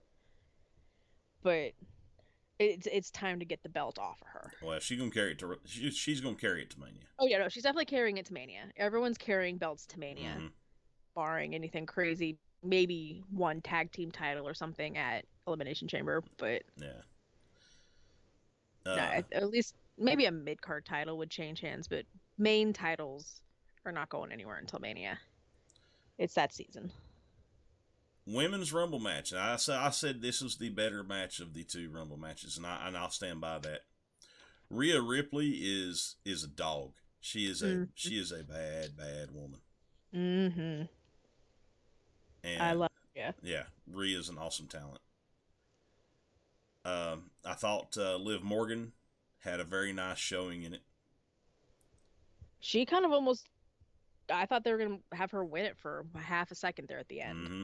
but 1.42 1.72
it's 2.58 2.86
it's 2.90 3.10
time 3.10 3.38
to 3.40 3.44
get 3.44 3.62
the 3.62 3.68
belt 3.68 3.98
off 3.98 4.20
of 4.22 4.28
her 4.28 4.52
Well, 4.62 4.80
she's 4.80 4.98
gonna 4.98 5.10
carry 5.10 5.32
it 5.32 5.38
to. 5.40 5.58
She, 5.66 5.90
she's 5.90 6.20
gonna 6.22 6.34
carry 6.36 6.62
it 6.62 6.70
to 6.70 6.80
Mania. 6.80 7.02
oh 7.18 7.26
yeah 7.26 7.38
no 7.38 7.48
she's 7.50 7.62
definitely 7.64 7.84
carrying 7.84 8.16
it 8.16 8.24
to 8.26 8.32
mania 8.32 8.62
everyone's 8.78 9.18
carrying 9.18 9.58
belts 9.58 9.84
to 9.88 9.98
mania 10.00 10.36
Mhm. 10.40 10.50
Barring 11.14 11.54
anything 11.54 11.86
crazy 11.86 12.36
maybe 12.62 13.22
one 13.30 13.60
tag 13.60 13.92
team 13.92 14.10
title 14.10 14.48
or 14.48 14.54
something 14.54 14.96
at 14.96 15.24
elimination 15.46 15.86
chamber 15.88 16.22
but 16.38 16.62
Yeah. 16.80 17.02
No, 18.86 18.92
Uh, 18.92 18.96
at, 18.96 19.32
at 19.32 19.50
least 19.50 19.74
maybe 19.98 20.26
a 20.26 20.30
mid 20.32 20.60
card 20.60 20.84
title 20.84 21.16
would 21.18 21.30
change 21.30 21.60
hands, 21.60 21.88
but 21.88 22.04
main 22.38 22.72
titles 22.72 23.40
are 23.86 23.92
not 23.92 24.08
going 24.08 24.32
anywhere 24.32 24.56
until 24.58 24.78
Mania. 24.78 25.18
It's 26.18 26.34
that 26.34 26.52
season. 26.52 26.90
women's 28.26 28.72
Rumble 28.72 29.00
match. 29.00 29.32
I 29.32 29.56
said 29.56 29.76
I 29.78 29.90
said 29.90 30.20
this 30.22 30.40
was 30.40 30.56
the 30.56 30.70
better 30.70 31.02
match 31.02 31.40
of 31.40 31.54
the 31.54 31.64
two 31.64 31.90
Rumble 31.90 32.16
matches, 32.18 32.56
and 32.56 32.66
I 32.66 32.86
and 32.88 32.96
I'll 32.96 33.10
stand 33.10 33.40
by 33.40 33.58
that. 33.60 33.82
Rhea 34.70 35.00
Ripley 35.00 35.50
is 35.62 36.16
is 36.24 36.44
a 36.44 36.48
dog. 36.48 36.92
She 37.20 37.46
is 37.50 37.62
a 37.62 37.66
Mhm. 37.66 37.88
she 37.94 38.18
is 38.18 38.32
a 38.32 38.42
bad 38.44 38.96
bad 38.96 39.30
woman. 39.32 39.60
Mm-hmm. 40.14 40.84
And 42.44 42.62
I 42.62 42.72
love. 42.72 42.90
yeah, 43.16 43.32
Yeah. 43.42 43.64
is 43.96 44.28
an 44.28 44.38
awesome 44.38 44.66
talent. 44.66 45.00
Um, 46.84 47.30
I 47.44 47.54
thought 47.54 47.96
uh, 47.98 48.16
Liv 48.16 48.42
Morgan 48.42 48.92
had 49.38 49.58
a 49.60 49.64
very 49.64 49.92
nice 49.92 50.18
showing 50.18 50.62
in 50.64 50.74
it. 50.74 50.82
She 52.60 52.84
kind 52.84 53.04
of 53.04 53.12
almost. 53.12 53.46
I 54.30 54.46
thought 54.46 54.64
they 54.64 54.72
were 54.72 54.78
gonna 54.78 54.98
have 55.12 55.30
her 55.32 55.44
win 55.44 55.64
it 55.66 55.76
for 55.78 56.04
half 56.14 56.50
a 56.50 56.54
second 56.54 56.88
there 56.88 56.98
at 56.98 57.08
the 57.08 57.20
end. 57.20 57.48
hmm 57.48 57.62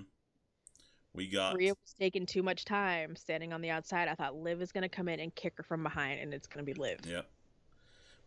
We 1.14 1.26
got 1.26 1.54
Rhea 1.56 1.70
was 1.70 1.94
taking 1.98 2.26
too 2.26 2.42
much 2.42 2.64
time 2.64 3.16
standing 3.16 3.52
on 3.52 3.60
the 3.62 3.70
outside. 3.70 4.08
I 4.08 4.14
thought 4.14 4.34
Liv 4.36 4.60
is 4.62 4.72
gonna 4.72 4.88
come 4.88 5.08
in 5.08 5.20
and 5.20 5.34
kick 5.34 5.54
her 5.56 5.62
from 5.62 5.82
behind, 5.82 6.20
and 6.20 6.32
it's 6.34 6.46
gonna 6.46 6.64
be 6.64 6.74
Liv. 6.74 7.00
Yep. 7.06 7.26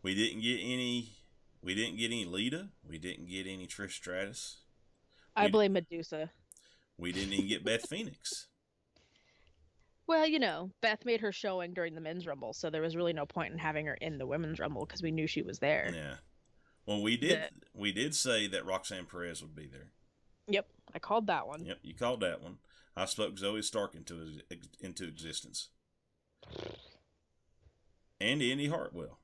We 0.02 0.14
didn't 0.14 0.42
get 0.42 0.60
any. 0.62 1.10
We 1.62 1.74
didn't 1.74 1.96
get 1.96 2.06
any 2.06 2.24
Lita. 2.24 2.68
We 2.88 2.98
didn't 2.98 3.26
get 3.28 3.46
any 3.46 3.66
Trish 3.66 3.92
Stratus. 3.92 4.58
I 5.36 5.46
we- 5.46 5.50
blame 5.52 5.72
Medusa. 5.72 6.30
We 6.98 7.12
didn't 7.12 7.32
even 7.32 7.48
get 7.48 7.64
Beth 7.64 7.88
Phoenix. 7.88 8.48
Well, 10.06 10.26
you 10.26 10.38
know, 10.38 10.70
Beth 10.82 11.04
made 11.04 11.20
her 11.22 11.32
showing 11.32 11.72
during 11.72 11.94
the 11.94 12.00
men's 12.00 12.26
rumble, 12.26 12.52
so 12.52 12.68
there 12.70 12.82
was 12.82 12.94
really 12.94 13.14
no 13.14 13.24
point 13.24 13.52
in 13.52 13.58
having 13.58 13.86
her 13.86 13.94
in 13.94 14.18
the 14.18 14.26
women's 14.26 14.58
rumble 14.60 14.84
because 14.84 15.02
we 15.02 15.10
knew 15.10 15.26
she 15.26 15.42
was 15.42 15.58
there. 15.60 15.90
Yeah. 15.94 16.14
Well, 16.86 17.00
we 17.02 17.16
did. 17.16 17.40
We 17.72 17.90
did 17.92 18.14
say 18.14 18.46
that 18.48 18.66
Roxanne 18.66 19.06
Perez 19.06 19.40
would 19.42 19.54
be 19.56 19.66
there. 19.66 19.88
Yep, 20.48 20.66
I 20.94 20.98
called 20.98 21.26
that 21.28 21.46
one. 21.46 21.64
Yep, 21.64 21.78
you 21.82 21.94
called 21.94 22.20
that 22.20 22.42
one. 22.42 22.58
I 22.94 23.06
spoke 23.06 23.36
Zoey 23.36 23.64
Stark 23.64 23.94
into 23.94 24.40
into 24.80 25.04
existence. 25.04 25.70
And 28.20 28.42
Indy 28.42 28.68
Hartwell. 28.68 29.18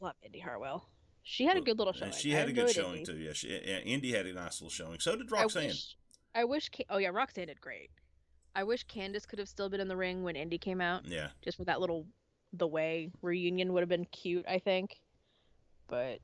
Love 0.00 0.14
Indy 0.22 0.40
Hartwell. 0.40 0.88
She 1.22 1.44
had 1.44 1.56
a 1.56 1.60
good 1.60 1.78
little 1.78 1.92
And 1.92 2.00
showing. 2.00 2.12
she 2.12 2.30
had 2.32 2.48
a 2.48 2.52
good 2.52 2.70
showing 2.70 2.98
Indy. 2.98 3.12
too. 3.12 3.18
Yeah, 3.18 3.32
she, 3.32 3.48
yeah, 3.48 3.78
Indy 3.78 4.12
had 4.12 4.26
a 4.26 4.32
nice 4.34 4.60
little 4.60 4.70
showing. 4.70 4.98
So 5.00 5.16
did 5.16 5.32
I 5.32 5.42
Roxanne. 5.42 5.68
wish, 5.68 5.96
I 6.34 6.44
wish. 6.44 6.70
Ca- 6.74 6.86
oh 6.90 6.98
yeah, 6.98 7.10
Roxanne 7.12 7.46
did 7.46 7.60
great. 7.60 7.90
I 8.56 8.64
wish 8.64 8.86
Candice 8.86 9.26
could 9.26 9.38
have 9.38 9.48
still 9.48 9.68
been 9.68 9.80
in 9.80 9.88
the 9.88 9.96
ring 9.96 10.22
when 10.22 10.36
Indy 10.36 10.58
came 10.58 10.80
out, 10.80 11.06
Yeah, 11.06 11.28
just 11.42 11.56
for 11.56 11.64
that 11.64 11.80
little, 11.80 12.06
the 12.52 12.66
way 12.68 13.10
reunion 13.20 13.72
would 13.72 13.80
have 13.80 13.88
been 13.88 14.04
cute. 14.06 14.44
I 14.48 14.58
think, 14.58 14.96
but 15.88 16.20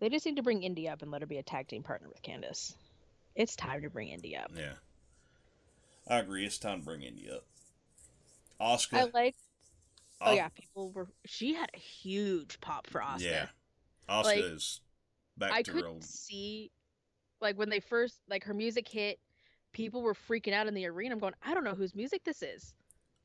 they 0.00 0.08
just 0.08 0.26
need 0.26 0.36
to 0.36 0.42
bring 0.42 0.62
Indy 0.62 0.88
up 0.88 1.02
and 1.02 1.10
let 1.10 1.22
her 1.22 1.26
be 1.26 1.38
a 1.38 1.42
tag 1.42 1.68
team 1.68 1.82
partner 1.82 2.08
with 2.08 2.22
Candice. 2.22 2.74
It's 3.34 3.56
time 3.56 3.82
to 3.82 3.90
bring 3.90 4.08
Indy 4.08 4.36
up. 4.36 4.50
yeah. 4.56 4.74
I 6.08 6.18
agree. 6.18 6.44
It's 6.44 6.58
time 6.58 6.80
to 6.80 6.84
bring 6.84 7.02
Indy 7.02 7.30
up. 7.30 7.44
Asuka. 8.60 8.98
I 8.98 9.10
like. 9.14 9.34
Oh 10.20 10.32
yeah, 10.32 10.48
people 10.48 10.90
were. 10.92 11.08
She 11.26 11.54
had 11.54 11.70
a 11.74 11.78
huge 11.78 12.60
pop 12.60 12.86
for 12.86 13.00
Asuka. 13.00 13.20
Yeah. 13.22 13.46
Oscar 14.08 14.34
Like, 14.36 14.44
is 14.44 14.80
back 15.36 15.52
I 15.52 15.62
to 15.62 15.70
could 15.72 15.82
her 15.82 15.88
old. 15.88 16.04
see, 16.04 16.70
like 17.40 17.58
when 17.58 17.68
they 17.70 17.80
first 17.80 18.20
like 18.28 18.44
her 18.44 18.54
music 18.54 18.88
hit, 18.88 19.18
people 19.72 20.02
were 20.02 20.14
freaking 20.14 20.52
out 20.52 20.66
in 20.66 20.74
the 20.74 20.86
arena. 20.86 21.14
I'm 21.14 21.20
going, 21.20 21.34
I 21.42 21.54
don't 21.54 21.64
know 21.64 21.74
whose 21.74 21.94
music 21.94 22.22
this 22.24 22.42
is, 22.42 22.74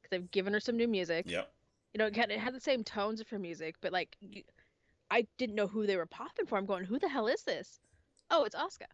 because 0.02 0.10
they've 0.12 0.32
given 0.32 0.54
her 0.54 0.60
some 0.60 0.78
new 0.78 0.88
music. 0.88 1.26
Yep. 1.30 1.52
You 1.94 1.98
know, 2.00 2.06
it 2.08 2.16
had, 2.16 2.30
it 2.32 2.40
had 2.40 2.54
the 2.54 2.60
same 2.60 2.84
tones 2.84 3.20
of 3.20 3.30
her 3.30 3.40
music, 3.40 3.76
but 3.82 3.92
like, 3.92 4.16
you, 4.20 4.44
I 5.10 5.26
didn't 5.38 5.56
know 5.56 5.68
who 5.68 5.88
they 5.88 5.96
were 5.98 6.06
popping 6.06 6.46
for. 6.46 6.58
I'm 6.58 6.66
going, 6.68 6.86
who 6.86 7.00
the 7.00 7.10
hell 7.10 7.28
is 7.28 7.44
this? 7.44 7.80
Oh, 8.30 8.44
it's 8.44 8.56
Asuka. 8.56 8.86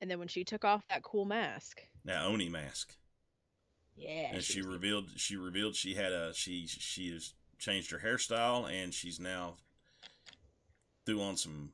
And 0.00 0.10
then 0.10 0.18
when 0.18 0.26
she 0.28 0.42
took 0.44 0.64
off 0.64 0.84
that 0.88 1.02
cool 1.04 1.24
mask, 1.24 1.80
Now 2.04 2.26
Oni 2.26 2.48
mask. 2.48 2.94
yeah, 3.96 4.30
and 4.34 4.42
she 4.42 4.60
was- 4.62 4.66
revealed 4.74 5.10
she 5.16 5.36
revealed 5.36 5.76
she 5.76 5.94
had 5.94 6.12
a 6.12 6.34
she 6.34 6.66
she 6.66 7.12
has 7.12 7.34
changed 7.58 7.92
her 7.92 8.00
hairstyle 8.04 8.68
and 8.70 8.92
she's 8.92 9.20
now 9.20 9.56
threw 11.06 11.22
on 11.22 11.36
some 11.36 11.70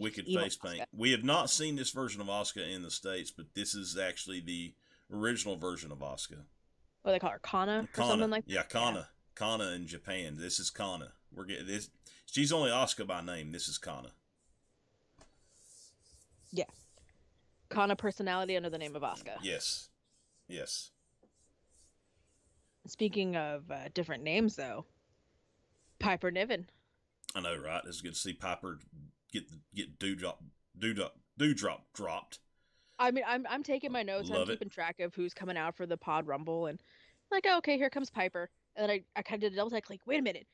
wicked 0.00 0.26
Evil 0.26 0.42
face 0.42 0.56
paint. 0.56 0.80
Asuka. 0.80 0.86
We 0.96 1.12
have 1.12 1.24
not 1.24 1.50
seen 1.50 1.76
this 1.76 1.90
version 1.90 2.20
of 2.20 2.26
Asuka 2.26 2.68
in 2.68 2.82
the 2.82 2.90
states, 2.90 3.30
but 3.30 3.46
this 3.54 3.74
is 3.74 3.96
actually 3.96 4.40
the 4.40 4.74
original 5.12 5.56
version 5.56 5.92
of 5.92 5.98
Asuka. 5.98 6.42
what 7.02 7.12
do 7.12 7.12
they 7.12 7.18
call 7.18 7.30
her, 7.30 7.40
Kana 7.42 7.88
or 7.96 8.04
something 8.04 8.30
like 8.30 8.44
yeah, 8.46 8.62
Kana, 8.62 9.08
Kana 9.34 9.72
in 9.72 9.86
Japan. 9.86 10.36
This 10.38 10.58
is 10.58 10.70
Kana. 10.70 11.12
We're 11.32 11.44
getting 11.44 11.66
this. 11.66 11.90
She's 12.26 12.52
only 12.52 12.70
Asuka 12.70 13.06
by 13.06 13.20
name. 13.20 13.52
This 13.52 13.68
is 13.68 13.78
Kana. 13.78 14.12
Yeah, 16.52 16.64
Kana 17.68 17.94
personality 17.94 18.56
under 18.56 18.70
the 18.70 18.78
name 18.78 18.96
of 18.96 19.02
Asuka. 19.02 19.36
Yes, 19.42 19.88
yes. 20.48 20.90
Speaking 22.86 23.36
of 23.36 23.70
uh, 23.70 23.88
different 23.94 24.24
names, 24.24 24.56
though, 24.56 24.86
Piper 25.98 26.30
Niven. 26.30 26.66
I 27.34 27.40
know, 27.40 27.56
right? 27.56 27.82
It's 27.86 28.00
good 28.00 28.14
to 28.14 28.18
see 28.18 28.32
Piper 28.32 28.80
get 29.32 29.44
get 29.74 29.98
doudrop 29.98 30.36
doudrop 30.78 31.10
doudrop 31.38 31.80
dropped. 31.94 32.38
I 32.98 33.10
mean, 33.10 33.24
I'm 33.26 33.46
I'm 33.48 33.62
taking 33.62 33.92
my 33.92 34.02
notes. 34.02 34.28
Love 34.28 34.42
I'm 34.42 34.48
it. 34.48 34.52
keeping 34.52 34.68
track 34.68 35.00
of 35.00 35.14
who's 35.14 35.32
coming 35.34 35.56
out 35.56 35.76
for 35.76 35.86
the 35.86 35.96
Pod 35.96 36.26
Rumble, 36.26 36.66
and 36.66 36.80
like, 37.30 37.46
oh, 37.48 37.58
okay, 37.58 37.76
here 37.76 37.90
comes 37.90 38.10
Piper. 38.10 38.50
And 38.76 38.88
then 38.88 38.90
I, 38.90 39.18
I 39.18 39.22
kind 39.22 39.42
of 39.42 39.50
did 39.50 39.54
a 39.54 39.56
double 39.56 39.70
take, 39.70 39.90
like, 39.90 40.00
wait 40.06 40.20
a 40.20 40.22
minute, 40.22 40.46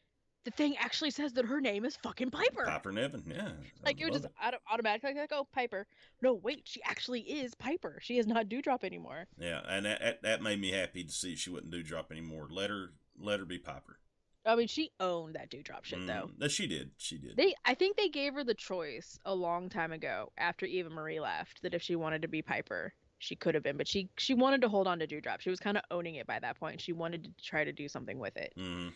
the 0.47 0.51
thing 0.53 0.77
actually 0.79 1.11
says 1.11 1.33
that 1.35 1.45
her 1.45 1.61
name 1.61 1.85
is 1.85 1.97
fucking 1.97 2.31
Piper. 2.31 2.65
Piper 2.65 2.93
Niven, 2.93 3.25
yeah. 3.27 3.51
Like 3.85 4.01
it 4.01 4.05
was 4.05 4.23
just 4.23 4.33
auto- 4.43 4.59
automatically 4.71 5.13
like, 5.15 5.33
oh 5.33 5.47
Piper. 5.53 5.87
No, 6.23 6.35
wait, 6.35 6.63
she 6.65 6.81
actually 6.85 7.21
is 7.21 7.55
Piper. 7.57 7.99
She 8.01 8.19
is 8.19 8.27
not 8.29 8.49
Doudrop 8.49 8.85
anymore. 8.85 9.27
Yeah, 9.39 9.61
and 9.69 9.85
that, 9.85 10.01
that 10.01 10.23
that 10.23 10.43
made 10.43 10.61
me 10.61 10.71
happy 10.71 11.03
to 11.03 11.13
see 11.13 11.35
she 11.35 11.51
wouldn't 11.51 11.73
Doudrop 11.73 12.13
anymore. 12.13 12.47
Let 12.49 12.71
her 12.71 12.93
let 13.19 13.41
her 13.41 13.45
be 13.45 13.59
Piper. 13.59 13.99
I 14.47 14.55
mean, 14.55 14.69
she 14.69 14.91
owned 15.01 15.35
that 15.35 15.51
Doudrop 15.51 15.85
shit 15.85 16.07
though. 16.07 16.29
Mm, 16.31 16.39
that 16.39 16.51
she 16.53 16.67
did. 16.67 16.91
She 16.99 17.19
did. 17.19 17.37
They, 17.37 17.55
I 17.65 17.75
think 17.75 17.97
they 17.97 18.09
gave 18.09 18.35
her 18.35 18.45
the 18.45 18.55
choice 18.55 19.19
a 19.25 19.35
long 19.35 19.69
time 19.69 19.91
ago 19.93 20.31
after 20.39 20.65
Eva 20.67 20.89
Marie 20.91 21.19
left 21.21 21.63
that 21.63 21.75
if 21.75 21.83
she 21.83 21.97
wanted 21.97 22.23
to 22.23 22.29
be 22.29 22.43
Piper, 22.43 22.93
she 23.19 23.35
could 23.35 23.55
have 23.55 23.65
been, 23.65 23.77
but 23.77 23.89
she 23.89 24.09
she 24.19 24.35
wanted 24.35 24.61
to 24.61 24.69
hold 24.69 24.87
on 24.87 24.99
to 25.01 25.07
Doudrop. 25.07 25.41
She 25.41 25.51
was 25.51 25.59
kind 25.59 25.77
of 25.77 25.83
owning 25.91 26.15
it 26.17 26.27
by 26.27 26.39
that 26.39 26.59
point. 26.61 26.81
She 26.81 26.93
wanted 26.93 27.25
to 27.25 27.31
try 27.45 27.65
to 27.65 27.73
do 27.73 27.89
something 27.89 28.19
with 28.19 28.37
it. 28.37 28.53
hmm 28.57 28.89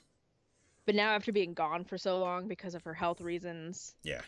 But 0.86 0.94
now 0.94 1.10
after 1.10 1.32
being 1.32 1.52
gone 1.54 1.84
for 1.84 1.98
so 1.98 2.18
long 2.20 2.46
because 2.46 2.74
of 2.74 2.84
her 2.84 2.94
health 2.94 3.20
reasons, 3.20 3.94
Yeah, 4.04 4.20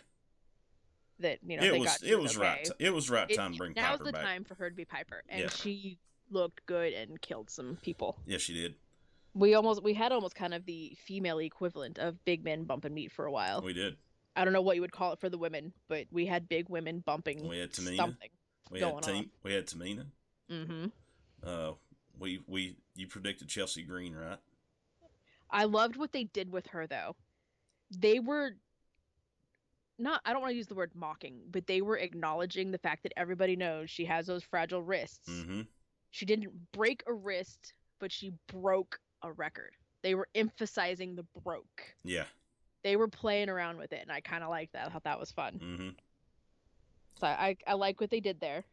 that 1.21 1.39
you 1.47 1.57
know 1.57 1.63
it 1.67 1.71
they 1.73 1.79
was 1.79 1.87
got 1.89 2.03
it 2.03 2.19
was 2.19 2.37
okay, 2.37 2.47
right. 2.47 2.71
It 2.79 2.91
was 2.93 3.11
right 3.11 3.31
it- 3.31 3.37
time 3.37 3.53
to 3.53 3.59
bring 3.59 3.75
now's 3.77 3.99
Piper 3.99 4.05
the 4.05 4.13
back. 4.13 4.23
time 4.25 4.45
for 4.45 4.55
her 4.57 4.71
to 4.71 4.75
be 4.77 4.85
Piper, 4.85 5.23
and 5.29 5.43
Yeah. 5.43 5.49
she 5.51 5.99
looked 6.31 6.65
good 6.67 6.95
and 6.95 7.21
killed 7.21 7.51
some 7.51 7.77
people. 7.83 8.19
Yeah, 8.27 8.39
she 8.39 8.55
did. 8.55 8.75
We 9.35 9.55
almost 9.55 9.83
we 9.83 9.95
had 9.95 10.13
almost 10.13 10.35
kind 10.35 10.53
of 10.53 10.67
the 10.67 10.97
female 11.05 11.39
equivalent 11.39 11.99
of 11.99 12.23
big 12.25 12.45
men 12.45 12.65
bumping 12.65 12.93
meat 12.93 13.13
for 13.13 13.25
a 13.25 13.33
while. 13.33 13.63
We 13.63 13.73
did. 13.73 13.97
I 14.37 14.45
don't 14.45 14.53
know 14.53 14.63
what 14.63 14.77
you 14.77 14.83
would 14.83 14.93
call 14.93 15.13
it 15.13 15.21
for 15.21 15.29
the 15.29 15.39
women, 15.39 15.73
but 15.89 16.07
we 16.11 16.27
had 16.27 16.49
big 16.49 16.69
women 16.69 17.03
bumping 17.05 17.49
We 17.49 17.59
had 17.59 17.73
Tamina. 17.73 17.97
something. 17.97 18.29
We 18.71 18.81
had 18.81 19.03
team. 19.03 19.31
We 19.43 19.53
had 19.53 19.67
Tamina. 19.67 20.07
Mm-hmm. 20.51 20.87
Uh, 21.45 21.73
we 22.19 22.41
we 22.47 22.77
you 22.95 23.07
predicted 23.07 23.49
Chelsea 23.49 23.83
Green, 23.83 24.15
right? 24.15 24.39
I 25.51 25.65
loved 25.65 25.97
what 25.97 26.13
they 26.13 26.25
did 26.25 26.51
with 26.51 26.67
her 26.69 26.87
though. 26.87 27.17
They 27.91 28.21
were 28.21 28.53
not 29.99 30.21
I 30.25 30.33
don't 30.33 30.41
want 30.41 30.53
to 30.53 30.57
use 30.57 30.67
the 30.67 30.75
word 30.75 30.93
mocking, 30.95 31.41
but 31.51 31.67
they 31.67 31.83
were 31.83 31.99
acknowledging 31.99 32.71
the 32.71 32.79
fact 32.79 33.03
that 33.03 33.13
everybody 33.17 33.57
knows 33.57 33.91
she 33.91 34.05
has 34.07 34.27
those 34.27 34.43
fragile 34.43 34.83
wrists. 34.83 35.29
Mm-hmm. 35.29 35.63
She 36.11 36.27
didn't 36.27 36.53
break 36.73 37.03
a 37.07 37.13
wrist, 37.13 37.75
but 37.99 38.13
she 38.13 38.33
broke 38.47 38.99
a 39.23 39.33
record. 39.33 39.73
They 40.03 40.15
were 40.15 40.29
emphasizing 40.35 41.15
the 41.15 41.25
broke. 41.45 41.83
Yeah. 42.05 42.25
They 42.83 42.97
were 42.97 43.09
playing 43.09 43.49
around 43.49 43.79
with 43.79 43.93
it, 43.93 44.01
and 44.03 44.11
I 44.11 44.21
kind 44.21 44.43
of 44.43 44.51
liked 44.51 44.73
that. 44.73 44.87
I 44.87 44.91
thought 44.91 45.05
that 45.05 45.21
was 45.21 45.31
fun. 45.31 45.61
Mm-hmm. 45.63 45.89
So 47.21 47.27
I, 47.27 47.57
I 47.67 47.75
like 47.75 48.01
what 48.01 48.11
they 48.11 48.21
did 48.21 48.41
there. 48.41 48.65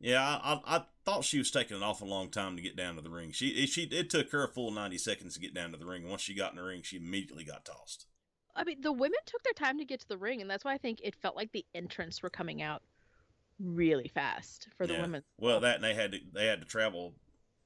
Yeah, 0.00 0.20
I, 0.20 0.60
I 0.66 0.82
thought 1.04 1.22
she 1.22 1.38
was 1.38 1.52
taking 1.52 1.76
an 1.76 1.84
awful 1.84 2.08
long 2.08 2.28
time 2.30 2.56
to 2.56 2.62
get 2.62 2.74
down 2.74 2.96
to 2.96 3.02
the 3.02 3.10
ring. 3.10 3.30
She 3.30 3.48
it, 3.50 3.68
she 3.68 3.82
it 3.84 4.10
took 4.10 4.32
her 4.32 4.42
a 4.44 4.48
full 4.48 4.72
ninety 4.72 4.98
seconds 4.98 5.34
to 5.34 5.40
get 5.40 5.54
down 5.54 5.70
to 5.70 5.78
the 5.78 5.86
ring. 5.86 6.08
Once 6.08 6.22
she 6.22 6.34
got 6.34 6.50
in 6.50 6.56
the 6.56 6.64
ring, 6.64 6.82
she 6.82 6.96
immediately 6.96 7.44
got 7.44 7.64
tossed. 7.64 8.06
I 8.56 8.64
mean, 8.64 8.80
the 8.80 8.92
women 8.92 9.20
took 9.24 9.44
their 9.44 9.52
time 9.52 9.78
to 9.78 9.84
get 9.84 10.00
to 10.00 10.08
the 10.08 10.18
ring, 10.18 10.40
and 10.40 10.50
that's 10.50 10.64
why 10.64 10.74
I 10.74 10.78
think 10.78 10.98
it 11.04 11.14
felt 11.14 11.36
like 11.36 11.52
the 11.52 11.64
entrants 11.72 12.20
were 12.20 12.30
coming 12.30 12.60
out 12.62 12.82
really 13.60 14.08
fast 14.08 14.68
for 14.76 14.88
the 14.88 14.94
Yeah. 14.94 15.02
women. 15.02 15.22
Well, 15.38 15.60
that 15.60 15.76
and 15.76 15.84
they 15.84 15.94
had 15.94 16.10
to 16.12 16.18
they 16.32 16.46
had 16.46 16.60
to 16.60 16.66
travel 16.66 17.14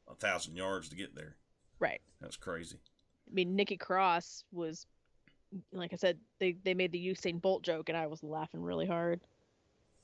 a 0.06 0.14
thousand 0.14 0.56
yards 0.56 0.90
to 0.90 0.96
get 0.96 1.14
there. 1.14 1.36
Right. 1.78 2.00
That's 2.20 2.36
crazy. 2.36 2.78
I 3.28 3.34
mean, 3.34 3.56
Nikki 3.56 3.76
Cross 3.76 4.44
was, 4.52 4.86
like 5.72 5.92
I 5.92 5.96
said, 5.96 6.18
they 6.38 6.56
they 6.64 6.74
made 6.74 6.92
the 6.92 7.06
Usain 7.06 7.40
Bolt 7.40 7.62
joke, 7.62 7.88
and 7.88 7.98
I 7.98 8.06
was 8.06 8.22
laughing 8.22 8.62
really 8.62 8.86
hard 8.86 9.20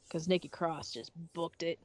because 0.04 0.28
Nikki 0.28 0.48
Cross 0.48 0.92
just 0.92 1.10
booked 1.32 1.62
it. 1.62 1.78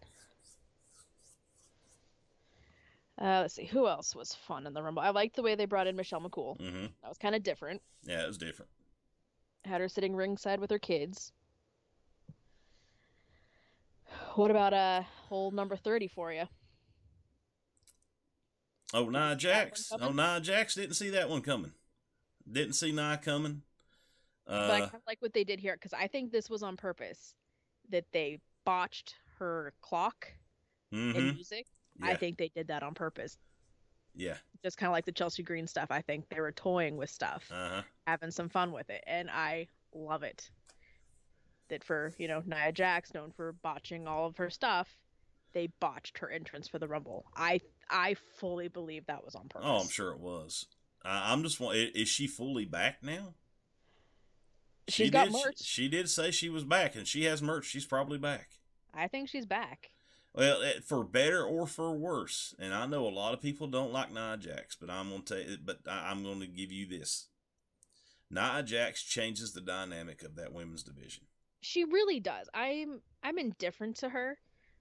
Uh, 3.19 3.39
let's 3.41 3.55
see 3.55 3.65
who 3.65 3.87
else 3.87 4.15
was 4.15 4.35
fun 4.35 4.67
in 4.67 4.73
the 4.73 4.83
Rumble. 4.83 5.01
I 5.01 5.09
liked 5.09 5.35
the 5.35 5.41
way 5.41 5.55
they 5.55 5.65
brought 5.65 5.87
in 5.87 5.95
Michelle 5.95 6.21
McCool. 6.21 6.59
Mm-hmm. 6.59 6.85
That 7.01 7.09
was 7.09 7.17
kind 7.17 7.33
of 7.33 7.41
different. 7.41 7.81
Yeah, 8.03 8.23
it 8.23 8.27
was 8.27 8.37
different. 8.37 8.69
Had 9.65 9.81
her 9.81 9.89
sitting 9.89 10.15
ringside 10.15 10.59
with 10.59 10.69
her 10.69 10.79
kids. 10.79 11.31
What 14.35 14.51
about 14.51 14.73
uh 14.73 15.01
whole 15.27 15.51
number 15.51 15.75
thirty 15.75 16.07
for 16.07 16.31
you? 16.31 16.43
Oh, 18.93 19.09
Nia 19.09 19.35
Jax. 19.35 19.91
Oh, 19.99 20.11
Nia 20.11 20.39
Jax 20.41 20.75
didn't 20.75 20.95
see 20.95 21.09
that 21.11 21.29
one 21.29 21.41
coming. 21.41 21.71
Didn't 22.49 22.73
see 22.73 22.91
Nia 22.91 23.17
coming. 23.23 23.63
but 24.45 24.53
I 24.71 24.75
Uh, 24.75 24.79
kind 24.81 24.95
of 24.95 25.01
like 25.07 25.21
what 25.21 25.33
they 25.33 25.43
did 25.43 25.59
here 25.59 25.73
because 25.75 25.93
I 25.93 26.07
think 26.07 26.31
this 26.31 26.49
was 26.49 26.63
on 26.63 26.77
purpose 26.77 27.35
that 27.89 28.05
they 28.11 28.39
botched 28.63 29.15
her 29.39 29.73
clock 29.81 30.31
and 30.91 31.13
mhm. 31.15 31.35
music. 31.35 31.67
I 32.01 32.15
think 32.15 32.37
they 32.37 32.49
did 32.49 32.67
that 32.67 32.83
on 32.83 32.93
purpose. 32.93 33.37
yeah. 34.15 34.37
Just 34.63 34.77
kind 34.77 34.87
of 34.89 34.93
like 34.93 35.05
the 35.05 35.11
Chelsea 35.11 35.43
Green 35.43 35.67
stuff. 35.67 35.87
I 35.91 36.01
think 36.01 36.27
they 36.29 36.39
were 36.39 36.51
toying 36.51 36.97
with 36.97 37.09
stuff, 37.09 37.45
Uh 37.51 37.69
huh. 37.69 37.81
having 38.07 38.31
some 38.31 38.49
fun 38.49 38.71
with 38.71 38.89
it, 38.89 39.03
and 39.05 39.29
I 39.29 39.67
love 39.93 40.23
it. 40.23 40.49
That 41.69 41.83
for 41.83 42.13
you 42.17 42.27
know 42.29 42.41
Nia 42.45 42.71
Jax, 42.71 43.13
known 43.13 43.31
for 43.31 43.51
botching 43.51 44.07
all 44.07 44.25
of 44.27 44.37
her 44.37 44.49
stuff, 44.49 44.97
they 45.53 45.67
botched 45.79 46.17
her 46.19 46.29
entrance 46.29 46.67
for 46.67 46.79
the 46.79 46.87
Rumble. 46.87 47.25
I 47.35 47.59
I 47.89 48.15
fully 48.37 48.67
believe 48.67 49.05
that 49.07 49.23
was 49.23 49.35
on 49.35 49.47
purpose. 49.49 49.67
Oh, 49.69 49.79
I'm 49.79 49.89
sure 49.89 50.11
it 50.11 50.19
was. 50.19 50.65
I, 51.03 51.33
I'm 51.33 51.43
just. 51.43 51.59
Is 51.61 52.07
she 52.09 52.27
fully 52.27 52.65
back 52.65 52.97
now? 53.01 53.33
She's 54.87 55.07
she 55.07 55.11
got 55.11 55.25
did, 55.25 55.33
merch. 55.33 55.61
She 55.61 55.87
did 55.87 56.09
say 56.09 56.31
she 56.31 56.49
was 56.49 56.63
back, 56.63 56.95
and 56.95 57.07
she 57.07 57.25
has 57.25 57.41
merch. 57.41 57.65
She's 57.65 57.85
probably 57.85 58.17
back. 58.17 58.49
I 58.93 59.07
think 59.07 59.29
she's 59.29 59.45
back. 59.45 59.91
Well, 60.33 60.61
for 60.85 61.03
better 61.03 61.43
or 61.43 61.65
for 61.65 61.91
worse, 61.93 62.53
and 62.59 62.73
I 62.73 62.85
know 62.85 63.07
a 63.07 63.09
lot 63.09 63.33
of 63.33 63.41
people 63.41 63.67
don't 63.67 63.91
like 63.91 64.13
Nia 64.13 64.37
Jax, 64.37 64.75
but 64.75 64.89
I'm 64.89 65.09
gonna 65.09 65.23
tell 65.23 65.39
you, 65.39 65.57
but 65.63 65.79
I, 65.87 66.11
I'm 66.11 66.23
gonna 66.23 66.45
give 66.47 66.71
you 66.71 66.85
this. 66.85 67.27
Nia 68.29 68.61
Jax 68.63 69.03
changes 69.03 69.53
the 69.53 69.61
dynamic 69.61 70.23
of 70.23 70.35
that 70.35 70.53
women's 70.53 70.83
division. 70.83 71.23
She 71.61 71.85
really 71.85 72.19
does. 72.19 72.49
I'm 72.53 73.01
I'm 73.23 73.37
indifferent 73.37 73.97
to 73.97 74.09
her. 74.09 74.37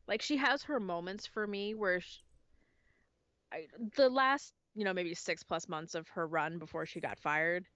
Like 0.07 0.23
she 0.23 0.37
has 0.37 0.63
her 0.65 0.79
moments 0.79 1.27
for 1.27 1.47
me 1.47 1.75
where 1.75 2.01
sh 2.01 2.19
I, 3.53 3.67
the 3.97 4.09
last, 4.09 4.53
you 4.75 4.85
know, 4.85 4.93
maybe 4.93 5.15
6 5.15 5.43
plus 5.45 5.69
months 5.69 5.95
of 5.95 6.09
her 6.09 6.27
run 6.27 6.59
before 6.59 6.87
she 6.87 7.01
got 7.01 7.19
fired 7.19 7.67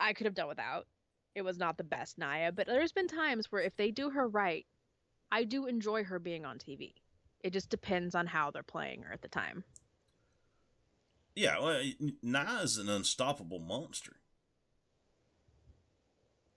I 0.00 0.14
could 0.14 0.24
have 0.26 0.34
done 0.34 0.48
without. 0.48 0.86
It 1.34 1.42
was 1.42 1.58
not 1.58 1.76
the 1.76 1.84
best 1.84 2.18
Nia, 2.18 2.50
but 2.50 2.66
there's 2.66 2.92
been 2.92 3.06
times 3.06 3.52
where 3.52 3.62
if 3.62 3.76
they 3.76 3.90
do 3.90 4.10
her 4.10 4.26
right, 4.26 4.66
I 5.30 5.44
do 5.44 5.66
enjoy 5.66 6.02
her 6.04 6.18
being 6.18 6.44
on 6.44 6.58
TV. 6.58 6.94
It 7.44 7.52
just 7.52 7.70
depends 7.70 8.14
on 8.14 8.26
how 8.26 8.50
they're 8.50 8.62
playing 8.62 9.02
her 9.02 9.12
at 9.12 9.22
the 9.22 9.28
time. 9.28 9.62
Yeah, 11.36 11.60
well, 11.60 11.82
Nia 12.22 12.60
is 12.62 12.76
an 12.78 12.88
unstoppable 12.88 13.60
monster, 13.60 14.16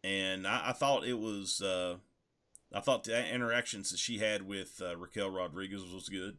and 0.03 0.47
I, 0.47 0.69
I 0.69 0.71
thought 0.73 1.05
it 1.05 1.19
was. 1.19 1.61
Uh, 1.61 1.97
I 2.73 2.79
thought 2.79 3.03
the 3.03 3.31
interactions 3.31 3.91
that 3.91 3.99
she 3.99 4.17
had 4.17 4.41
with 4.41 4.81
uh, 4.83 4.97
Raquel 4.97 5.29
Rodriguez 5.29 5.83
was 5.93 6.09
good. 6.09 6.37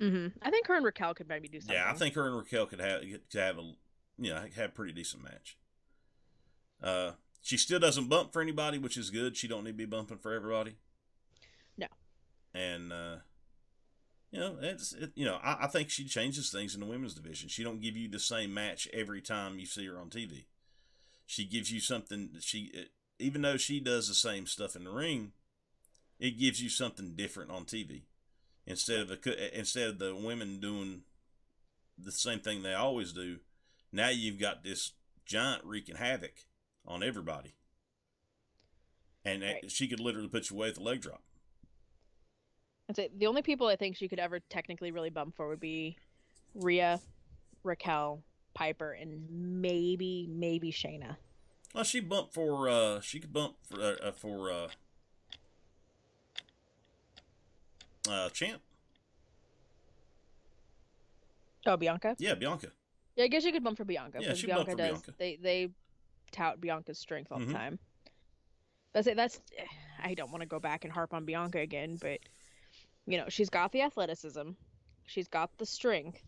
Hmm 0.00 0.28
I 0.42 0.50
think 0.50 0.66
her 0.66 0.74
and 0.74 0.84
Raquel 0.84 1.14
could 1.14 1.28
maybe 1.28 1.48
do 1.48 1.60
something. 1.60 1.76
Yeah, 1.76 1.90
I 1.90 1.94
think 1.94 2.14
her 2.14 2.26
and 2.26 2.36
Raquel 2.36 2.66
could 2.66 2.80
have 2.80 3.02
could 3.02 3.40
have 3.40 3.58
a 3.58 3.72
you 4.18 4.32
know 4.32 4.44
have 4.56 4.70
a 4.70 4.72
pretty 4.72 4.92
decent 4.92 5.22
match. 5.22 5.56
Uh, 6.82 7.12
she 7.42 7.56
still 7.56 7.78
doesn't 7.78 8.08
bump 8.08 8.32
for 8.32 8.42
anybody, 8.42 8.78
which 8.78 8.96
is 8.96 9.10
good. 9.10 9.36
She 9.36 9.48
don't 9.48 9.64
need 9.64 9.72
to 9.72 9.76
be 9.76 9.84
bumping 9.84 10.18
for 10.18 10.32
everybody. 10.32 10.76
No. 11.78 11.86
And 12.54 12.92
uh, 12.92 13.16
you 14.30 14.40
know, 14.40 14.56
it's 14.60 14.92
it, 14.92 15.12
you 15.14 15.24
know, 15.24 15.38
I, 15.42 15.64
I 15.64 15.66
think 15.66 15.90
she 15.90 16.04
changes 16.04 16.50
things 16.50 16.74
in 16.74 16.80
the 16.80 16.86
women's 16.86 17.14
division. 17.14 17.48
She 17.48 17.62
don't 17.62 17.80
give 17.80 17.96
you 17.96 18.08
the 18.08 18.18
same 18.18 18.52
match 18.52 18.88
every 18.92 19.20
time 19.20 19.58
you 19.58 19.66
see 19.66 19.86
her 19.86 19.98
on 19.98 20.10
TV. 20.10 20.46
She 21.26 21.44
gives 21.44 21.70
you 21.70 21.80
something. 21.80 22.30
that 22.34 22.42
She 22.42 22.72
even 23.18 23.42
though 23.42 23.56
she 23.56 23.78
does 23.78 24.08
the 24.08 24.14
same 24.14 24.46
stuff 24.46 24.74
in 24.74 24.84
the 24.84 24.90
ring, 24.90 25.32
it 26.18 26.38
gives 26.38 26.62
you 26.62 26.68
something 26.68 27.14
different 27.14 27.50
on 27.50 27.64
TV 27.64 28.02
instead 28.66 29.00
of 29.00 29.10
a, 29.10 29.58
instead 29.58 29.88
of 29.88 29.98
the 29.98 30.14
women 30.14 30.60
doing 30.60 31.02
the 31.98 32.12
same 32.12 32.40
thing 32.40 32.62
they 32.62 32.74
always 32.74 33.12
do. 33.12 33.38
Now 33.92 34.08
you've 34.08 34.40
got 34.40 34.64
this 34.64 34.92
giant 35.24 35.64
wreaking 35.64 35.96
havoc 35.96 36.34
on 36.86 37.02
everybody, 37.02 37.54
and 39.24 39.42
Right. 39.42 39.70
she 39.70 39.86
could 39.88 40.00
literally 40.00 40.28
put 40.28 40.50
you 40.50 40.56
away 40.56 40.68
with 40.68 40.78
a 40.78 40.82
leg 40.82 41.00
drop. 41.00 41.22
That's 42.88 42.98
it. 42.98 43.18
The 43.18 43.26
only 43.26 43.42
people 43.42 43.66
I 43.68 43.76
think 43.76 43.96
she 43.96 44.08
could 44.08 44.18
ever 44.18 44.40
technically 44.40 44.90
really 44.90 45.08
bump 45.10 45.36
for 45.36 45.48
would 45.48 45.60
be 45.60 45.96
Rhea, 46.54 47.00
Raquel, 47.62 48.22
Piper, 48.52 48.92
and 48.92 49.26
maybe 49.30 50.26
maybe 50.30 50.70
Shayna. 50.70 51.16
Well, 51.74 51.84
she 51.84 52.00
bumped 52.00 52.34
for 52.34 52.68
uh, 52.68 53.00
she 53.00 53.20
could 53.20 53.32
bump 53.32 53.56
for 53.62 53.80
uh, 53.80 53.94
uh, 54.02 54.12
for 54.12 54.50
uh, 54.52 54.68
uh, 58.08 58.28
champ. 58.30 58.60
Oh, 61.66 61.76
Bianca. 61.76 62.14
Yeah, 62.18 62.34
Bianca. 62.34 62.68
Yeah, 63.16 63.24
I 63.24 63.28
guess 63.28 63.44
you 63.44 63.52
could 63.52 63.64
bump 63.64 63.76
for 63.76 63.84
Bianca. 63.84 64.18
Yeah, 64.20 64.28
because 64.28 64.38
she'd 64.40 64.48
bump 64.50 64.66
Bianca 64.66 64.70
for 64.72 64.76
does. 64.76 64.88
Bianca. 65.02 65.14
They 65.18 65.36
they 65.36 65.68
tout 66.32 66.60
Bianca's 66.60 66.98
strength 66.98 67.30
all 67.32 67.38
Mhm. 67.38 67.46
the 67.48 67.52
time. 67.52 67.78
That's 68.92 69.06
it. 69.06 69.16
That's. 69.16 69.40
I 70.02 70.14
don't 70.14 70.30
want 70.30 70.42
to 70.42 70.46
go 70.46 70.60
back 70.60 70.84
and 70.84 70.92
harp 70.92 71.14
on 71.14 71.24
Bianca 71.24 71.58
again, 71.58 71.96
but 72.00 72.20
you 73.06 73.16
know 73.16 73.28
she's 73.28 73.48
got 73.50 73.72
the 73.72 73.82
athleticism, 73.82 74.50
she's 75.06 75.28
got 75.28 75.56
the 75.58 75.64
strength, 75.66 76.22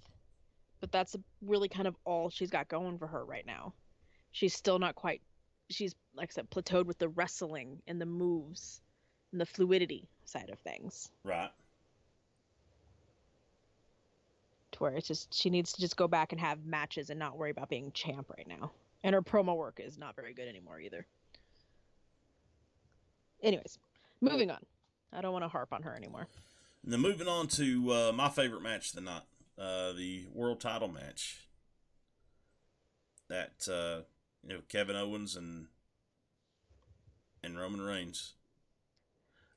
but 0.81 0.91
that's 0.93 1.17
really 1.43 1.69
kind 1.69 1.87
of 1.87 1.97
all 2.05 2.31
she's 2.31 2.51
got 2.51 2.69
going 2.69 2.99
for 2.99 3.07
her 3.07 3.25
right 3.25 3.45
now. 3.47 3.75
She's 4.33 4.55
still 4.55 4.79
not 4.79 4.95
quite. 4.95 5.21
She's 5.69 5.95
like 6.15 6.31
I 6.31 6.33
said, 6.33 6.51
plateaued 6.51 6.87
with 6.87 6.99
the 6.99 7.09
wrestling 7.09 7.83
and 7.87 8.01
the 8.01 8.07
moves 8.07 8.81
and 9.33 9.41
the 9.41 9.47
fluidity 9.47 10.09
side 10.25 10.49
of 10.51 10.59
things. 10.61 11.11
Right. 11.25 11.51
Where 14.81 14.93
it's 14.93 15.09
just 15.09 15.33
she 15.35 15.51
needs 15.51 15.73
to 15.73 15.81
just 15.81 15.97
go 15.97 16.09
back 16.09 16.33
and 16.33 16.41
have 16.41 16.65
matches 16.65 17.11
and 17.11 17.19
not 17.19 17.37
worry 17.37 17.51
about 17.51 17.69
being 17.69 17.93
champ 17.93 18.31
right 18.37 18.47
now. 18.47 18.73
And 19.05 19.15
her 19.15 19.23
promo 19.23 19.57
work 19.57 19.81
is 19.83 19.99
not 19.99 20.17
very 20.17 20.35
good 20.35 20.49
anymore 20.49 20.81
either. 20.81 21.07
Anyways, 23.43 23.79
moving 24.21 24.51
on. 24.51 24.65
I 25.13 25.21
don't 25.21 25.33
want 25.33 25.45
to 25.45 25.49
harp 25.49 25.73
on 25.73 25.83
her 25.83 25.95
anymore. 25.95 26.27
Now 26.85 26.97
moving 26.97 27.29
on 27.29 27.49
to 27.49 27.93
uh, 27.93 28.13
my 28.13 28.29
favorite 28.29 28.63
match 28.63 28.91
of 28.91 28.97
the 28.97 29.01
night, 29.01 29.23
uh, 29.59 29.93
the 29.93 30.27
world 30.33 30.61
title 30.61 30.89
match. 30.89 31.49
That 33.29 33.69
uh, 33.69 34.03
you 34.47 34.55
know 34.55 34.61
Kevin 34.69 34.97
Owens 34.97 35.35
and 35.37 35.67
and 37.43 37.59
Roman 37.59 37.81
Reigns. 37.81 38.35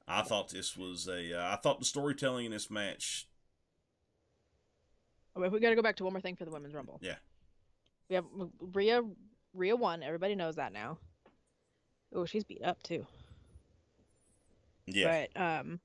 I 0.07 0.23
thought 0.23 0.49
this 0.49 0.75
was 0.75 1.07
a. 1.07 1.39
Uh, 1.39 1.53
I 1.53 1.55
thought 1.57 1.79
the 1.79 1.85
storytelling 1.85 2.45
in 2.45 2.51
this 2.51 2.71
match. 2.71 3.27
Oh, 5.39 5.49
we 5.49 5.59
got 5.59 5.69
to 5.69 5.75
go 5.75 5.81
back 5.81 5.95
to 5.97 6.03
one 6.03 6.13
more 6.13 6.21
thing 6.21 6.35
for 6.35 6.45
the 6.45 6.51
women's 6.51 6.73
rumble. 6.73 6.99
Yeah. 7.01 7.15
We 8.09 8.15
have 8.15 8.25
Rhea. 8.73 9.01
Rhea 9.53 9.75
won. 9.75 10.03
Everybody 10.03 10.35
knows 10.35 10.55
that 10.57 10.73
now. 10.73 10.97
Oh, 12.13 12.25
she's 12.25 12.43
beat 12.43 12.63
up 12.63 12.81
too. 12.83 13.05
Yeah. 14.85 15.27
But 15.33 15.41
um 15.41 15.79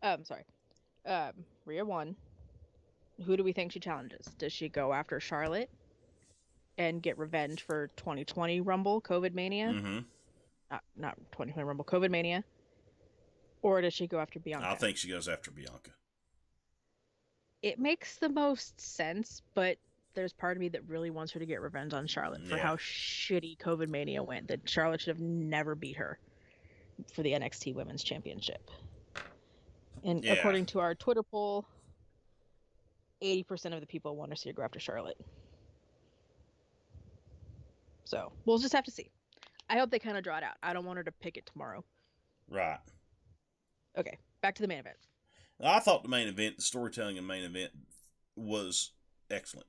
Um, 0.00 0.24
sorry. 0.24 0.44
Um, 1.06 1.32
Rhea 1.66 1.84
won. 1.84 2.14
Who 3.26 3.36
do 3.36 3.42
we 3.42 3.52
think 3.52 3.72
she 3.72 3.80
challenges? 3.80 4.26
Does 4.38 4.52
she 4.52 4.68
go 4.68 4.92
after 4.92 5.18
Charlotte 5.18 5.70
and 6.78 7.02
get 7.02 7.18
revenge 7.18 7.62
for 7.64 7.88
2020 7.96 8.60
Rumble 8.62 9.00
COVID 9.02 9.34
Mania? 9.34 9.72
hmm 9.72 9.98
Not, 10.70 10.82
not 10.96 11.16
2020 11.32 11.62
Rumble 11.64 11.84
COVID 11.84 12.10
Mania. 12.10 12.44
Or 13.62 13.80
does 13.80 13.92
she 13.92 14.06
go 14.06 14.20
after 14.20 14.38
Bianca? 14.38 14.68
I 14.70 14.74
think 14.76 14.96
she 14.96 15.08
goes 15.10 15.28
after 15.28 15.50
Bianca. 15.50 15.90
it 17.60 17.78
makes 17.80 18.16
the 18.18 18.28
most 18.28 18.80
sense, 18.80 19.42
but 19.54 19.76
there's 20.14 20.32
part 20.32 20.56
of 20.56 20.60
me 20.60 20.68
that 20.68 20.88
really 20.88 21.10
wants 21.10 21.32
her 21.32 21.40
to 21.40 21.46
get 21.46 21.60
revenge 21.60 21.92
on 21.92 22.06
Charlotte 22.06 22.42
for 22.46 22.56
Yeah. 22.56 22.62
how 22.62 22.76
shitty 22.76 23.58
COVID 23.58 23.88
Mania 23.88 24.22
went. 24.22 24.46
That 24.48 24.68
Charlotte 24.68 25.00
should 25.00 25.16
have 25.16 25.20
never 25.20 25.74
beat 25.74 25.96
her 25.96 26.20
for 27.12 27.22
the 27.24 27.32
NXT 27.32 27.74
Women's 27.74 28.04
Championship. 28.04 28.70
And 30.04 30.24
Yeah. 30.24 30.34
according 30.34 30.66
to 30.66 30.78
our 30.80 30.94
Twitter 30.94 31.24
poll, 31.24 31.66
80% 33.20 33.74
of 33.74 33.80
the 33.80 33.86
people 33.88 34.14
want 34.14 34.30
to 34.30 34.36
see 34.36 34.48
her 34.50 34.52
go 34.54 34.62
after 34.62 34.78
Charlotte. 34.78 35.18
So 38.08 38.32
we'll 38.46 38.56
just 38.58 38.72
have 38.72 38.84
to 38.84 38.90
see. 38.90 39.10
I 39.68 39.76
hope 39.78 39.90
they 39.90 39.98
kind 39.98 40.16
of 40.16 40.24
draw 40.24 40.38
it 40.38 40.42
out. 40.42 40.54
I 40.62 40.72
don't 40.72 40.86
want 40.86 40.96
her 40.96 41.04
to 41.04 41.12
pick 41.12 41.36
it 41.36 41.44
tomorrow. 41.44 41.84
Right. 42.48 42.78
Okay, 43.98 44.16
back 44.40 44.54
to 44.54 44.62
the 44.62 44.68
main 44.68 44.78
event. 44.78 44.96
I 45.62 45.78
thought 45.80 46.04
the 46.04 46.08
main 46.08 46.26
event, 46.26 46.56
the 46.56 46.62
storytelling 46.62 47.16
in 47.18 47.24
the 47.24 47.28
main 47.28 47.44
event, 47.44 47.70
was 48.34 48.92
excellent. 49.30 49.66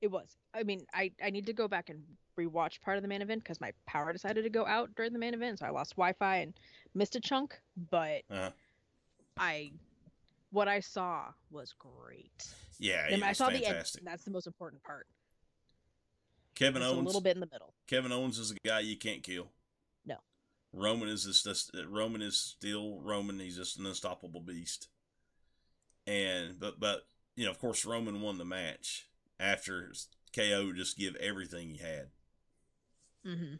It 0.00 0.12
was. 0.12 0.36
I 0.54 0.62
mean, 0.62 0.86
I 0.94 1.10
I 1.24 1.30
need 1.30 1.46
to 1.46 1.52
go 1.52 1.66
back 1.66 1.88
and 1.90 2.04
rewatch 2.38 2.80
part 2.82 2.98
of 2.98 3.02
the 3.02 3.08
main 3.08 3.22
event 3.22 3.42
because 3.42 3.60
my 3.60 3.72
power 3.86 4.12
decided 4.12 4.44
to 4.44 4.50
go 4.50 4.64
out 4.64 4.90
during 4.94 5.12
the 5.12 5.18
main 5.18 5.34
event, 5.34 5.58
so 5.58 5.66
I 5.66 5.70
lost 5.70 5.96
Wi-Fi 5.96 6.36
and 6.36 6.54
missed 6.94 7.16
a 7.16 7.20
chunk. 7.20 7.58
But 7.90 8.22
Uh-huh. 8.30 8.50
I, 9.38 9.72
what 10.50 10.68
I 10.68 10.78
saw 10.80 11.32
was 11.50 11.74
great. 11.78 12.46
Yeah, 12.78 13.06
And 13.06 13.22
it 13.22 13.24
I 13.24 13.28
was 13.30 13.38
saw 13.38 13.48
the 13.48 13.56
end. 13.56 13.64
fantastic. 13.64 14.04
That's 14.04 14.24
the 14.24 14.30
most 14.30 14.46
important 14.46 14.82
part. 14.84 15.06
Kevin 16.56 16.82
a 16.82 16.86
Owens. 16.88 17.06
little 17.06 17.20
bit 17.20 17.36
in 17.36 17.40
the 17.40 17.48
middle. 17.52 17.72
Kevin 17.86 18.10
Owens 18.10 18.38
is 18.38 18.50
a 18.50 18.56
guy 18.66 18.80
you 18.80 18.96
can't 18.96 19.22
kill. 19.22 19.48
No. 20.04 20.16
Roman 20.72 21.08
is 21.08 21.24
just, 21.24 21.44
just 21.44 21.70
Roman 21.88 22.20
is 22.22 22.36
still 22.36 22.98
Roman. 23.00 23.38
He's 23.38 23.56
just 23.56 23.78
an 23.78 23.86
unstoppable 23.86 24.40
beast. 24.40 24.88
And 26.06 26.58
but 26.58 26.80
but 26.80 27.06
you 27.36 27.44
know 27.44 27.50
of 27.50 27.58
course 27.60 27.84
Roman 27.84 28.20
won 28.22 28.38
the 28.38 28.44
match 28.44 29.08
after 29.38 29.92
KO 30.34 30.72
just 30.72 30.96
give 30.98 31.14
everything 31.16 31.68
he 31.70 31.76
had. 31.78 32.08
Mm-hmm. 33.26 33.54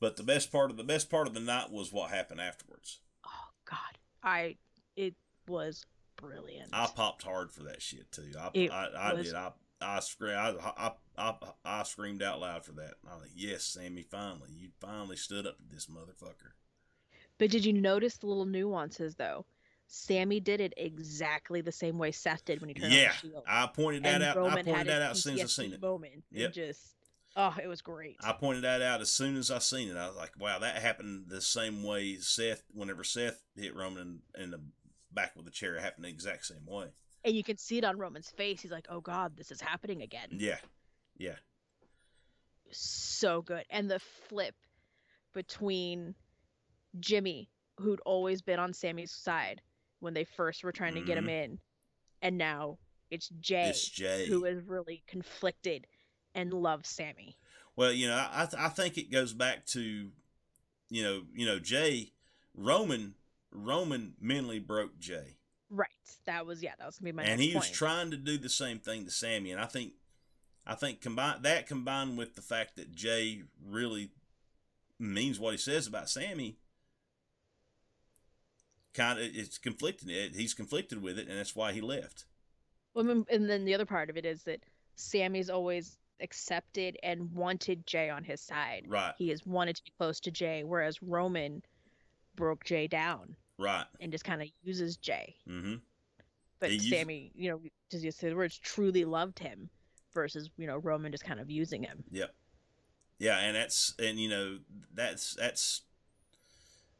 But 0.00 0.16
the 0.16 0.22
best 0.22 0.52
part 0.52 0.70
of 0.70 0.76
the 0.76 0.84
best 0.84 1.10
part 1.10 1.26
of 1.26 1.34
the 1.34 1.40
night 1.40 1.70
was 1.70 1.92
what 1.92 2.10
happened 2.10 2.40
afterwards. 2.40 3.00
Oh 3.26 3.48
God, 3.68 3.98
I 4.22 4.56
it 4.96 5.14
was 5.48 5.84
brilliant. 6.16 6.70
I 6.72 6.86
popped 6.94 7.24
hard 7.24 7.50
for 7.50 7.64
that 7.64 7.82
shit 7.82 8.10
too. 8.12 8.30
I 8.38 8.50
It 8.54 8.70
I, 8.70 8.86
I 8.96 9.12
was- 9.14 9.26
did. 9.26 9.34
I 9.34 9.50
I 9.80 10.00
screamed. 10.00 10.36
I, 10.36 10.92
I 11.16 11.34
I 11.64 11.82
screamed 11.84 12.22
out 12.22 12.40
loud 12.40 12.64
for 12.64 12.72
that. 12.72 12.94
I 13.08 13.14
was 13.14 13.22
like, 13.22 13.32
"Yes, 13.34 13.64
Sammy! 13.64 14.02
Finally, 14.02 14.50
you 14.58 14.70
finally 14.80 15.16
stood 15.16 15.46
up 15.46 15.58
to 15.58 15.64
this 15.72 15.86
motherfucker." 15.86 16.52
But 17.38 17.50
did 17.50 17.64
you 17.64 17.72
notice 17.72 18.16
the 18.16 18.26
little 18.26 18.46
nuances 18.46 19.14
though? 19.14 19.44
Sammy 19.86 20.38
did 20.38 20.60
it 20.60 20.74
exactly 20.76 21.60
the 21.60 21.72
same 21.72 21.96
way 21.96 22.12
Seth 22.12 22.44
did 22.44 22.60
when 22.60 22.68
he 22.68 22.74
turned 22.74 22.92
Yeah, 22.92 23.04
on 23.04 23.08
the 23.08 23.28
shield. 23.28 23.44
I 23.46 23.66
pointed 23.68 24.02
that 24.02 24.14
and 24.16 24.24
out. 24.24 24.36
Roman 24.36 24.58
I 24.58 24.62
pointed 24.62 24.86
that 24.88 25.02
out 25.02 25.12
as 25.12 25.22
soon 25.22 25.34
as 25.34 25.44
I 25.44 25.46
seen 25.46 25.72
it. 25.72 25.80
Moment. 25.80 26.24
Yep. 26.30 26.50
It 26.50 26.52
just, 26.52 26.94
oh, 27.36 27.56
it 27.62 27.68
was 27.68 27.80
great. 27.80 28.16
I 28.22 28.32
pointed 28.32 28.64
that 28.64 28.82
out 28.82 29.00
as 29.00 29.08
soon 29.10 29.36
as 29.36 29.50
I 29.50 29.60
seen 29.60 29.88
it. 29.88 29.96
I 29.96 30.08
was 30.08 30.16
like, 30.16 30.32
"Wow, 30.38 30.58
that 30.58 30.76
happened 30.76 31.26
the 31.28 31.40
same 31.40 31.82
way 31.82 32.16
Seth. 32.16 32.64
Whenever 32.74 33.02
Seth 33.02 33.42
hit 33.56 33.74
Roman 33.74 34.20
in, 34.34 34.42
in 34.42 34.50
the 34.50 34.60
back 35.10 35.34
with 35.36 35.46
the 35.46 35.50
chair, 35.50 35.76
it 35.76 35.82
happened 35.82 36.04
the 36.04 36.10
exact 36.10 36.44
same 36.46 36.66
way." 36.66 36.88
And 37.24 37.34
you 37.34 37.42
can 37.44 37.56
see 37.56 37.78
it 37.78 37.84
on 37.84 37.98
Roman's 37.98 38.30
face. 38.30 38.60
He's 38.60 38.70
like, 38.70 38.86
"Oh 38.88 39.00
God, 39.00 39.36
this 39.36 39.50
is 39.50 39.60
happening 39.60 40.02
again." 40.02 40.28
Yeah, 40.32 40.58
yeah, 41.16 41.36
So 42.70 43.42
good, 43.42 43.64
and 43.70 43.90
the 43.90 43.98
flip 44.28 44.54
between 45.32 46.14
Jimmy, 47.00 47.48
who'd 47.78 48.00
always 48.04 48.42
been 48.42 48.58
on 48.58 48.72
Sammy's 48.72 49.10
side 49.12 49.60
when 50.00 50.14
they 50.14 50.24
first 50.24 50.62
were 50.64 50.72
trying 50.72 50.94
to 50.94 51.00
get 51.00 51.16
him 51.18 51.28
in, 51.28 51.58
and 52.22 52.36
now 52.38 52.78
it's 53.10 53.28
Jay, 53.40 53.56
Mm-hmm. 53.62 53.70
it's 53.70 53.88
Jay. 53.88 54.26
who 54.26 54.44
is 54.44 54.62
really 54.64 55.02
conflicted 55.06 55.86
and 56.34 56.52
loves 56.52 56.88
Sammy. 56.88 57.36
Well, 57.74 57.92
you 57.92 58.06
know, 58.08 58.26
I 58.30 58.46
th- 58.46 58.60
I 58.62 58.68
think 58.68 58.98
it 58.98 59.10
goes 59.10 59.32
back 59.32 59.64
to, 59.66 60.10
you 60.90 61.02
know, 61.02 61.22
you 61.34 61.46
know, 61.46 61.58
Jay, 61.58 62.12
Roman, 62.54 63.14
Roman 63.50 64.14
mentally 64.20 64.58
broke 64.58 64.98
Jay, 64.98 65.37
Right. 65.70 65.88
That 66.26 66.46
was 66.46 66.62
yeah. 66.62 66.72
That 66.78 66.86
was 66.86 66.98
gonna 66.98 67.12
be 67.12 67.16
my 67.16 67.24
and 67.24 67.40
he 67.40 67.54
was 67.54 67.70
trying 67.70 68.10
to 68.10 68.16
do 68.16 68.38
the 68.38 68.48
same 68.48 68.78
thing 68.78 69.04
to 69.04 69.10
Sammy, 69.10 69.50
and 69.50 69.60
I 69.60 69.66
think, 69.66 69.92
I 70.66 70.74
think 70.74 71.00
combine 71.00 71.42
that 71.42 71.66
combined 71.66 72.16
with 72.16 72.34
the 72.34 72.42
fact 72.42 72.76
that 72.76 72.94
Jay 72.94 73.42
really 73.64 74.10
means 74.98 75.38
what 75.38 75.52
he 75.52 75.58
says 75.58 75.86
about 75.86 76.08
Sammy, 76.08 76.56
kind 78.94 79.18
of 79.18 79.24
it's 79.26 79.58
conflicting. 79.58 80.10
It 80.10 80.34
he's 80.34 80.54
conflicted 80.54 81.02
with 81.02 81.18
it, 81.18 81.28
and 81.28 81.38
that's 81.38 81.54
why 81.54 81.72
he 81.72 81.80
left. 81.80 82.24
Well, 82.94 83.24
and 83.30 83.48
then 83.48 83.64
the 83.64 83.74
other 83.74 83.86
part 83.86 84.10
of 84.10 84.16
it 84.16 84.24
is 84.24 84.42
that 84.44 84.60
Sammy's 84.96 85.50
always 85.50 85.98
accepted 86.20 86.96
and 87.02 87.32
wanted 87.32 87.86
Jay 87.86 88.10
on 88.10 88.24
his 88.24 88.40
side. 88.40 88.86
Right, 88.88 89.14
He 89.18 89.28
has 89.28 89.46
wanted 89.46 89.76
to 89.76 89.84
be 89.84 89.92
close 89.98 90.18
to 90.20 90.30
Jay, 90.30 90.64
whereas 90.64 91.00
Roman 91.02 91.62
broke 92.34 92.64
Jay 92.64 92.86
down 92.86 93.36
right. 93.58 93.84
and 94.00 94.12
just 94.12 94.24
kind 94.24 94.40
of 94.40 94.48
uses 94.62 94.96
Jay. 94.96 95.34
Mm-hmm. 95.48 95.74
But 96.60 96.72
Sammy, 96.80 97.30
you 97.34 97.50
know, 97.50 97.60
just 97.90 98.02
to 98.02 98.06
use 98.06 98.16
the 98.16 98.34
words, 98.34 98.58
truly 98.58 99.04
loved 99.04 99.38
him, 99.38 99.70
versus 100.12 100.50
you 100.56 100.66
know 100.66 100.76
Roman 100.76 101.12
just 101.12 101.24
kind 101.24 101.38
of 101.38 101.50
using 101.50 101.82
him. 101.82 102.02
Yep. 102.10 102.34
Yeah, 103.18 103.38
and 103.38 103.54
that's 103.54 103.94
and 103.98 104.18
you 104.18 104.28
know 104.28 104.58
that's 104.92 105.34
that's 105.34 105.82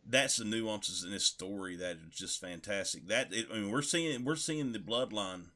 that's 0.06 0.36
the 0.36 0.44
nuances 0.44 1.04
in 1.04 1.10
this 1.10 1.24
story 1.24 1.76
that 1.76 1.96
are 1.96 2.10
just 2.10 2.40
fantastic. 2.40 3.08
That 3.08 3.32
it, 3.32 3.46
I 3.52 3.56
mean, 3.56 3.70
we're 3.70 3.82
seeing 3.82 4.24
we're 4.24 4.36
seeing 4.36 4.72
the 4.72 4.78
bloodline 4.78 5.46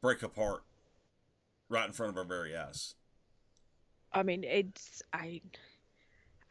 break 0.00 0.22
apart 0.22 0.62
right 1.68 1.86
in 1.86 1.92
front 1.92 2.10
of 2.10 2.16
our 2.16 2.24
very 2.24 2.56
eyes. 2.56 2.94
I 4.12 4.22
mean, 4.22 4.44
it's 4.44 5.02
I, 5.12 5.40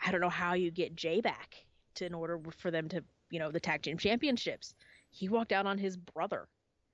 I 0.04 0.12
don't 0.12 0.22
know 0.22 0.30
how 0.30 0.54
you 0.54 0.72
get 0.72 0.96
Jay 0.96 1.22
back 1.22 1.66
to 1.96 2.06
in 2.06 2.14
order 2.14 2.40
for 2.58 2.72
them 2.72 2.88
to 2.90 3.04
you 3.30 3.40
know 3.40 3.52
the 3.52 3.60
tag 3.60 3.82
team 3.82 3.98
championships. 3.98 4.74
He 5.10 5.30
walked 5.30 5.52
out 5.52 5.66
on 5.66 5.78
his 5.78 5.98
brother, 5.98 6.48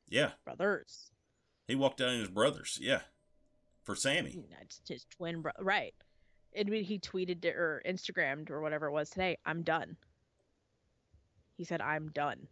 Yeah, 0.10 0.32
brothers. 0.46 1.12
he 1.68 1.76
walked 1.76 2.00
out 2.02 2.10
on 2.10 2.20
his 2.20 2.30
brothers. 2.30 2.78
Yeah, 2.82 3.02
for 3.84 3.96
Sammy. 3.96 4.46
That's 4.58 4.82
his 4.88 5.06
twin 5.06 5.42
brother, 5.42 5.64
right? 5.64 5.94
And 6.56 6.70
he 6.70 7.00
tweeted 7.00 7.46
or 7.46 7.82
Instagrammed 7.86 8.50
or 8.52 8.62
whatever 8.62 8.88
it 8.88 8.92
was 8.92 9.10
today, 9.10 9.38
"I'm 9.46 9.64
done." 9.64 9.98
He 11.58 11.64
said, 11.64 11.82
"I'm 11.82 12.10
done." 12.10 12.48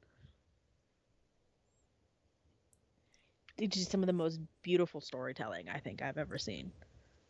It's 3.58 3.78
just 3.78 3.92
some 3.92 4.02
of 4.02 4.08
the 4.08 4.14
most 4.14 4.40
beautiful 4.64 5.02
storytelling 5.02 5.70
I 5.70 5.78
think 5.80 6.02
I've 6.02 6.18
ever 6.18 6.38
seen. 6.38 6.72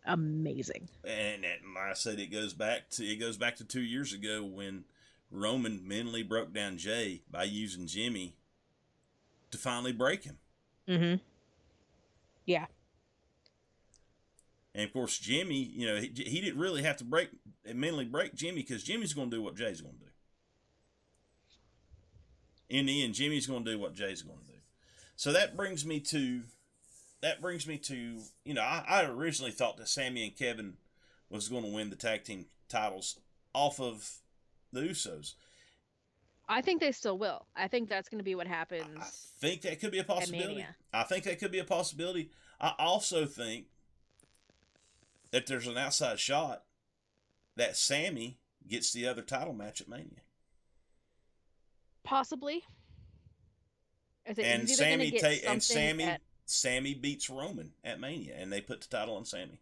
amazing. 0.06 0.88
And, 1.04 1.44
and 1.44 1.76
like 1.76 1.92
I 1.92 1.94
said, 1.94 2.20
it 2.20 2.32
goes 2.32 2.54
back 2.54 2.90
to 2.92 3.06
it 3.06 3.18
goes 3.18 3.38
back 3.38 3.58
to 3.58 3.66
two 3.66 3.82
years 3.82 4.14
ago 4.14 4.44
when 4.44 4.86
Roman 5.32 5.88
mentally 5.88 6.24
broke 6.24 6.54
down 6.54 6.78
Jay 6.78 7.22
by 7.32 7.46
using 7.46 7.88
Jimmy 7.88 8.36
to 9.52 9.58
finally 9.58 9.94
break 9.94 10.24
him. 10.26 10.38
Mm-hmm. 10.88 11.16
Yeah. 12.46 12.66
And 14.74 14.86
of 14.86 14.94
course, 14.94 15.18
Jimmy, 15.18 15.64
you 15.64 15.88
know, 15.88 15.96
he, 15.98 16.12
he 16.16 16.42
didn't 16.42 16.60
really 16.60 16.84
have 16.84 16.98
to 16.98 17.04
break 17.04 17.30
mentally 17.66 18.06
break 18.06 18.36
Jimmy 18.36 18.62
because 18.62 18.84
Jimmy's 18.84 19.14
going 19.14 19.30
to 19.30 19.38
do 19.38 19.44
what 19.44 19.56
Jay's 19.56 19.82
going 19.82 19.96
to 19.96 20.00
do. 20.00 20.06
In 22.70 22.86
the 22.86 23.04
end, 23.04 23.14
Jimmy's 23.14 23.48
going 23.48 23.66
to 23.66 23.72
do 23.72 23.80
what 23.80 23.94
Jay's 23.94 24.22
going 24.22 24.40
to 24.40 24.46
do. 24.46 24.60
So 25.16 25.34
that 25.34 25.58
brings 25.58 25.86
me 25.86 26.00
to 26.00 26.42
that 27.22 27.42
brings 27.42 27.68
me 27.68 27.78
to 27.78 28.20
you 28.44 28.54
know 28.54 28.62
I, 28.62 28.84
I 28.88 29.04
originally 29.04 29.52
thought 29.52 29.78
that 29.78 29.90
Sammy 29.90 30.24
and 30.24 30.36
Kevin 30.36 30.78
was 31.30 31.50
going 31.50 31.64
to 31.64 31.70
win 31.70 31.90
the 31.90 31.96
tag 31.96 32.24
team 32.24 32.46
titles 32.70 33.20
off 33.54 33.80
of 33.80 34.21
the 34.72 34.82
Usos. 34.82 35.36
I 36.48 36.62
think 36.62 36.82
they 36.82 36.92
still 36.92 37.18
will. 37.18 37.46
I 37.56 37.68
think 37.68 37.88
that's 37.90 38.10
going 38.10 38.20
to 38.20 38.24
be 38.26 38.36
what 38.36 38.48
happens. 38.48 38.86
I 39.00 39.06
think 39.40 39.62
that 39.62 39.80
could 39.80 39.92
be 39.92 40.00
a 40.00 40.04
possibility. 40.04 40.66
I 40.94 41.04
think 41.04 41.24
that 41.24 41.40
could 41.40 41.52
be 41.52 41.60
a 41.60 41.64
possibility. 41.64 42.30
I 42.60 42.74
also 42.78 43.26
think 43.26 43.68
that 45.32 45.48
there's 45.48 45.68
an 45.68 45.78
outside 45.78 46.20
shot 46.20 46.64
that 47.56 47.78
Sami 47.78 48.38
gets 48.68 48.92
the 48.92 49.08
other 49.08 49.22
title 49.22 49.54
match 49.54 49.80
at 49.82 49.88
Mania. 49.88 50.22
Possibly. 52.04 52.64
And 54.26 54.38
he's 54.68 54.82
either 54.82 54.98
gonna 54.98 55.06
Sami 55.06 55.12
ta- 55.20 55.52
and 55.52 55.64
Sami 55.64 56.04
at- 56.04 56.22
Sami 56.46 56.94
beats 56.94 57.30
Roman 57.30 57.72
at 57.84 58.00
Mania 58.00 58.36
and 58.38 58.52
they 58.52 58.62
put 58.62 58.82
the 58.82 58.88
title 58.88 59.16
on 59.16 59.26
Sami. 59.26 59.60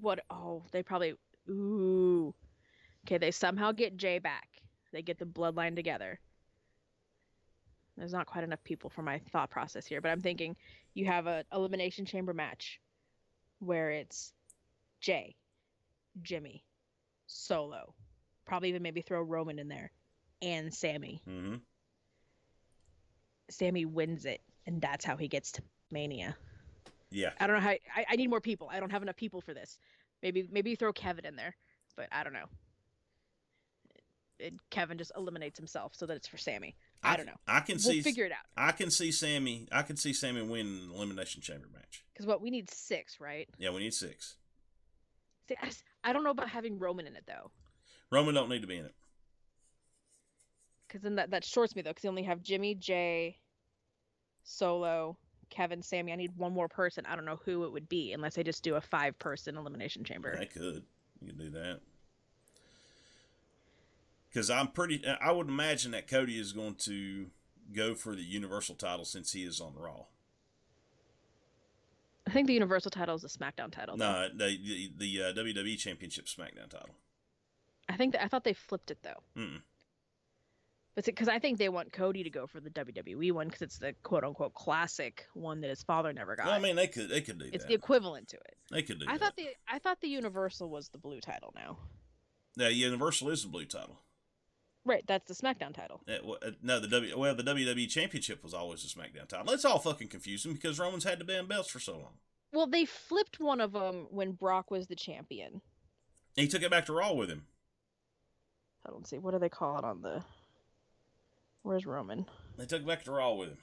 what? 0.00 0.20
Oh, 0.30 0.64
they 0.72 0.82
probably. 0.82 1.14
Ooh. 1.50 2.34
Okay, 3.08 3.16
they 3.16 3.30
somehow 3.30 3.72
get 3.72 3.96
Jay 3.96 4.18
back. 4.18 4.48
They 4.92 5.00
get 5.00 5.18
the 5.18 5.24
bloodline 5.24 5.74
together. 5.74 6.20
There's 7.96 8.12
not 8.12 8.26
quite 8.26 8.44
enough 8.44 8.62
people 8.64 8.90
for 8.90 9.00
my 9.00 9.18
thought 9.32 9.48
process 9.48 9.86
here, 9.86 10.02
but 10.02 10.10
I'm 10.10 10.20
thinking 10.20 10.56
you 10.92 11.06
have 11.06 11.26
a 11.26 11.42
elimination 11.50 12.04
chamber 12.04 12.34
match 12.34 12.78
where 13.60 13.90
it's 13.90 14.34
Jay, 15.00 15.36
Jimmy, 16.20 16.62
Solo, 17.26 17.94
probably 18.44 18.68
even 18.68 18.82
maybe 18.82 19.00
throw 19.00 19.22
Roman 19.22 19.58
in 19.58 19.68
there, 19.68 19.90
and 20.42 20.72
Sami. 20.72 21.22
hmm 21.24 21.54
Sami 23.48 23.86
wins 23.86 24.26
it, 24.26 24.42
and 24.66 24.82
that's 24.82 25.06
how 25.06 25.16
he 25.16 25.28
gets 25.28 25.52
to 25.52 25.62
Mania. 25.90 26.36
Yeah. 27.10 27.30
I 27.40 27.46
don't 27.46 27.56
know 27.56 27.62
how. 27.62 27.70
I, 27.70 28.04
I 28.10 28.16
need 28.16 28.28
more 28.28 28.42
people. 28.42 28.68
I 28.70 28.80
don't 28.80 28.90
have 28.90 29.00
enough 29.02 29.16
people 29.16 29.40
for 29.40 29.54
this. 29.54 29.78
Maybe 30.22 30.46
maybe 30.52 30.68
you 30.68 30.76
throw 30.76 30.92
Kevin 30.92 31.24
in 31.24 31.36
there, 31.36 31.56
but 31.96 32.08
I 32.12 32.22
don't 32.22 32.34
know. 32.34 32.44
And 34.44 34.60
Kevin 34.70 34.98
just 34.98 35.12
eliminates 35.16 35.58
himself 35.58 35.94
so 35.94 36.06
that 36.06 36.16
it's 36.16 36.28
for 36.28 36.36
Sami. 36.38 36.76
I, 37.02 37.16
don't 37.16 37.26
know. 37.26 37.32
I 37.46 37.60
can 37.60 37.74
We'll 37.76 37.92
see 37.94 38.02
figure 38.02 38.24
it 38.24 38.32
out. 38.32 38.38
I 38.56 38.72
can 38.72 38.90
see 38.90 39.10
Sami 39.12 39.66
I 39.72 39.82
can 39.82 39.96
see 39.96 40.12
Sami 40.12 40.42
win 40.42 40.66
an 40.66 40.90
elimination 40.94 41.42
chamber 41.42 41.66
match. 41.72 42.04
Because 42.12 42.26
what 42.26 42.40
we 42.40 42.50
need 42.50 42.70
six, 42.70 43.20
right? 43.20 43.48
Yeah, 43.58 43.70
we 43.70 43.80
need 43.80 43.94
six. 43.94 44.36
See, 45.48 45.56
I, 45.62 45.66
just, 45.66 45.82
I 46.04 46.12
don't 46.12 46.24
know 46.24 46.30
about 46.30 46.48
having 46.50 46.78
Roman 46.78 47.06
in 47.06 47.16
it 47.16 47.24
though, 47.26 47.50
Roman 48.10 48.34
don't 48.34 48.48
need 48.48 48.60
to 48.62 48.68
be 48.68 48.76
in 48.76 48.84
it. 48.84 48.94
because 50.86 51.02
then 51.02 51.16
that 51.16 51.30
that 51.30 51.44
shorts 51.44 51.74
me 51.74 51.82
though. 51.82 51.90
Because 51.90 52.04
you 52.04 52.10
only 52.10 52.22
have 52.24 52.42
Jimmy, 52.42 52.74
Jay, 52.74 53.38
Solo, 54.42 55.16
Kevin, 55.50 55.82
Sami. 55.82 56.12
I 56.12 56.16
need 56.16 56.36
one 56.36 56.52
more 56.52 56.68
person. 56.68 57.04
I 57.06 57.14
don't 57.16 57.24
know 57.24 57.40
who 57.44 57.64
it 57.64 57.72
would 57.72 57.88
be 57.88 58.12
unless 58.12 58.34
they 58.34 58.42
just 58.42 58.62
do 58.62 58.74
a 58.76 58.80
five-person 58.80 59.56
elimination 59.56 60.04
chamber. 60.04 60.36
I 60.40 60.44
could. 60.44 60.84
You 61.20 61.28
can 61.28 61.38
do 61.38 61.50
that. 61.50 61.80
Because 64.28 64.50
I'm 64.50 64.68
pretty. 64.68 65.02
I 65.20 65.32
would 65.32 65.48
imagine 65.48 65.92
that 65.92 66.06
Cody 66.08 66.38
is 66.38 66.52
going 66.52 66.74
to 66.80 67.26
go 67.72 67.94
for 67.94 68.14
the 68.14 68.22
Universal 68.22 68.76
title 68.76 69.04
since 69.04 69.32
he 69.32 69.44
is 69.44 69.60
on 69.60 69.74
Raw. 69.76 70.04
I 72.26 72.30
think 72.30 72.46
the 72.46 72.52
Universal 72.54 72.90
title 72.90 73.14
is 73.14 73.24
a 73.24 73.28
SmackDown 73.28 73.70
title. 73.70 73.96
though. 73.96 74.28
No, 74.28 74.28
the 74.28 74.58
the, 74.58 74.92
the 74.98 75.22
uh, 75.22 75.32
WWE 75.32 75.78
Championship 75.78 76.26
SmackDown 76.26 76.68
title. 76.68 76.94
I 77.88 77.96
think 77.96 78.12
that 78.12 78.22
I 78.22 78.28
thought 78.28 78.44
they 78.44 78.52
flipped 78.52 78.90
it 78.90 78.98
though. 79.02 79.22
Mm-mm. 79.40 79.62
But 80.94 81.04
because 81.04 81.28
I 81.28 81.38
think 81.38 81.58
they 81.58 81.68
want 81.68 81.92
Cody 81.92 82.24
to 82.24 82.30
go 82.30 82.46
for 82.46 82.58
the 82.60 82.70
WWE 82.70 83.32
one 83.32 83.46
because 83.46 83.62
it's 83.62 83.78
the 83.78 83.94
quote 84.02 84.24
unquote 84.24 84.52
classic 84.54 85.26
one 85.32 85.60
that 85.60 85.70
his 85.70 85.82
father 85.84 86.12
never 86.12 86.36
got. 86.36 86.46
Well, 86.46 86.54
I 86.54 86.58
mean, 86.58 86.76
they 86.76 86.88
could 86.88 87.08
they 87.08 87.20
could 87.20 87.38
do 87.38 87.44
that. 87.46 87.54
it's 87.54 87.64
that. 87.64 87.68
the 87.68 87.74
equivalent 87.74 88.28
to 88.28 88.36
it. 88.36 88.56
they 88.70 88.82
could 88.82 88.98
do 88.98 89.06
I 89.08 89.12
that. 89.12 89.20
thought 89.20 89.36
the 89.36 89.48
I 89.66 89.78
thought 89.78 90.00
the 90.00 90.08
Universal 90.08 90.68
was 90.68 90.88
the 90.88 90.98
blue 90.98 91.20
title 91.20 91.52
now. 91.54 91.78
Yeah, 92.56 92.68
Universal 92.68 93.30
is 93.30 93.42
the 93.42 93.48
blue 93.48 93.64
title. 93.64 94.00
Right, 94.88 95.04
that's 95.06 95.28
the 95.28 95.34
SmackDown 95.34 95.74
title. 95.74 96.00
W- 96.06 96.36
uh, 96.42 96.52
no, 96.62 96.80
the 96.80 96.88
W. 96.88 97.18
Well, 97.18 97.34
the 97.34 97.42
WWE 97.42 97.88
Championship 97.90 98.42
was 98.42 98.54
always 98.54 98.82
the 98.82 98.88
SmackDown 98.88 99.28
title. 99.28 99.52
It's 99.52 99.66
all 99.66 99.78
fucking 99.78 100.08
confusing 100.08 100.54
because 100.54 100.78
Roman's 100.80 101.04
had 101.04 101.18
the 101.20 101.24
damn 101.24 101.46
belts 101.46 101.68
for 101.70 101.78
so 101.78 101.92
long. 101.92 102.14
Well, 102.54 102.66
they 102.66 102.86
flipped 102.86 103.38
one 103.38 103.60
of 103.60 103.72
them 103.72 104.06
when 104.10 104.32
Brock 104.32 104.70
was 104.70 104.86
the 104.86 104.96
champion. 104.96 105.60
He 106.36 106.48
took 106.48 106.62
it 106.62 106.70
back 106.70 106.86
to 106.86 106.94
Raw 106.94 107.12
with 107.12 107.28
him. 107.28 107.42
I 108.86 108.90
don't 108.90 109.06
see 109.06 109.18
what 109.18 109.32
do 109.32 109.38
they 109.38 109.50
call 109.50 109.78
it 109.78 109.84
on 109.84 110.00
the. 110.00 110.24
Where's 111.64 111.84
Roman? 111.84 112.24
They 112.56 112.64
took 112.64 112.80
it 112.80 112.86
back 112.86 113.04
to 113.04 113.10
Raw 113.10 113.34
with 113.34 113.50
him. 113.50 113.58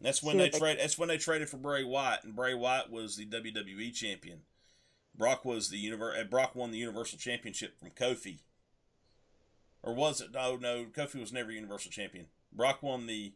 That's 0.00 0.20
when 0.22 0.32
See 0.34 0.38
they 0.38 0.48
they- 0.48 0.58
trade. 0.58 0.78
That's 0.80 0.98
when 0.98 1.08
they 1.08 1.18
traded 1.18 1.48
for 1.48 1.58
Bray 1.58 1.84
Wyatt, 1.84 2.24
and 2.24 2.34
Bray 2.34 2.54
Wyatt 2.54 2.90
was 2.90 3.16
the 3.16 3.26
WWE 3.26 3.94
champion. 3.94 4.40
Brock 5.16 5.44
was 5.44 5.68
the 5.68 5.84
univer- 5.84 6.18
uh, 6.18 6.24
Brock 6.24 6.54
won 6.54 6.70
the 6.70 6.78
Universal 6.78 7.18
Championship 7.18 7.78
from 7.78 7.90
Kofi. 7.90 8.38
Or 9.82 9.94
was 9.94 10.20
it? 10.20 10.32
No, 10.32 10.56
no. 10.56 10.84
Kofi 10.84 11.20
was 11.20 11.32
never 11.32 11.50
Universal 11.50 11.90
Champion. 11.90 12.26
Brock 12.52 12.82
won 12.82 13.06
the 13.06 13.32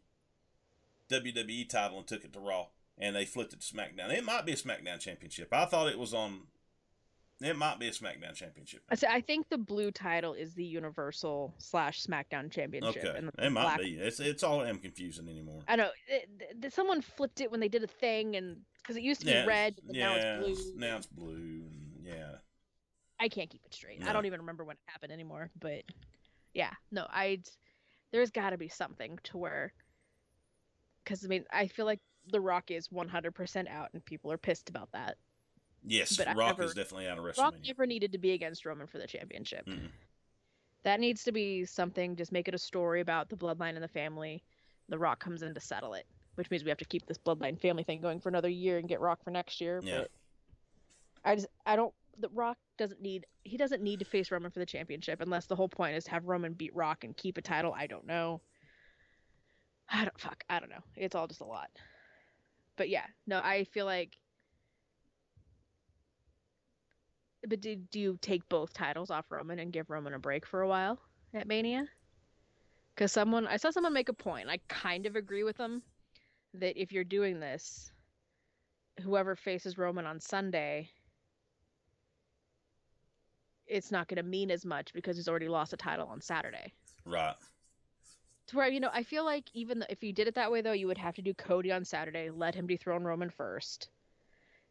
WWE 1.10 1.68
title 1.68 1.98
and 1.98 2.06
took 2.06 2.24
it 2.24 2.32
to 2.32 2.40
Raw, 2.40 2.66
and 2.98 3.14
they 3.16 3.24
flipped 3.24 3.52
it 3.52 3.60
to 3.60 3.74
SmackDown. 3.74 4.10
It 4.10 4.24
might 4.24 4.46
be 4.46 4.52
a 4.52 4.56
SmackDown 4.56 5.00
Championship. 5.00 5.52
I 5.52 5.64
thought 5.66 5.88
it 5.88 5.98
was 5.98 6.14
on. 6.14 6.42
It 7.44 7.58
might 7.58 7.78
be 7.78 7.88
a 7.88 7.90
SmackDown 7.90 8.34
Championship. 8.34 8.82
I 8.90 9.16
I 9.16 9.20
think 9.20 9.50
the 9.50 9.58
blue 9.58 9.90
title 9.90 10.32
is 10.32 10.54
the 10.54 10.64
Universal 10.64 11.54
slash 11.58 12.02
SmackDown 12.02 12.50
Championship. 12.50 13.04
Okay, 13.04 13.18
and 13.18 13.30
it 13.38 13.50
might 13.50 13.62
black 13.62 13.80
be. 13.80 13.96
It's 13.96 14.18
it's 14.18 14.42
all 14.42 14.62
am 14.62 14.78
confusing 14.78 15.28
anymore. 15.28 15.60
I 15.68 15.76
know. 15.76 15.90
It, 16.08 16.62
th- 16.62 16.72
someone 16.72 17.02
flipped 17.02 17.42
it 17.42 17.50
when 17.50 17.60
they 17.60 17.68
did 17.68 17.84
a 17.84 17.86
thing, 17.86 18.36
and 18.36 18.56
because 18.78 18.96
it 18.96 19.02
used 19.02 19.20
to 19.20 19.26
be 19.26 19.32
Yeah, 19.32 19.44
red, 19.44 19.74
but 19.84 19.94
now 19.94 20.16
yeah, 20.16 20.40
it's 20.40 20.62
blue. 20.62 20.76
Now 20.76 20.96
it's 20.96 21.06
blue. 21.06 21.62
Yeah. 22.02 22.36
I 23.20 23.28
can't 23.28 23.50
keep 23.50 23.62
it 23.64 23.74
straight. 23.74 24.02
I 24.06 24.12
don't 24.12 24.26
even 24.26 24.40
remember 24.40 24.64
when 24.64 24.76
it 24.76 24.82
happened 24.86 25.12
anymore. 25.12 25.50
But 25.60 25.82
yeah, 26.54 26.72
no, 26.90 27.06
I. 27.10 27.42
There's 28.10 28.30
got 28.30 28.50
to 28.50 28.58
be 28.58 28.68
something 28.68 29.18
to 29.24 29.38
where. 29.38 29.72
Because 31.02 31.24
I 31.24 31.28
mean, 31.28 31.44
I 31.52 31.66
feel 31.66 31.84
like 31.84 32.00
The 32.30 32.40
Rock 32.40 32.70
is 32.70 32.88
100% 32.88 33.68
out, 33.68 33.90
and 33.92 34.02
people 34.04 34.32
are 34.32 34.38
pissed 34.38 34.70
about 34.70 34.90
that. 34.92 35.18
Yes, 35.86 36.16
But 36.16 36.34
Rock 36.36 36.60
is 36.60 36.74
definitely 36.74 37.08
out 37.08 37.18
of 37.18 37.24
risk. 37.24 37.38
Rock 37.38 37.54
never 37.66 37.86
needed 37.86 38.12
to 38.12 38.18
be 38.18 38.32
against 38.32 38.64
Roman 38.64 38.86
for 38.86 38.98
the 38.98 39.06
championship. 39.06 39.66
Mm-mm. 39.66 39.88
That 40.84 41.00
needs 41.00 41.24
to 41.24 41.32
be 41.32 41.64
something. 41.64 42.16
Just 42.16 42.32
make 42.32 42.48
it 42.48 42.54
a 42.54 42.58
story 42.58 43.00
about 43.00 43.28
the 43.28 43.36
bloodline 43.36 43.74
and 43.74 43.82
the 43.82 43.88
family. 43.88 44.42
The 44.88 44.98
Rock 44.98 45.18
comes 45.18 45.42
in 45.42 45.54
to 45.54 45.60
settle 45.60 45.94
it, 45.94 46.06
which 46.34 46.50
means 46.50 46.62
we 46.62 46.70
have 46.70 46.78
to 46.78 46.84
keep 46.84 47.06
this 47.06 47.18
bloodline 47.18 47.58
family 47.58 47.84
thing 47.84 48.00
going 48.00 48.20
for 48.20 48.28
another 48.28 48.48
year 48.48 48.78
and 48.78 48.88
get 48.88 49.00
Rock 49.00 49.22
for 49.24 49.30
next 49.30 49.60
year. 49.60 49.80
Yeah. 49.82 50.00
But 50.00 50.10
I 51.24 51.34
just 51.36 51.46
I 51.66 51.76
don't. 51.76 51.92
The 52.18 52.28
Rock 52.28 52.58
doesn't 52.78 53.00
need. 53.00 53.26
He 53.44 53.56
doesn't 53.56 53.82
need 53.82 53.98
to 53.98 54.04
face 54.04 54.30
Roman 54.30 54.50
for 54.50 54.60
the 54.60 54.66
championship 54.66 55.20
unless 55.20 55.46
the 55.46 55.56
whole 55.56 55.68
point 55.68 55.96
is 55.96 56.04
to 56.04 56.10
have 56.10 56.26
Roman 56.26 56.52
beat 56.52 56.74
Rock 56.74 57.04
and 57.04 57.16
keep 57.16 57.38
a 57.38 57.42
title. 57.42 57.74
I 57.76 57.86
don't 57.86 58.06
know. 58.06 58.40
I 59.90 60.04
don't 60.04 60.20
fuck. 60.20 60.44
I 60.48 60.60
don't 60.60 60.70
know. 60.70 60.84
It's 60.96 61.14
all 61.14 61.26
just 61.26 61.40
a 61.40 61.46
lot. 61.46 61.70
But 62.76 62.88
yeah, 62.88 63.04
no, 63.26 63.38
I 63.38 63.64
feel 63.64 63.86
like. 63.86 64.16
But 67.46 67.60
do, 67.60 67.76
do 67.76 68.00
you 68.00 68.18
take 68.22 68.48
both 68.48 68.72
titles 68.72 69.10
off 69.10 69.30
Roman 69.30 69.58
and 69.58 69.72
give 69.72 69.90
Roman 69.90 70.14
a 70.14 70.18
break 70.18 70.46
for 70.46 70.62
a 70.62 70.68
while 70.68 70.98
at 71.34 71.46
Mania? 71.46 71.86
Because 72.94 73.12
someone, 73.12 73.46
I 73.46 73.56
saw 73.56 73.70
someone 73.70 73.92
make 73.92 74.08
a 74.08 74.14
point. 74.14 74.48
I 74.48 74.58
kind 74.68 75.04
of 75.04 75.16
agree 75.16 75.42
with 75.42 75.56
them 75.56 75.82
that 76.54 76.80
if 76.80 76.92
you're 76.92 77.04
doing 77.04 77.40
this, 77.40 77.90
whoever 79.02 79.34
faces 79.36 79.76
Roman 79.76 80.06
on 80.06 80.20
Sunday, 80.20 80.88
it's 83.66 83.90
not 83.90 84.08
going 84.08 84.16
to 84.16 84.22
mean 84.22 84.50
as 84.50 84.64
much 84.64 84.92
because 84.94 85.16
he's 85.16 85.28
already 85.28 85.48
lost 85.48 85.72
a 85.72 85.76
title 85.76 86.06
on 86.06 86.20
Saturday. 86.20 86.72
Right. 87.04 87.34
To 88.48 88.56
where 88.56 88.68
you 88.68 88.80
know, 88.80 88.90
I 88.92 89.02
feel 89.02 89.24
like 89.24 89.44
even 89.54 89.84
if 89.88 90.02
you 90.02 90.12
did 90.12 90.28
it 90.28 90.34
that 90.34 90.52
way, 90.52 90.60
though, 90.60 90.72
you 90.72 90.86
would 90.86 90.98
have 90.98 91.14
to 91.16 91.22
do 91.22 91.34
Cody 91.34 91.72
on 91.72 91.84
Saturday, 91.84 92.30
let 92.30 92.54
him 92.54 92.66
dethrone 92.66 93.02
Roman 93.02 93.30
first, 93.30 93.88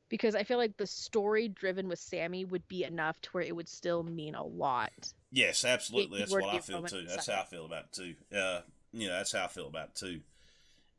because 0.10 0.36
I 0.36 0.44
feel 0.44 0.58
like 0.58 0.78
the 0.78 0.88
story 0.88 1.48
driven 1.48 1.88
with 1.88 2.00
Sami 2.00 2.46
would 2.46 2.68
be 2.68 2.84
enough 2.84 3.20
to 3.22 3.30
where 3.32 3.44
it 3.44 3.56
would 3.56 3.70
still 3.70 4.04
mean 4.04 4.36
a 4.36 4.44
lot. 4.44 5.14
Yes, 5.32 5.66
absolutely. 5.66 6.18
It- 6.18 6.30
That's 6.30 6.32
what 6.32 6.44
I 6.46 6.60
feel 6.60 6.78
Roman 6.78 6.92
too. 6.92 7.06
That's 7.08 7.26
second. 7.26 7.34
how 7.36 7.42
I 7.42 7.46
feel 7.46 7.66
about 7.66 7.86
it 7.86 7.92
too. 7.94 8.16
Uh, 8.38 8.62
you 8.92 9.08
know, 9.08 9.14
that's 9.14 9.32
how 9.32 9.46
I 9.46 9.48
feel 9.48 9.68
about 9.68 9.90
it 9.90 9.96
too. 9.96 10.22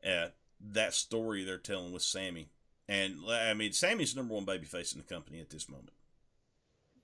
Uh, 0.07 0.27
that 0.71 0.93
story 0.93 1.43
they're 1.43 1.57
telling 1.57 1.91
with 1.91 2.01
Sami 2.03 2.49
And 2.87 3.19
I 3.29 3.53
mean, 3.53 3.73
Sami's 3.73 4.13
the 4.13 4.19
number 4.19 4.35
one 4.35 4.45
babyface 4.45 4.93
in 4.93 4.99
the 5.01 5.07
company 5.07 5.39
at 5.39 5.49
this 5.49 5.67
moment. 5.69 5.91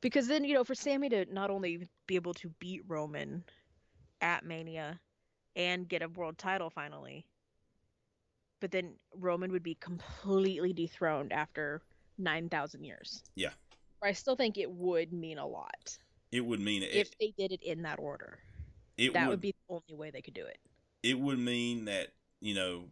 Because 0.01 0.27
then, 0.27 0.43
you 0.43 0.53
know, 0.53 0.63
for 0.63 0.75
Sami 0.75 1.09
to 1.09 1.25
not 1.33 1.49
only 1.49 1.87
be 2.07 2.15
able 2.15 2.33
to 2.35 2.49
beat 2.59 2.81
Roman 2.87 3.43
at 4.19 4.45
Mania 4.45 4.99
and 5.55 5.87
get 5.87 6.01
a 6.01 6.09
world 6.09 6.37
title 6.37 6.69
finally, 6.69 7.25
but 8.59 8.71
then 8.71 8.93
Roman 9.15 9.51
would 9.51 9.63
be 9.63 9.75
completely 9.75 10.73
dethroned 10.73 11.33
after 11.33 11.81
9,000 12.21 12.83
years. 12.83 13.23
Yeah. 13.35 13.49
I 14.03 14.13
still 14.13 14.35
think 14.35 14.57
it 14.57 14.69
would 14.71 15.13
mean 15.13 15.37
a 15.37 15.45
lot 15.45 15.97
It 16.31 16.41
would 16.41 16.59
mean 16.59 16.81
it. 16.83 16.93
if 16.93 17.11
they 17.19 17.33
did 17.37 17.51
it 17.51 17.61
in 17.61 17.83
that 17.83 17.99
order. 17.99 18.39
it 18.97 19.13
that 19.13 19.25
would, 19.27 19.33
would 19.33 19.41
be 19.41 19.51
the 19.67 19.73
only 19.75 19.95
way 19.95 20.09
they 20.11 20.21
could 20.21 20.33
do 20.33 20.45
it. 20.45 20.57
it 21.03 21.19
would 21.19 21.37
mean 21.39 21.85
that 21.85 22.09
you 22.39 22.55
know 22.55 22.85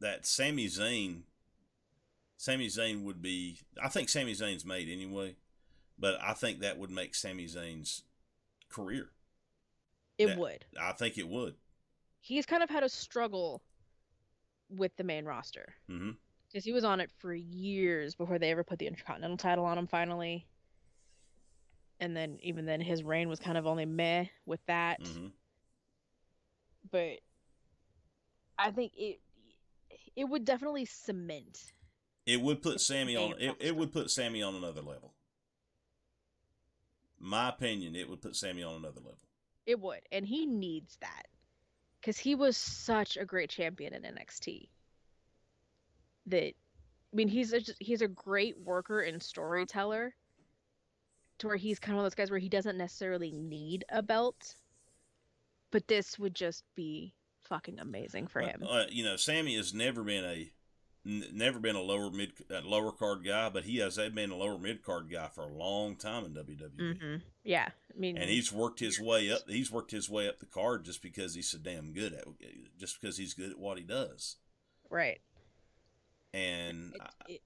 that 0.00 0.26
Sami 0.26 0.66
Zayn, 0.66 1.22
Sami 2.36 2.68
Zayn 2.68 3.02
would 3.04 3.20
be. 3.22 3.58
I 3.82 3.88
think 3.88 4.08
Sami 4.08 4.32
Zayn's 4.32 4.64
made 4.64 4.88
anyway, 4.88 5.36
but 5.98 6.18
I 6.22 6.32
think 6.34 6.60
that 6.60 6.78
would 6.78 6.90
make 6.90 7.14
Sami 7.14 7.46
Zayn's 7.46 8.02
career. 8.70 9.10
It 10.18 10.26
That- 10.28 10.38
would. 10.38 10.64
I 10.78 10.92
think 10.92 11.16
it 11.18 11.28
would. 11.28 11.54
He's 12.20 12.44
kind 12.46 12.62
of 12.62 12.68
had 12.70 12.82
a 12.82 12.88
struggle 12.90 13.62
with 14.68 14.94
the 14.96 15.04
main 15.04 15.24
roster 15.24 15.74
hmm 15.88 16.10
because 16.50 16.64
he 16.64 16.72
was 16.72 16.84
on 16.84 17.00
it 17.00 17.10
for 17.18 17.32
years 17.32 18.14
before 18.14 18.38
they 18.38 18.50
ever 18.50 18.64
put 18.64 18.78
the 18.78 18.86
Intercontinental 18.86 19.36
title 19.36 19.64
on 19.64 19.78
him 19.78 19.86
finally. 19.86 20.46
And 22.00 22.16
then 22.16 22.38
even 22.42 22.64
then 22.64 22.80
his 22.80 23.02
reign 23.02 23.28
was 23.28 23.38
kind 23.38 23.58
of 23.58 23.66
only 23.66 23.84
meh 23.84 24.24
with 24.46 24.60
that. 24.66 25.00
hmm 25.06 25.28
But 26.90 27.18
I 28.58 28.70
think 28.70 28.92
it 28.96 29.20
it 30.16 30.24
would 30.24 30.44
definitely 30.44 30.86
cement. 30.86 31.72
It 32.26 32.40
would 32.40 32.62
put 32.62 32.80
Sami 32.80 33.16
on. 33.16 33.34
It, 33.38 33.56
it 33.60 33.76
would 33.76 33.92
put 33.92 34.10
Sami 34.10 34.42
on 34.42 34.54
another 34.54 34.82
level. 34.82 35.14
My 37.18 37.50
opinion, 37.50 37.96
it 37.96 38.08
would 38.08 38.22
put 38.22 38.34
Sami 38.36 38.62
on 38.62 38.76
another 38.76 39.00
level. 39.00 39.18
It 39.66 39.78
would. 39.78 40.00
And 40.10 40.26
he 40.26 40.46
needs 40.46 40.96
that. 41.00 41.24
Cuz 42.02 42.18
he 42.18 42.34
was 42.34 42.56
such 42.56 43.16
a 43.16 43.26
great 43.26 43.50
champion 43.50 43.94
in 43.94 44.02
NXT. 44.02 44.68
That 46.30 46.54
I 47.12 47.16
mean 47.16 47.28
he's 47.28 47.52
a, 47.52 47.60
he's 47.78 48.02
a 48.02 48.08
great 48.08 48.58
worker 48.58 49.00
and 49.00 49.22
storyteller 49.22 50.14
to 51.38 51.46
where 51.46 51.56
he's 51.56 51.78
kind 51.78 51.94
of 51.94 51.96
one 51.96 52.04
of 52.06 52.10
those 52.12 52.16
guys 52.16 52.30
where 52.30 52.38
he 52.38 52.48
doesn't 52.48 52.76
necessarily 52.78 53.32
need 53.32 53.84
a 53.88 54.02
belt. 54.02 54.54
But 55.70 55.86
this 55.88 56.18
would 56.18 56.34
just 56.34 56.64
be 56.74 57.14
fucking 57.42 57.78
amazing 57.78 58.26
for 58.26 58.40
him. 58.40 58.64
Uh, 58.68 58.84
you 58.90 59.04
know, 59.04 59.16
Sami 59.16 59.56
has 59.56 59.72
never 59.72 60.02
been 60.02 60.24
a 60.24 60.50
n- 61.06 61.24
never 61.32 61.58
been 61.58 61.76
a 61.76 61.80
lower 61.80 62.10
mid 62.10 62.32
uh, 62.50 62.60
lower 62.64 62.92
card 62.92 63.24
guy, 63.24 63.48
but 63.48 63.64
he 63.64 63.78
has 63.78 63.96
been 63.96 64.30
a 64.30 64.36
lower 64.36 64.58
mid 64.58 64.82
card 64.82 65.10
guy 65.10 65.28
for 65.28 65.42
a 65.44 65.52
long 65.52 65.96
time 65.96 66.24
in 66.24 66.34
WWE. 66.34 66.98
hmm 66.98 67.16
Yeah. 67.44 67.68
I 67.68 67.98
mean 67.98 68.16
And 68.16 68.28
he's 68.28 68.52
worked 68.52 68.80
his 68.80 69.00
way 69.00 69.30
up. 69.30 69.42
He's 69.48 69.70
worked 69.70 69.92
his 69.92 70.10
way 70.10 70.28
up 70.28 70.38
the 70.40 70.46
card 70.46 70.84
just 70.84 71.02
because 71.02 71.34
he's 71.34 71.48
so 71.48 71.58
damn 71.58 71.92
good 71.92 72.12
at, 72.14 72.24
just 72.78 73.00
because 73.00 73.16
he's 73.16 73.34
good 73.34 73.50
at 73.50 73.58
what 73.58 73.78
he 73.78 73.84
does. 73.84 74.36
right. 74.90 75.20
And 76.32 76.94
It, 77.28 77.32
it, 77.34 77.42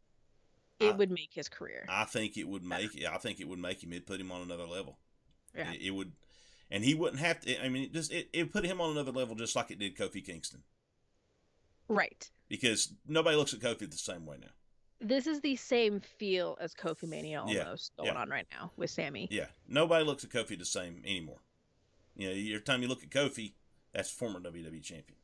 it 0.80 0.89
I- 0.93 0.97
would 0.97 1.11
make 1.11 1.30
his 1.32 1.49
career. 1.49 1.85
I 1.89 2.05
think 2.05 2.37
it 2.37 2.47
would 2.49 2.62
make. 2.64 2.91
I 3.05 3.18
think 3.18 3.41
it 3.41 3.49
would 3.49 3.59
make 3.59 3.82
him. 3.82 3.93
It 3.93 4.07
put 4.07 4.20
him 4.20 4.30
on 4.32 4.43
another 4.43 4.66
level. 4.66 4.99
Yeah. 5.57 5.70
It, 5.72 5.82
it 5.82 5.91
would, 5.93 6.12
and 6.70 6.85
he 6.85 6.95
wouldn't 6.95 7.20
have 7.20 7.41
to. 7.41 7.64
I 7.64 7.68
mean, 7.68 7.85
it 7.85 7.93
just 7.93 8.12
it, 8.12 8.28
it 8.32 8.53
put 8.53 8.64
him 8.64 8.80
on 8.80 8.91
another 8.91 9.12
level, 9.12 9.35
just 9.37 9.55
like 9.57 9.70
it 9.70 9.78
did 9.78 9.97
Kofi 9.97 10.24
Kingston, 10.24 10.62
Right. 11.89 12.28
because 12.49 12.93
nobody 13.07 13.37
looks 13.37 13.55
at 13.55 13.61
Kofi 13.61 13.91
the 13.91 13.97
same 13.97 14.26
way 14.26 14.37
now. 14.41 14.49
This 15.01 15.26
is 15.26 15.41
the 15.41 15.57
same 15.57 16.01
feel 16.01 16.57
as 16.61 16.74
Kofi 16.74 17.07
Mania 17.09 17.45
Yeah, 17.47 17.64
almost 17.64 17.95
going 17.97 18.12
yeah. 18.14 18.20
on 18.20 18.30
right 18.30 18.47
now 18.51 18.70
with 18.76 18.91
Sami. 18.91 19.28
Yeah, 19.30 19.47
nobody 19.68 20.05
looks 20.05 20.24
at 20.24 20.30
Kofi 20.30 20.59
the 20.59 20.64
same 20.64 21.03
anymore. 21.05 21.41
You 22.16 22.28
know, 22.28 22.32
every 22.35 22.61
time 22.61 22.80
you 22.80 22.89
look 22.89 23.03
at 23.03 23.11
Kofi, 23.11 23.53
that's 23.93 24.11
former 24.11 24.41
WWE 24.41 24.82
champion. 24.82 25.18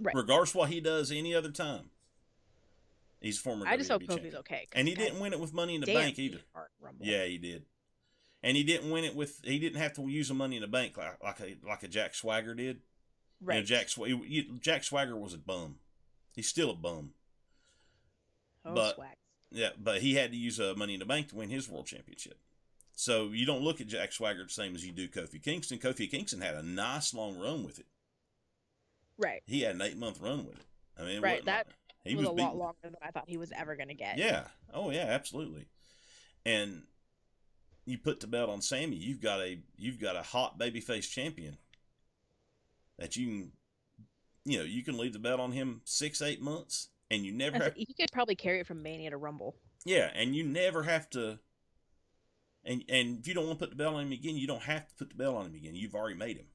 Right. 0.00 0.14
Regardless 0.14 0.50
of 0.50 0.56
what 0.56 0.70
he 0.70 0.80
does 0.80 1.10
any 1.12 1.34
other 1.34 1.50
time, 1.50 1.90
he's 3.20 3.38
former. 3.38 3.66
I 3.66 3.76
just 3.76 3.90
WWE 3.90 3.92
hope 3.92 4.02
Kofi's 4.02 4.08
champion. 4.14 4.36
okay. 4.36 4.66
'cause 4.70 4.72
And 4.74 4.88
he 4.88 4.94
God 4.94 5.02
didn't 5.04 5.20
win 5.20 5.32
it 5.32 5.40
with 5.40 5.52
Money 5.52 5.74
in 5.74 5.80
the 5.80 5.92
Bank 5.92 6.18
either. 6.18 6.40
Yeah, 7.00 7.24
he 7.24 7.38
did. 7.38 7.64
And 8.42 8.56
he 8.56 8.62
didn't 8.64 8.90
win 8.90 9.04
it 9.04 9.14
with. 9.16 9.40
He 9.44 9.58
didn't 9.58 9.80
have 9.80 9.94
to 9.94 10.08
use 10.08 10.28
the 10.28 10.34
Money 10.34 10.56
in 10.56 10.62
the 10.62 10.68
Bank 10.68 10.96
like 10.96 11.22
like 11.22 11.40
a 11.40 11.56
like 11.66 11.82
a 11.82 11.88
Jack 11.88 12.14
Swagger 12.14 12.54
did. 12.54 12.80
Right. 13.40 13.56
You 13.56 13.60
know, 13.60 13.66
Jack 13.66 13.86
Swa- 13.86 14.08
you- 14.08 14.24
you- 14.24 14.58
Jack 14.58 14.82
Swagger 14.84 15.16
was 15.16 15.32
a 15.34 15.38
bum. 15.38 15.78
He's 16.34 16.48
still 16.48 16.70
a 16.70 16.74
bum. 16.74 17.14
oh, 18.64 18.74
but- 18.74 18.94
swag. 18.96 19.14
Yeah, 19.50 19.70
but 19.78 20.02
he 20.02 20.14
had 20.14 20.30
to 20.32 20.36
use 20.36 20.60
uh, 20.60 20.74
Money 20.76 20.92
in 20.94 21.00
the 21.00 21.06
Bank 21.06 21.28
to 21.28 21.36
win 21.36 21.48
his 21.48 21.68
world 21.70 21.86
championship. 21.86 22.38
So 22.94 23.28
you 23.28 23.46
don't 23.46 23.62
look 23.62 23.80
at 23.80 23.86
Jack 23.86 24.12
Swagger 24.12 24.42
the 24.44 24.50
same 24.50 24.74
as 24.74 24.84
you 24.84 24.92
do 24.92 25.08
Kofi 25.08 25.42
Kingston. 25.42 25.78
Kofi 25.78 26.10
Kingston 26.10 26.42
had 26.42 26.54
a 26.54 26.62
nice 26.62 27.14
long 27.14 27.38
run 27.38 27.64
with 27.64 27.78
it. 27.78 27.86
Right. 29.16 29.42
He 29.46 29.62
had 29.62 29.76
an 29.76 29.82
eight 29.82 29.96
month 29.96 30.20
run 30.20 30.44
with 30.44 30.58
it. 30.58 30.66
I 30.98 31.04
mean, 31.04 31.22
Right, 31.22 31.42
that 31.46 31.66
like- 31.68 31.76
he 32.08 32.16
was, 32.16 32.26
was, 32.26 32.38
a 32.38 32.42
lot 32.42 32.56
longer 32.56 32.76
than 32.82 32.96
I 33.02 33.10
thought 33.10 33.24
he 33.28 33.36
was 33.36 33.52
ever 33.52 33.76
going 33.76 33.88
to 33.88 33.94
get. 33.94 34.18
Yeah. 34.18 34.44
Oh 34.72 34.90
yeah, 34.90 35.06
absolutely. 35.08 35.66
And 36.44 36.82
you 37.84 37.98
put 37.98 38.20
the 38.20 38.26
belt 38.26 38.50
on 38.50 38.60
Sami, 38.60 38.96
you've 38.96 39.20
got 39.20 39.40
a 39.40 39.58
you've 39.76 40.00
got 40.00 40.16
a 40.16 40.22
hot 40.22 40.58
babyface 40.58 41.10
champion 41.10 41.56
that 42.98 43.16
you 43.16 43.26
can 43.26 43.52
you 44.44 44.58
know, 44.58 44.64
you 44.64 44.82
can 44.82 44.96
leave 44.96 45.12
the 45.12 45.18
belt 45.18 45.40
on 45.40 45.52
him 45.52 45.82
six, 45.84 46.22
eight 46.22 46.40
months 46.40 46.88
and 47.10 47.24
you 47.24 47.32
never 47.32 47.62
have 47.62 47.74
he 47.74 47.86
could 47.86 48.12
probably 48.12 48.34
carry 48.34 48.60
it 48.60 48.66
from 48.66 48.82
Mania 48.82 49.10
to 49.10 49.16
Rumble. 49.16 49.56
Yeah, 49.84 50.10
and 50.14 50.34
you 50.34 50.44
never 50.44 50.82
have 50.82 51.08
to 51.10 51.38
and 52.64 52.84
and 52.88 53.20
if 53.20 53.28
you 53.28 53.34
don't 53.34 53.46
want 53.46 53.58
to 53.58 53.64
put 53.64 53.70
the 53.70 53.76
belt 53.76 53.94
on 53.94 54.02
him 54.02 54.12
again, 54.12 54.36
you 54.36 54.46
don't 54.46 54.62
have 54.62 54.86
to 54.88 54.94
put 54.94 55.10
the 55.10 55.16
belt 55.16 55.36
on 55.36 55.46
him 55.46 55.54
again. 55.54 55.74
You've 55.74 55.94
already 55.94 56.16
made 56.16 56.36
him. 56.36 56.46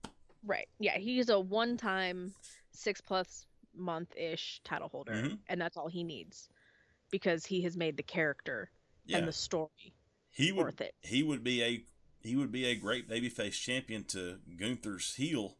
Right. 0.45 0.67
Yeah, 0.79 0.97
he's 0.97 1.29
a 1.29 1.39
one-time 1.39 2.33
six 2.71 2.99
plus 3.01 3.45
month 3.75 4.15
ish 4.15 4.61
title 4.63 4.89
holder, 4.89 5.13
Mhm. 5.13 5.39
and 5.47 5.59
that's 5.61 5.77
all 5.77 5.87
he 5.87 6.03
needs 6.03 6.49
because 7.11 7.45
he 7.45 7.61
has 7.63 7.75
made 7.77 7.97
the 7.97 8.03
character 8.03 8.71
Yeah. 9.05 9.17
and 9.17 9.27
the 9.27 9.33
story 9.33 9.93
he 10.31 10.51
would 10.51 10.65
worth 10.65 10.81
it. 10.81 10.95
he 11.01 11.23
would 11.23 11.43
be 11.43 11.61
a 11.63 11.85
he 12.21 12.35
would 12.37 12.51
be 12.51 12.65
a 12.65 12.75
great 12.75 13.07
babyface 13.09 13.59
champion 13.61 14.05
to 14.05 14.39
Gunther's 14.55 15.15
heel 15.15 15.57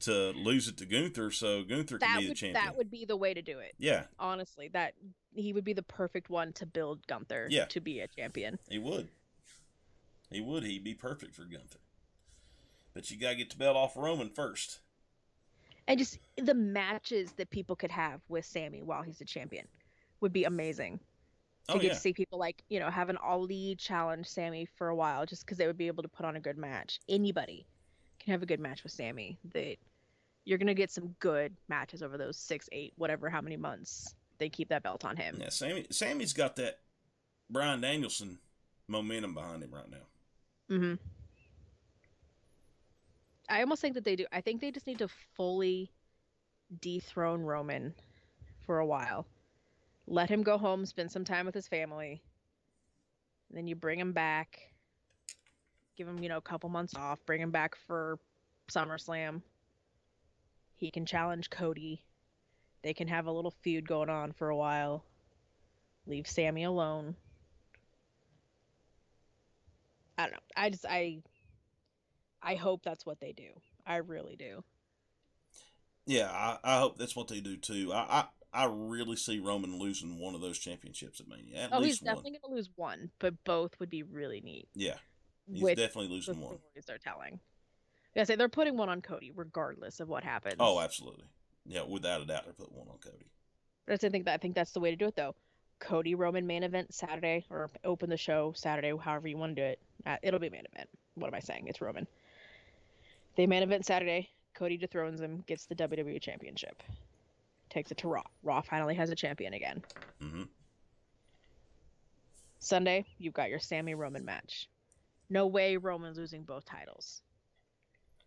to 0.00 0.30
lose 0.32 0.68
it 0.68 0.76
to 0.78 0.84
Gunther 0.84 1.30
so 1.30 1.62
Gunther 1.64 1.98
can 1.98 2.08
That 2.12 2.20
be 2.20 2.26
the 2.26 2.34
champion. 2.34 2.64
that 2.64 2.76
would 2.76 2.90
be 2.90 3.04
the 3.06 3.16
way 3.16 3.32
to 3.32 3.40
do 3.40 3.58
it. 3.58 3.74
yeah, 3.78 4.06
Honestly, 4.18 4.68
that 4.68 4.94
he 5.34 5.52
would 5.54 5.64
be 5.64 5.72
the 5.72 5.82
perfect 5.82 6.28
one 6.28 6.52
to 6.54 6.66
build 6.66 7.06
Gunther 7.06 7.48
Yeah. 7.50 7.64
to 7.66 7.80
be 7.80 8.00
a 8.00 8.08
champion. 8.08 8.58
he 8.68 8.78
would. 8.78 9.08
He 10.30 10.40
would. 10.42 10.64
He'd 10.64 10.84
be 10.84 10.94
perfect 10.94 11.34
for 11.34 11.44
Gunther. 11.44 11.78
But 12.94 13.10
you 13.10 13.16
gotta 13.16 13.36
get 13.36 13.48
the 13.50 13.56
belt 13.56 13.76
off 13.76 13.96
Roman 13.96 14.28
first. 14.28 14.80
And 15.88 15.98
just 15.98 16.18
the 16.36 16.54
matches 16.54 17.32
that 17.32 17.50
people 17.50 17.76
could 17.76 17.90
have 17.90 18.20
with 18.28 18.44
Sami 18.44 18.82
while 18.82 19.02
he's 19.02 19.20
a 19.20 19.24
champion 19.24 19.66
would 20.20 20.32
be 20.32 20.44
amazing. 20.44 21.00
To 21.68 21.74
Oh 21.74 21.78
get 21.78 21.88
yeah. 21.88 21.94
to 21.94 22.00
see 22.00 22.12
people 22.12 22.38
like, 22.38 22.62
you 22.68 22.80
know, 22.80 22.90
have 22.90 23.08
an 23.08 23.18
Ali 23.18 23.76
challenge 23.78 24.26
Sami 24.26 24.66
for 24.66 24.88
a 24.88 24.96
while 24.96 25.26
just 25.26 25.44
because 25.44 25.58
they 25.58 25.66
would 25.66 25.78
be 25.78 25.86
able 25.86 26.02
to 26.02 26.08
put 26.08 26.26
on 26.26 26.36
a 26.36 26.40
good 26.40 26.58
match. 26.58 26.98
Anybody 27.08 27.66
can 28.18 28.32
have 28.32 28.42
a 28.42 28.46
good 28.46 28.60
match 28.60 28.82
with 28.82 28.92
Sami. 28.92 29.38
That 29.52 29.76
you're 30.44 30.58
gonna 30.58 30.74
get 30.74 30.90
some 30.90 31.14
good 31.20 31.56
matches 31.68 32.02
over 32.02 32.18
those 32.18 32.36
six, 32.36 32.68
eight, 32.72 32.92
whatever, 32.96 33.30
how 33.30 33.40
many 33.40 33.56
months 33.56 34.14
they 34.38 34.48
keep 34.48 34.68
that 34.70 34.82
belt 34.82 35.04
on 35.04 35.16
him. 35.16 35.36
Yeah, 35.40 35.50
Sami 35.50 35.86
Sammy's 35.90 36.32
got 36.32 36.56
that 36.56 36.80
Bryan 37.48 37.80
Danielson 37.80 38.38
momentum 38.88 39.34
behind 39.34 39.62
him 39.62 39.72
right 39.72 39.88
now. 39.90 40.06
hmm 40.68 40.94
I 43.52 43.60
almost 43.60 43.82
think 43.82 43.94
that 43.96 44.04
they 44.04 44.16
do. 44.16 44.24
I 44.32 44.40
think 44.40 44.62
they 44.62 44.70
just 44.70 44.86
need 44.86 45.00
to 45.00 45.08
fully 45.36 45.92
dethrone 46.80 47.42
Roman 47.42 47.92
for 48.64 48.78
a 48.78 48.86
while. 48.86 49.26
Let 50.06 50.30
him 50.30 50.42
go 50.42 50.56
home, 50.56 50.86
spend 50.86 51.12
some 51.12 51.26
time 51.26 51.44
with 51.44 51.54
his 51.54 51.68
family. 51.68 52.22
And 53.50 53.58
then 53.58 53.66
you 53.66 53.76
bring 53.76 54.00
him 54.00 54.12
back. 54.12 54.58
Give 55.98 56.08
him, 56.08 56.22
you 56.22 56.30
know, 56.30 56.38
a 56.38 56.40
couple 56.40 56.70
months 56.70 56.96
off. 56.96 57.18
Bring 57.26 57.42
him 57.42 57.50
back 57.50 57.76
for 57.86 58.18
SummerSlam. 58.70 59.42
He 60.76 60.90
can 60.90 61.04
challenge 61.04 61.50
Cody. 61.50 62.02
They 62.82 62.94
can 62.94 63.08
have 63.08 63.26
a 63.26 63.32
little 63.32 63.52
feud 63.60 63.86
going 63.86 64.08
on 64.08 64.32
for 64.32 64.48
a 64.48 64.56
while. 64.56 65.04
Leave 66.06 66.26
Sami 66.26 66.64
alone. 66.64 67.16
I 70.16 70.22
don't 70.22 70.32
know. 70.32 70.38
I 70.56 70.70
just 70.70 70.86
I 70.88 71.22
I 72.42 72.54
hope 72.56 72.82
that's 72.82 73.06
what 73.06 73.20
they 73.20 73.32
do. 73.32 73.48
I 73.86 73.96
really 73.96 74.36
do. 74.36 74.64
Yeah, 76.06 76.30
I, 76.30 76.58
I 76.64 76.78
hope 76.78 76.98
that's 76.98 77.14
what 77.14 77.28
they 77.28 77.40
do 77.40 77.56
too. 77.56 77.92
I, 77.92 77.98
I 77.98 78.24
I 78.64 78.66
really 78.70 79.16
see 79.16 79.38
Roman 79.38 79.78
losing 79.78 80.18
one 80.18 80.34
of 80.34 80.40
those 80.40 80.58
championships 80.58 81.20
at 81.20 81.28
Mania. 81.28 81.64
At 81.64 81.70
oh, 81.72 81.78
he's 81.78 81.84
least 81.84 82.02
one. 82.02 82.14
definitely 82.14 82.38
gonna 82.42 82.54
lose 82.54 82.70
one, 82.76 83.10
but 83.18 83.34
both 83.44 83.78
would 83.80 83.88
be 83.88 84.02
really 84.02 84.40
neat. 84.40 84.68
Yeah, 84.74 84.96
he's 85.50 85.62
definitely 85.62 86.08
the 86.08 86.14
losing 86.14 86.40
one. 86.40 86.58
stories 86.58 86.84
they're 86.86 86.98
telling. 86.98 87.40
Yeah, 88.14 88.24
say 88.24 88.36
they're 88.36 88.48
putting 88.48 88.76
one 88.76 88.90
on 88.90 89.00
Cody, 89.00 89.32
regardless 89.34 90.00
of 90.00 90.08
what 90.08 90.22
happens. 90.22 90.56
Oh, 90.60 90.80
absolutely. 90.80 91.24
Yeah, 91.64 91.84
without 91.84 92.20
a 92.20 92.26
doubt, 92.26 92.44
they're 92.44 92.52
putting 92.52 92.76
one 92.76 92.88
on 92.88 92.98
Cody. 92.98 93.30
But 93.86 94.04
I 94.04 94.08
think 94.08 94.26
that 94.26 94.34
I 94.34 94.36
think 94.36 94.54
that's 94.54 94.72
the 94.72 94.80
way 94.80 94.90
to 94.90 94.96
do 94.96 95.06
it, 95.06 95.16
though. 95.16 95.34
Cody 95.80 96.14
Roman 96.14 96.46
main 96.46 96.62
event 96.62 96.92
Saturday, 96.94 97.44
or 97.48 97.70
open 97.84 98.10
the 98.10 98.16
show 98.16 98.52
Saturday, 98.54 98.92
however 99.00 99.28
you 99.28 99.38
want 99.38 99.56
to 99.56 99.62
do 99.62 99.66
it. 99.66 99.80
Uh, 100.04 100.16
it'll 100.22 100.40
be 100.40 100.50
main 100.50 100.66
event. 100.72 100.88
What 101.14 101.28
am 101.28 101.34
I 101.34 101.40
saying? 101.40 101.66
It's 101.68 101.80
Roman. 101.80 102.06
They 103.36 103.46
main 103.46 103.62
event 103.62 103.86
Saturday. 103.86 104.30
Cody 104.54 104.76
dethrones 104.76 105.20
him, 105.20 105.42
gets 105.46 105.66
the 105.66 105.74
WWE 105.74 106.20
Championship, 106.20 106.82
takes 107.70 107.90
it 107.90 107.96
to 107.98 108.08
Raw. 108.08 108.22
Raw 108.42 108.60
finally 108.60 108.94
has 108.94 109.10
a 109.10 109.14
champion 109.14 109.54
again. 109.54 109.82
hmm 110.20 110.42
Sunday, 112.58 113.04
you've 113.18 113.34
got 113.34 113.50
your 113.50 113.58
Sami 113.58 113.94
Roman 113.94 114.24
match. 114.24 114.68
No 115.30 115.46
way 115.46 115.76
Roman's 115.76 116.18
losing 116.18 116.44
both 116.44 116.64
titles. 116.64 117.22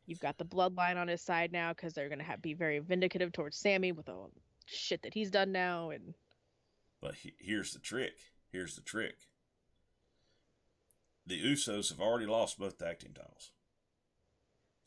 You've 0.07 0.19
got 0.19 0.37
the 0.37 0.45
bloodline 0.45 0.97
on 0.97 1.07
his 1.07 1.21
side 1.21 1.51
now 1.53 1.71
because 1.71 1.93
they're 1.93 2.09
gonna 2.09 2.25
be 2.41 2.53
very 2.53 2.81
vindicative 2.81 3.31
towards 3.31 3.57
Sami 3.57 3.91
with 3.91 4.09
all 4.09 4.31
the 4.33 4.41
shit 4.65 5.03
that 5.03 5.13
he's 5.13 5.31
done 5.31 5.51
now, 5.51 5.91
and 5.91 6.15
But 6.99 7.15
he, 7.15 7.33
here's 7.39 7.71
the 7.71 7.79
trick. 7.79 8.15
Here's 8.51 8.75
the 8.75 8.81
trick. 8.81 9.15
The 11.25 11.41
Usos 11.41 11.89
have 11.89 12.01
already 12.01 12.25
lost 12.25 12.59
both 12.59 12.77
tag 12.77 12.99
team 12.99 13.13
titles. 13.13 13.51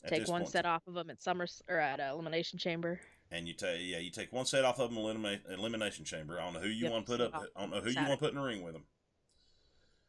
Take 0.07 0.27
one 0.27 0.41
point. 0.41 0.51
set 0.51 0.65
off 0.65 0.87
of 0.87 0.93
them 0.93 1.09
at 1.09 1.21
Summer 1.21 1.45
or 1.67 1.77
at 1.77 1.99
uh, 1.99 2.11
Elimination 2.13 2.57
Chamber. 2.57 2.99
and 3.31 3.47
you 3.47 3.53
take 3.53 3.81
yeah, 3.81 3.97
you 3.99 4.09
take 4.09 4.31
one 4.31 4.45
set 4.45 4.63
off 4.65 4.79
of 4.79 4.89
them 4.89 4.97
eliminate 4.97 5.41
elimination 5.49 6.05
chamber. 6.05 6.39
I 6.39 6.45
don't 6.45 6.53
know 6.53 6.59
who 6.61 6.69
you 6.69 6.83
Yep, 6.85 6.91
want 6.91 7.05
to 7.05 7.11
put 7.11 7.21
up. 7.21 7.43
I 7.55 7.59
don't 7.61 7.69
know 7.71 7.81
who 7.81 7.89
you 7.89 7.97
want 7.97 8.11
to 8.11 8.17
put 8.17 8.29
in 8.29 8.35
the 8.35 8.41
ring 8.41 8.63
with 8.63 8.73
them. 8.73 8.83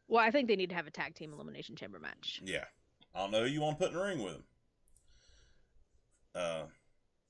Well, 0.07 0.23
I 0.25 0.31
think 0.31 0.47
they 0.47 0.55
need 0.55 0.69
to 0.69 0.75
have 0.75 0.87
a 0.87 0.91
tag 0.91 1.15
team 1.15 1.33
Elimination 1.33 1.75
Chamber 1.75 1.99
match. 1.99 2.41
Yeah, 2.43 2.65
I 3.13 3.19
don't 3.19 3.31
know 3.31 3.41
who 3.43 3.49
you 3.49 3.61
want 3.61 3.77
to 3.79 3.83
put 3.85 3.93
in 3.93 3.97
the 3.99 4.03
ring 4.05 4.23
with 4.23 4.33
them. 4.33 4.43
Uh, 6.33 6.61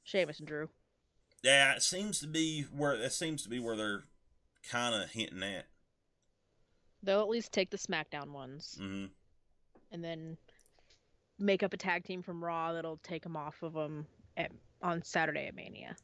Sheamus 0.04 0.40
and 0.40 0.48
Drew. 0.48 0.70
yeah, 1.44 1.74
it 1.74 1.82
seems 1.82 2.20
to 2.20 2.28
be 2.28 2.64
where 2.76 2.98
that 2.98 3.14
seems 3.14 3.42
to 3.44 3.50
be 3.50 3.60
where 3.60 3.76
they're 3.76 4.04
kind 4.70 4.94
of 4.96 5.10
hinting 5.10 5.42
at. 5.44 5.66
They'll 7.04 7.22
at 7.22 7.30
least 7.30 7.52
take 7.52 7.72
the 7.72 7.78
SmackDown 7.78 8.32
ones 8.32 8.78
hmm 8.80 9.06
and 9.92 10.04
then 10.04 10.38
make 11.42 11.64
up 11.64 11.74
a 11.74 11.78
tag 11.78 12.04
team 12.04 12.22
from 12.22 12.44
Raw 12.44 12.74
that'll 12.74 12.98
take 12.98 13.24
them 13.24 13.36
off 13.36 13.62
of 13.64 13.74
them 13.74 14.06
at, 14.38 14.52
on 14.82 15.04
Saturday 15.04 15.48
at 15.48 15.56
Mania. 15.56 15.96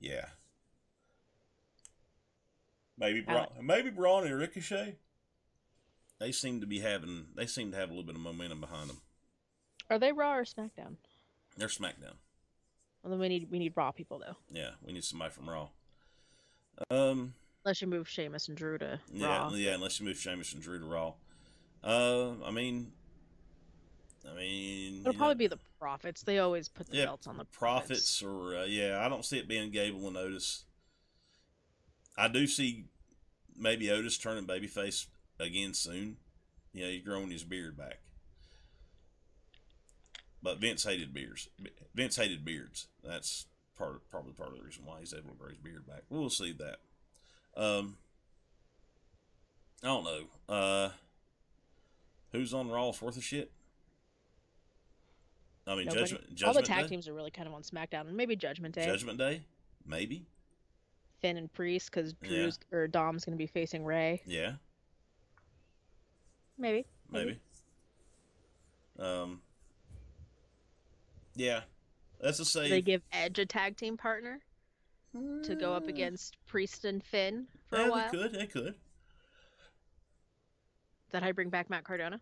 Yeah. 0.00 0.26
Maybe 2.98 3.24
I 3.28 3.32
Braun, 3.32 3.46
maybe 3.62 3.90
Braun 3.90 4.26
and 4.26 4.38
Ricochet. 4.38 4.96
They 6.18 6.32
seem 6.32 6.60
to 6.62 6.66
be 6.66 6.80
having. 6.80 7.26
They 7.36 7.46
seem 7.46 7.70
to 7.72 7.76
have 7.76 7.90
a 7.90 7.92
little 7.92 8.06
bit 8.06 8.14
of 8.14 8.22
momentum 8.22 8.60
behind 8.60 8.88
them. 8.88 9.00
Are 9.90 9.98
they 9.98 10.12
Raw 10.12 10.36
or 10.36 10.44
SmackDown? 10.44 10.96
They're 11.58 11.68
SmackDown. 11.68 12.16
Well, 13.02 13.10
then 13.10 13.18
we 13.18 13.28
need 13.28 13.48
we 13.50 13.58
need 13.58 13.74
Raw 13.76 13.90
people 13.92 14.18
though. 14.18 14.36
Yeah, 14.50 14.70
we 14.82 14.94
need 14.94 15.04
somebody 15.04 15.32
from 15.32 15.50
Raw. 15.50 15.68
Um. 16.90 17.34
Unless 17.64 17.82
you 17.82 17.88
move 17.88 18.08
Sheamus 18.08 18.48
and 18.48 18.56
Drew 18.56 18.78
to 18.78 19.00
Yeah, 19.12 19.26
Raw. 19.26 19.50
yeah. 19.54 19.74
Unless 19.74 20.00
you 20.00 20.06
move 20.06 20.16
Sheamus 20.16 20.52
and 20.54 20.62
Drew 20.62 20.78
to 20.78 20.86
Raw. 20.86 21.14
Uh, 21.84 22.30
I 22.44 22.50
mean, 22.50 22.92
I 24.30 24.36
mean, 24.36 25.00
It'll 25.00 25.14
probably 25.14 25.34
know, 25.34 25.38
be 25.38 25.46
the 25.46 25.58
Profits. 25.78 26.22
They 26.22 26.38
always 26.38 26.68
put 26.68 26.88
the 26.88 26.96
Yeah, 26.96 27.04
belts 27.06 27.26
on 27.26 27.36
the 27.36 27.44
profits 27.44 28.22
or 28.22 28.56
uh, 28.56 28.64
yeah. 28.64 29.04
I 29.04 29.08
don't 29.08 29.24
see 29.24 29.38
it 29.38 29.46
being 29.46 29.70
Gable 29.70 30.08
and 30.08 30.16
Otis. 30.16 30.64
I 32.16 32.28
do 32.28 32.46
see 32.46 32.86
maybe 33.56 33.90
Otis 33.90 34.18
turning 34.18 34.46
babyface 34.46 35.06
again 35.38 35.74
soon. 35.74 36.16
You 36.72 36.84
know, 36.84 36.90
he's 36.90 37.02
growing 37.04 37.30
his 37.30 37.44
beard 37.44 37.76
back. 37.76 37.98
But 40.42 40.58
Vince 40.58 40.84
hated 40.84 41.12
beards. 41.12 41.48
Vince 41.94 42.16
hated 42.16 42.44
beards. 42.44 42.88
That's 43.04 43.46
part 43.76 43.96
of, 43.96 44.10
probably 44.10 44.32
part 44.32 44.50
of 44.50 44.58
the 44.58 44.64
reason 44.64 44.84
why 44.86 45.00
he's 45.00 45.12
able 45.12 45.30
to 45.30 45.36
grow 45.36 45.48
his 45.48 45.58
beard 45.58 45.86
back. 45.86 46.02
We'll 46.08 46.30
see 46.30 46.52
that. 46.52 46.78
Um, 47.56 47.96
I 49.82 49.88
don't 49.88 50.04
know. 50.04 50.54
Uh, 50.54 50.90
who's 52.32 52.54
on 52.54 52.70
Raw's 52.70 53.00
worth 53.00 53.16
of 53.16 53.24
shit? 53.24 53.50
I 55.66 55.74
mean, 55.74 55.86
Nobody. 55.86 56.00
Judgment. 56.06 56.42
All 56.44 56.54
the 56.54 56.62
tag 56.62 56.84
Day? 56.84 56.88
teams 56.90 57.08
are 57.08 57.12
really 57.14 57.30
kind 57.30 57.48
of 57.48 57.54
on 57.54 57.62
SmackDown, 57.62 58.06
and 58.06 58.16
maybe 58.16 58.36
Judgment 58.36 58.74
Day. 58.74 58.86
Judgment 58.86 59.18
Day, 59.18 59.42
maybe. 59.84 60.26
Finn 61.20 61.36
and 61.36 61.52
Priest, 61.52 61.90
because 61.90 62.14
Yeah. 62.22 62.28
Drew's 62.28 62.58
or 62.70 62.86
Dom's 62.86 63.24
going 63.24 63.36
to 63.36 63.42
be 63.42 63.46
facing 63.48 63.84
Rey. 63.84 64.22
Yeah, 64.26 64.52
Maybe. 66.58 66.86
maybe. 67.10 67.38
Um. 68.98 69.40
Yeah, 71.34 71.62
that's 72.20 72.54
a 72.54 72.60
They 72.60 72.80
give 72.80 73.02
Edge 73.12 73.38
a 73.38 73.44
tag 73.46 73.76
team 73.76 73.96
partner 73.96 74.40
to 75.12 75.54
go 75.54 75.72
up 75.74 75.88
against 75.88 76.36
Priest 76.46 76.84
and 76.84 77.02
Finn 77.02 77.46
for 77.68 77.78
yeah, 77.78 77.86
a 77.86 77.90
while. 77.90 78.10
they 78.10 78.18
could. 78.18 78.32
They 78.32 78.46
could. 78.46 78.74
That 81.10 81.22
you 81.24 81.32
bring 81.34 81.50
back 81.50 81.70
Matt 81.70 81.84
Cardona? 81.84 82.20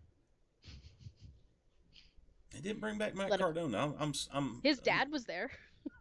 They 2.54 2.60
didn't 2.60 2.80
bring 2.80 2.98
back 2.98 3.14
Matt 3.16 3.30
Let 3.30 3.40
Cardona. 3.40 3.78
I'm. 3.78 3.94
I'm. 3.98 4.12
I'm 4.32 4.60
His 4.62 4.78
dad 4.78 5.10
was 5.10 5.24
there. 5.24 5.50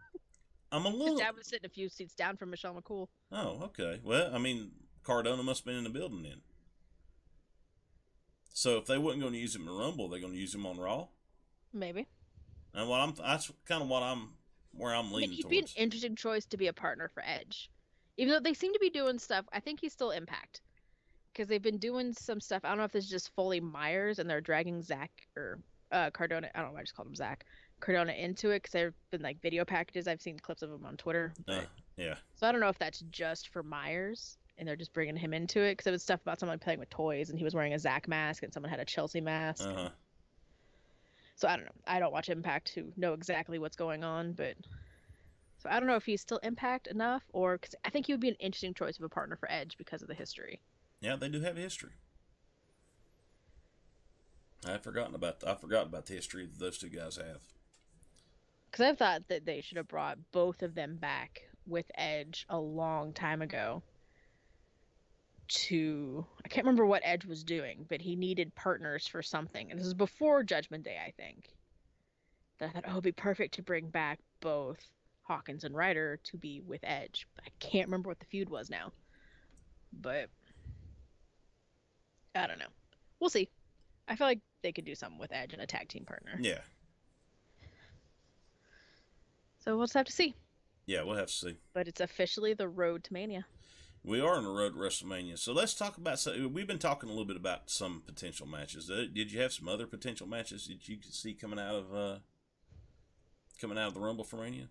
I'm 0.72 0.86
a 0.86 0.90
little. 0.90 1.18
His 1.18 1.20
dad 1.20 1.36
was 1.36 1.48
sitting 1.48 1.66
a 1.66 1.70
few 1.70 1.90
seats 1.90 2.14
down 2.14 2.38
from 2.38 2.52
Michelle 2.52 2.76
McCool. 2.76 3.08
Oh, 3.32 3.64
okay. 3.64 4.00
Well, 4.04 4.30
I 4.34 4.38
mean, 4.38 4.72
Cardona 5.04 5.42
must 5.42 5.62
have 5.62 5.66
been 5.66 5.78
in 5.78 5.84
the 5.84 5.90
building 5.90 6.22
then. 6.24 6.42
So 8.54 8.78
if 8.78 8.86
they 8.86 9.00
wasn't 9.00 9.22
going 9.22 9.34
to 9.34 9.40
use 9.40 9.56
him 9.56 9.68
in 9.68 9.74
Rumble, 9.74 10.10
they're 10.10 10.20
going 10.20 10.34
to 10.34 10.40
use 10.40 10.54
him 10.54 10.66
on 10.68 10.78
Raw. 10.78 11.08
Maybe. 11.74 12.08
And 12.76 12.88
what 12.88 13.02
I'm 13.02 13.14
that's 13.16 13.52
kind 13.66 13.82
of 13.82 13.90
what 13.90 14.04
I'm 14.04 14.30
where 14.72 14.94
I'm 14.94 15.08
I 15.08 15.10
mean, 15.10 15.14
leaning 15.14 15.32
he'd 15.32 15.50
be 15.50 15.60
an 15.60 15.66
interesting 15.76 16.16
choice 16.16 16.46
to 16.46 16.58
be 16.58 16.68
a 16.68 16.74
partner 16.74 17.10
for 17.14 17.24
Edge. 17.26 17.70
Even 18.18 18.32
though 18.34 18.40
they 18.40 18.54
seem 18.54 18.74
to 18.74 18.80
be 18.80 18.92
doing 18.92 19.18
stuff, 19.18 19.46
I 19.52 19.60
think 19.60 19.80
he's 19.80 19.94
still 19.94 20.12
Impact. 20.12 20.62
Because 21.32 21.48
they've 21.48 21.64
been 21.64 21.80
doing 21.80 22.14
some 22.14 22.40
stuff. 22.40 22.62
I 22.64 22.70
don't 22.70 22.78
know 22.78 22.84
if 22.84 22.92
this 22.92 23.06
is 23.06 23.10
just 23.10 23.34
Foley 23.36 23.60
Myers 23.60 24.20
and 24.20 24.30
they're 24.30 24.40
dragging 24.40 24.84
Zach 24.84 25.10
or 25.36 25.60
uh, 25.94 26.10
Cardona. 26.12 26.50
I 26.54 26.60
don't 26.60 26.70
know 26.70 26.74
why 26.74 26.82
I 26.82 26.84
just 26.84 26.96
called 26.96 27.08
him 27.08 27.16
Zach. 27.16 27.46
Cardona 27.80 28.14
into 28.14 28.52
it 28.52 28.64
because 28.64 28.72
there've 28.72 28.94
been 29.12 29.22
like 29.22 29.42
video 29.42 29.66
packages. 29.66 30.08
I've 30.08 30.22
seen 30.22 30.40
clips 30.40 30.62
of 30.62 30.72
him 30.72 30.86
on 30.86 30.98
Twitter. 30.98 31.34
Uh, 31.48 31.62
yeah. 31.98 32.16
So 32.36 32.48
I 32.48 32.52
don't 32.52 32.62
know 32.62 32.70
if 32.70 32.80
that's 32.80 33.02
just 33.12 33.50
for 33.50 33.62
Myers 33.62 34.38
and 34.58 34.68
they're 34.68 34.76
just 34.76 34.94
bringing 34.94 35.16
him 35.16 35.34
into 35.34 35.62
it 35.62 35.74
because 35.74 35.88
it 35.88 35.92
was 35.92 36.04
stuff 36.04 36.22
about 36.22 36.40
someone 36.40 36.60
playing 36.60 36.80
with 36.80 36.90
toys 36.90 37.30
and 37.30 37.38
he 37.38 37.44
was 37.44 37.54
wearing 37.54 37.74
a 37.74 37.80
Zach 37.80 38.08
mask 38.08 38.44
and 38.44 38.54
someone 38.54 38.70
had 38.70 38.80
a 38.80 38.86
Chelsea 38.86 39.22
mask. 39.22 39.68
Uh 39.68 39.74
huh. 39.74 39.90
So 41.36 41.48
I 41.48 41.56
don't 41.56 41.66
know. 41.66 41.72
I 41.86 42.00
don't 42.00 42.14
watch 42.14 42.30
Impact 42.30 42.74
to 42.76 42.92
know 42.96 43.14
exactly 43.14 43.60
what's 43.60 43.76
going 43.76 44.04
on, 44.04 44.34
but 44.34 44.56
so 45.58 45.70
I 45.70 45.80
don't 45.80 45.88
know 45.88 45.96
if 45.96 46.06
he's 46.06 46.22
still 46.22 46.40
Impact 46.44 46.88
enough 46.88 47.24
or 47.34 47.58
because 47.58 47.76
I 47.84 47.90
think 47.90 48.06
he 48.06 48.14
would 48.14 48.20
be 48.20 48.30
an 48.30 48.36
interesting 48.40 48.74
choice 48.74 48.98
of 48.98 49.04
a 49.04 49.10
partner 49.10 49.36
for 49.36 49.52
Edge 49.52 49.78
because 49.78 50.02
of 50.02 50.08
the 50.08 50.14
history. 50.14 50.62
Yeah, 51.02 51.16
they 51.16 51.30
do 51.30 51.42
have 51.42 51.58
a 51.58 51.62
history. 51.62 51.92
I've 54.66 54.84
forgotten 54.84 55.16
about 55.16 55.44
I 55.46 55.56
forgot 55.56 55.88
about 55.88 56.06
the 56.06 56.14
history 56.14 56.46
that 56.46 56.60
those 56.60 56.78
two 56.78 56.90
guys 56.90 57.18
have. 57.18 57.42
Because 58.70 58.86
I 58.86 58.96
thought 58.96 59.28
that 59.28 59.46
they 59.46 59.62
should 59.62 59.78
have 59.78 59.88
brought 59.88 60.18
both 60.32 60.64
of 60.64 60.76
them 60.76 60.96
back 60.96 61.42
with 61.68 61.86
Edge 61.96 62.46
a 62.50 62.60
long 62.60 63.14
time 63.14 63.42
ago. 63.42 63.84
To 65.50 66.26
I 66.44 66.48
can't 66.48 66.66
remember 66.66 66.86
what 66.86 67.04
Edge 67.06 67.26
was 67.26 67.44
doing, 67.44 67.86
but 67.90 68.02
he 68.02 68.16
needed 68.16 68.56
partners 68.56 69.06
for 69.06 69.22
something, 69.22 69.70
and 69.70 69.80
this 69.80 69.86
is 69.86 69.94
before 69.94 70.42
Judgment 70.42 70.84
Day, 70.84 70.98
I 71.06 71.12
think. 71.12 71.50
That 72.60 72.70
I 72.70 72.72
thought, 72.72 72.86
oh, 72.88 72.92
it'd 72.92 73.04
be 73.04 73.12
perfect 73.12 73.56
to 73.56 73.62
bring 73.62 73.90
back 73.90 74.20
both 74.40 74.80
Hawkins 75.24 75.64
and 75.64 75.76
Ryder 75.76 76.20
to 76.24 76.38
be 76.38 76.62
with 76.62 76.82
Edge. 76.84 77.28
I 77.40 77.50
can't 77.60 77.88
remember 77.88 78.10
what 78.10 78.20
the 78.20 78.26
feud 78.26 78.50
was 78.50 78.70
now. 78.70 78.94
But 79.92 80.30
I 82.36 82.48
don't 82.48 82.60
know. 82.60 82.66
We'll 83.20 83.30
see. 83.30 83.50
I 84.08 84.16
feel 84.16 84.28
like 84.28 84.42
they 84.62 84.72
could 84.72 84.86
do 84.86 84.96
something 84.96 85.20
with 85.20 85.32
Edge 85.32 85.54
and 85.54 85.62
a 85.62 85.66
tag 85.68 85.90
team 85.90 86.06
partner. 86.06 86.38
Yeah, 86.40 86.60
So 89.60 89.78
we'll 89.78 89.86
just 89.86 89.94
have 89.94 90.06
to 90.08 90.12
see. 90.12 90.36
yeah, 90.86 91.04
we'll 91.04 91.16
have 91.16 91.28
to 91.28 91.34
see. 91.34 91.58
But 91.74 91.88
it's 91.88 92.02
officially 92.02 92.54
the 92.54 92.68
road 92.68 93.04
to 93.06 93.14
Mania. 93.14 93.46
We 94.04 94.20
are 94.20 94.36
on 94.36 94.44
the 94.44 94.50
road 94.52 94.74
to 94.74 94.80
WrestleMania, 94.80 95.40
so 95.40 95.54
let's 95.54 95.74
talk 95.74 95.98
about. 95.98 96.20
So 96.20 96.50
we've 96.50 96.68
been 96.68 96.80
talking 96.80 97.08
a 97.08 97.14
little 97.14 97.26
bit 97.26 97.38
about 97.38 97.70
some 97.70 98.04
potential 98.06 98.46
matches. 98.46 98.92
Uh, 98.92 99.06
Did 99.14 99.32
you 99.32 99.40
have 99.40 99.54
some 99.54 99.70
other 99.70 99.88
potential 99.88 100.28
matches 100.28 100.68
that 100.68 100.90
you 100.90 100.98
could 100.98 101.14
see 101.14 101.34
coming 101.34 101.58
out 101.58 101.76
of 101.76 101.96
uh, 101.96 102.18
coming 103.62 103.78
out 103.78 103.88
of 103.88 103.94
the 103.94 104.02
Rumble 104.02 104.26
for 104.26 104.36
Mania? 104.38 104.68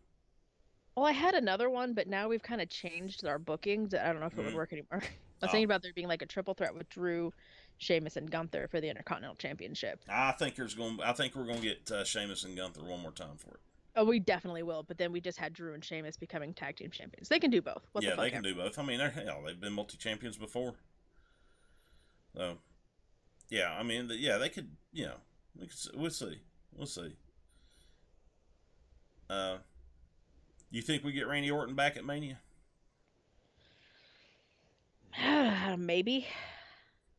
Well, 0.95 1.07
I 1.07 1.13
had 1.13 1.35
another 1.35 1.71
one, 1.71 1.95
but 1.95 2.07
now 2.07 2.29
we've 2.29 2.43
kind 2.43 2.61
of 2.61 2.69
changed 2.69 3.25
our 3.25 3.39
bookings. 3.39 3.95
I 3.95 4.13
don't 4.13 4.21
know 4.21 4.27
if 4.27 4.37
it 4.39 4.43
would 4.45 4.53
Mhm. 4.53 4.57
work 4.57 4.73
anymore. 4.75 5.03
I 5.43 5.47
was 5.47 5.51
Oh. 5.51 5.53
thinking 5.53 5.65
about 5.65 5.83
there 5.83 5.93
being 5.93 6.09
like 6.09 6.23
a 6.23 6.27
triple 6.27 6.55
threat 6.55 6.75
with 6.75 6.89
Drew, 6.89 7.33
Sheamus, 7.79 8.17
and 8.17 8.31
Gunther 8.31 8.69
for 8.69 8.81
the 8.81 8.89
Intercontinental 8.89 9.35
Championship. 9.37 10.01
I 10.09 10.33
think 10.33 10.55
there's 10.55 10.75
going. 10.75 11.01
I 11.03 11.13
think 11.13 11.35
we're 11.35 11.45
going 11.47 11.61
to 11.61 11.69
get 11.69 11.91
uh, 11.91 12.05
Sheamus 12.05 12.45
and 12.45 12.57
Gunther 12.57 12.83
one 12.85 13.01
more 13.01 13.11
time 13.11 13.37
for 13.37 13.55
it. 13.55 13.61
Oh, 13.97 14.05
we 14.05 14.21
definitely 14.21 14.63
will. 14.63 14.85
But 14.85 14.99
then 14.99 15.13
we 15.13 15.21
just 15.21 15.39
had 15.39 15.53
Drew 15.53 15.75
and 15.75 15.85
Sheamus 15.85 16.17
becoming 16.17 16.55
tag 16.55 16.77
team 16.77 16.91
champions. 16.91 17.29
They 17.29 17.41
can 17.41 17.51
do 17.51 17.61
both. 17.61 17.83
What 17.93 18.05
yeah, 18.05 18.15
the 18.15 18.23
they 18.23 18.31
can 18.31 18.39
ever. 18.47 18.55
do 18.55 18.55
both. 18.55 18.79
I 18.79 18.83
mean, 18.85 18.99
they're 18.99 19.11
hell, 19.11 19.43
they've 19.45 19.61
been 19.61 19.73
multi 19.73 19.97
champions 19.97 20.37
before. 20.37 20.75
So, 22.37 22.57
yeah, 23.51 23.77
I 23.79 23.83
mean, 23.83 24.09
the, 24.09 24.17
yeah, 24.17 24.39
they 24.39 24.49
could. 24.49 24.71
You 24.93 25.07
know, 25.07 25.17
we 25.59 25.67
could, 25.67 25.77
we'll 25.95 26.11
see. 26.11 26.39
We'll 26.75 26.87
see. 26.87 27.17
Uh, 29.29 29.57
you 30.71 30.83
think 30.83 31.05
we 31.05 31.13
get 31.13 31.27
Randy 31.27 31.51
Orton 31.51 31.75
back 31.75 31.97
at 31.97 32.05
Mania? 32.05 32.39
Maybe. 35.79 36.27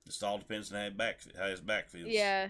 Just 0.05 0.23
all 0.23 0.37
depends 0.37 0.71
on 0.71 0.77
how, 0.77 0.85
his 0.85 0.93
back, 0.93 1.19
how 1.37 1.47
his 1.47 1.61
back 1.61 1.89
feels. 1.89 2.09
Yeah. 2.09 2.49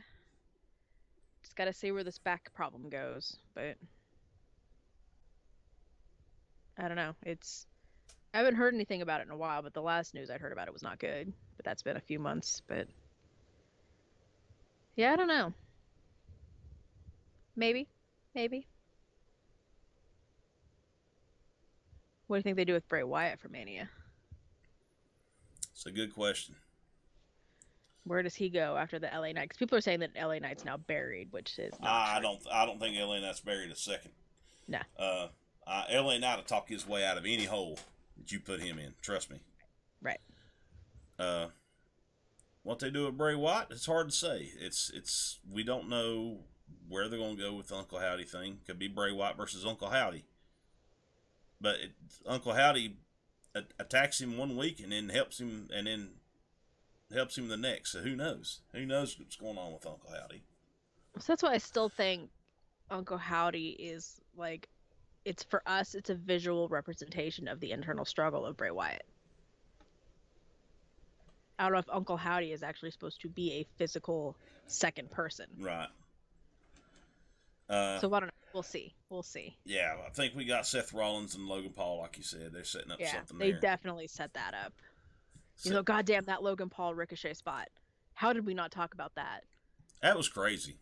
Just 1.44 1.56
got 1.56 1.66
to 1.66 1.74
see 1.74 1.92
where 1.92 2.04
this 2.04 2.18
back 2.18 2.54
problem 2.54 2.90
goes, 2.90 3.38
but 3.54 3.78
I 6.78 6.88
don't 6.88 6.98
know. 6.98 7.14
It's 7.24 7.68
I 8.34 8.38
haven't 8.38 8.56
heard 8.56 8.74
anything 8.74 9.02
about 9.02 9.22
it 9.22 9.28
in 9.28 9.32
a 9.32 9.38
while, 9.38 9.62
but 9.62 9.74
the 9.74 9.82
last 9.82 10.16
news 10.16 10.32
I'd 10.32 10.42
heard 10.42 10.54
about 10.54 10.68
it 10.68 10.74
was 10.74 10.82
not 10.82 11.00
good. 11.00 11.32
But 11.58 11.66
that's 11.66 11.84
been 11.84 11.98
a 11.98 12.02
few 12.02 12.18
months, 12.18 12.62
but 12.68 12.88
yeah, 14.96 15.14
I 15.14 15.16
don't 15.16 15.28
know. 15.28 15.54
Maybe, 17.56 17.88
maybe. 18.34 18.66
What 22.28 22.38
do 22.38 22.40
you 22.40 22.44
think 22.44 22.58
they 22.58 22.66
do 22.66 22.74
with 22.74 22.88
Bray 22.88 23.04
Wyatt 23.04 23.40
for 23.40 23.50
Mania? 23.50 23.90
It's 25.84 25.92
a 25.92 25.92
good 25.92 26.14
question. 26.14 26.56
Where 28.06 28.24
does 28.24 28.36
he 28.36 28.48
go 28.48 28.78
after 28.78 29.00
the 29.00 29.10
LA 29.14 29.34
Knight? 29.34 29.50
Because 29.50 29.58
people 29.58 29.78
are 29.78 29.82
saying 29.82 30.00
that 30.00 30.12
LA 30.16 30.40
Knight's 30.40 30.64
now 30.64 30.78
buried, 30.78 31.28
which 31.32 31.60
is 31.60 31.74
I 31.84 32.20
true. 32.20 32.22
don't. 32.22 32.42
I 32.54 32.66
don't 32.66 32.80
think 32.80 32.98
LA 32.98 33.20
Knight's 33.20 33.42
buried 33.42 33.70
a 33.70 33.76
second. 33.76 34.12
Nah. 34.66 34.80
Uh, 34.98 35.28
uh, 35.68 35.84
LA 35.92 36.20
Knight 36.20 36.38
will 36.38 36.44
talk 36.44 36.70
his 36.70 36.88
way 36.88 37.04
out 37.06 37.18
of 37.18 37.26
any 37.26 37.44
hole 37.44 37.80
that 38.18 38.32
you 38.32 38.40
put 38.40 38.62
him 38.62 38.80
in. 38.80 38.94
Trust 39.02 39.30
me. 39.30 39.42
Right. 40.02 40.22
Uh, 41.20 41.48
what 42.62 42.80
they 42.80 42.90
do 42.90 43.04
with 43.04 43.18
Bray 43.18 43.36
Wyatt, 43.36 43.68
it's 43.72 43.86
hard 43.86 44.08
to 44.08 44.16
say. 44.16 44.54
It's 44.58 44.90
it's 44.96 45.40
we 45.52 45.64
don't 45.64 45.90
know 45.90 46.46
where 46.88 47.10
they're 47.10 47.20
going 47.20 47.36
to 47.36 47.44
go 47.44 47.54
with 47.56 47.68
the 47.68 47.76
Uncle 47.76 48.00
Howdy 48.00 48.24
thing. 48.24 48.60
Could 48.66 48.80
be 48.80 48.88
Bray 48.88 49.12
Wyatt 49.12 49.36
versus 49.36 49.66
Uncle 49.66 49.90
Howdy. 49.90 50.24
But 51.60 51.76
it, 51.76 51.92
Uncle 52.26 52.54
Howdy 52.54 52.96
attacks 53.80 54.20
him 54.20 54.38
one 54.38 54.58
week 54.58 54.80
and 54.80 54.92
then 54.92 55.10
helps 55.10 55.40
him 55.40 55.70
and 55.74 55.88
then 55.88 56.10
helps 57.14 57.38
him 57.38 57.48
the 57.48 57.58
next. 57.58 57.92
So 57.92 58.00
who 58.00 58.16
knows? 58.16 58.62
Who 58.74 58.86
knows 58.86 59.18
what's 59.20 59.36
going 59.36 59.58
on 59.58 59.74
with 59.74 59.86
Uncle 59.86 60.10
Howdy? 60.10 60.44
So 61.20 61.26
that's 61.34 61.44
why 61.44 61.54
I 61.54 61.58
still 61.60 61.90
think 61.90 62.30
Uncle 62.90 63.18
Howdy 63.18 63.70
is 63.72 64.20
like, 64.36 64.68
it's 65.26 65.44
for 65.44 65.62
us, 65.68 65.94
it's 65.96 66.10
a 66.10 66.16
visual 66.16 66.68
representation 66.68 67.48
of 67.48 67.60
the 67.60 67.72
internal 67.72 68.06
struggle 68.06 68.46
of 68.46 68.58
Bray 68.58 68.72
Wyatt. 68.72 69.06
I 71.60 71.66
don't 71.66 71.74
know 71.74 71.80
if 71.80 71.90
Uncle 71.92 72.18
Howdy 72.18 72.52
is 72.52 72.64
actually 72.64 72.92
supposed 72.92 73.22
to 73.22 73.30
be 73.30 73.54
a 73.54 73.68
physical 73.78 74.36
second 74.66 75.12
person. 75.12 75.46
Right. 75.60 75.88
Uh, 77.70 78.00
So 78.00 78.12
I 78.14 78.20
don't 78.20 78.28
know. 78.28 78.43
We'll 78.54 78.64
see. 78.64 78.94
We'll 79.10 79.24
see. 79.24 79.58
Yeah, 79.66 79.96
I 80.06 80.10
think 80.12 80.36
we 80.36 80.46
got 80.46 80.68
Seth 80.68 80.94
Rollins 80.94 81.36
and 81.36 81.48
Logan 81.48 81.72
Paul, 81.76 82.00
like 82.00 82.18
you 82.18 82.24
said. 82.24 82.52
They're 82.54 82.64
setting 82.64 82.92
up 82.92 83.00
Yeah, 83.00 83.12
something 83.14 83.38
they 83.40 83.52
there. 83.52 83.60
definitely 83.60 84.08
set 84.08 84.34
that 84.34 84.54
up. 84.54 84.74
You 85.64 85.70
Se- 85.70 85.76
know, 85.76 85.84
goddamn 85.84 86.26
that 86.26 86.44
Logan 86.44 86.70
Paul 86.70 86.94
Ricochet 86.94 87.34
spot. 87.34 87.70
How 88.14 88.32
did 88.32 88.46
we 88.46 88.54
not 88.54 88.72
talk 88.72 88.94
about 88.94 89.16
that? 89.16 89.44
that 90.02 90.18
was 90.18 90.28
crazy. 90.30 90.78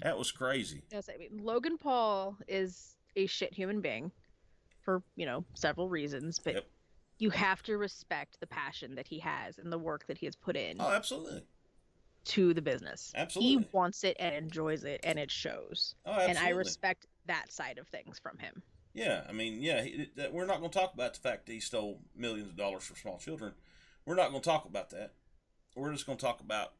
That 0.00 0.16
was 0.16 0.30
crazy. 0.30 0.84
Yes, 0.92 1.08
I 1.12 1.18
mean 1.18 1.40
Logan 1.42 1.76
Paul 1.76 2.36
is 2.46 2.94
a 3.16 3.26
shit 3.26 3.52
human 3.52 3.80
being 3.80 4.12
for, 4.82 5.02
you 5.16 5.26
know, 5.26 5.44
several 5.54 5.88
reasons, 5.88 6.38
but 6.38 6.54
Yep. 6.54 6.66
you 7.18 7.30
have 7.30 7.62
to 7.64 7.76
respect 7.76 8.38
the 8.38 8.46
passion 8.46 8.94
that 8.94 9.08
he 9.08 9.18
has 9.18 9.58
and 9.58 9.72
the 9.72 9.78
work 9.78 10.06
that 10.06 10.16
he 10.18 10.26
has 10.26 10.36
put 10.36 10.56
in 10.56 10.80
Oh, 10.80 10.88
absolutely. 10.90 11.42
To 12.28 12.54
the 12.54 12.62
business. 12.62 13.12
Absolutely. 13.16 13.64
He 13.64 13.68
wants 13.72 14.04
it 14.04 14.16
and 14.20 14.34
enjoys 14.34 14.84
it 14.84 15.00
and 15.02 15.18
it 15.18 15.30
shows. 15.30 15.94
Oh, 16.04 16.12
absolutely. 16.12 16.36
And 16.36 16.46
I 16.46 16.50
respect 16.50 17.06
that 17.26 17.50
side 17.50 17.78
of 17.78 17.88
things 17.88 18.18
from 18.18 18.38
him. 18.38 18.62
Yeah, 18.94 19.22
I 19.28 19.32
mean, 19.32 19.62
yeah, 19.62 19.82
he, 19.82 20.10
that, 20.16 20.32
we're 20.32 20.46
not 20.46 20.58
going 20.58 20.70
to 20.70 20.78
talk 20.78 20.92
about 20.94 21.14
the 21.14 21.20
fact 21.20 21.46
that 21.46 21.52
he 21.52 21.60
stole 21.60 22.00
millions 22.16 22.48
of 22.48 22.56
dollars 22.56 22.84
from 22.84 22.96
small 22.96 23.18
children. 23.18 23.52
We're 24.04 24.14
not 24.14 24.30
going 24.30 24.42
to 24.42 24.48
talk 24.48 24.64
about 24.64 24.90
that. 24.90 25.12
We're 25.74 25.92
just 25.92 26.06
going 26.06 26.18
to 26.18 26.24
talk 26.24 26.40
about 26.40 26.72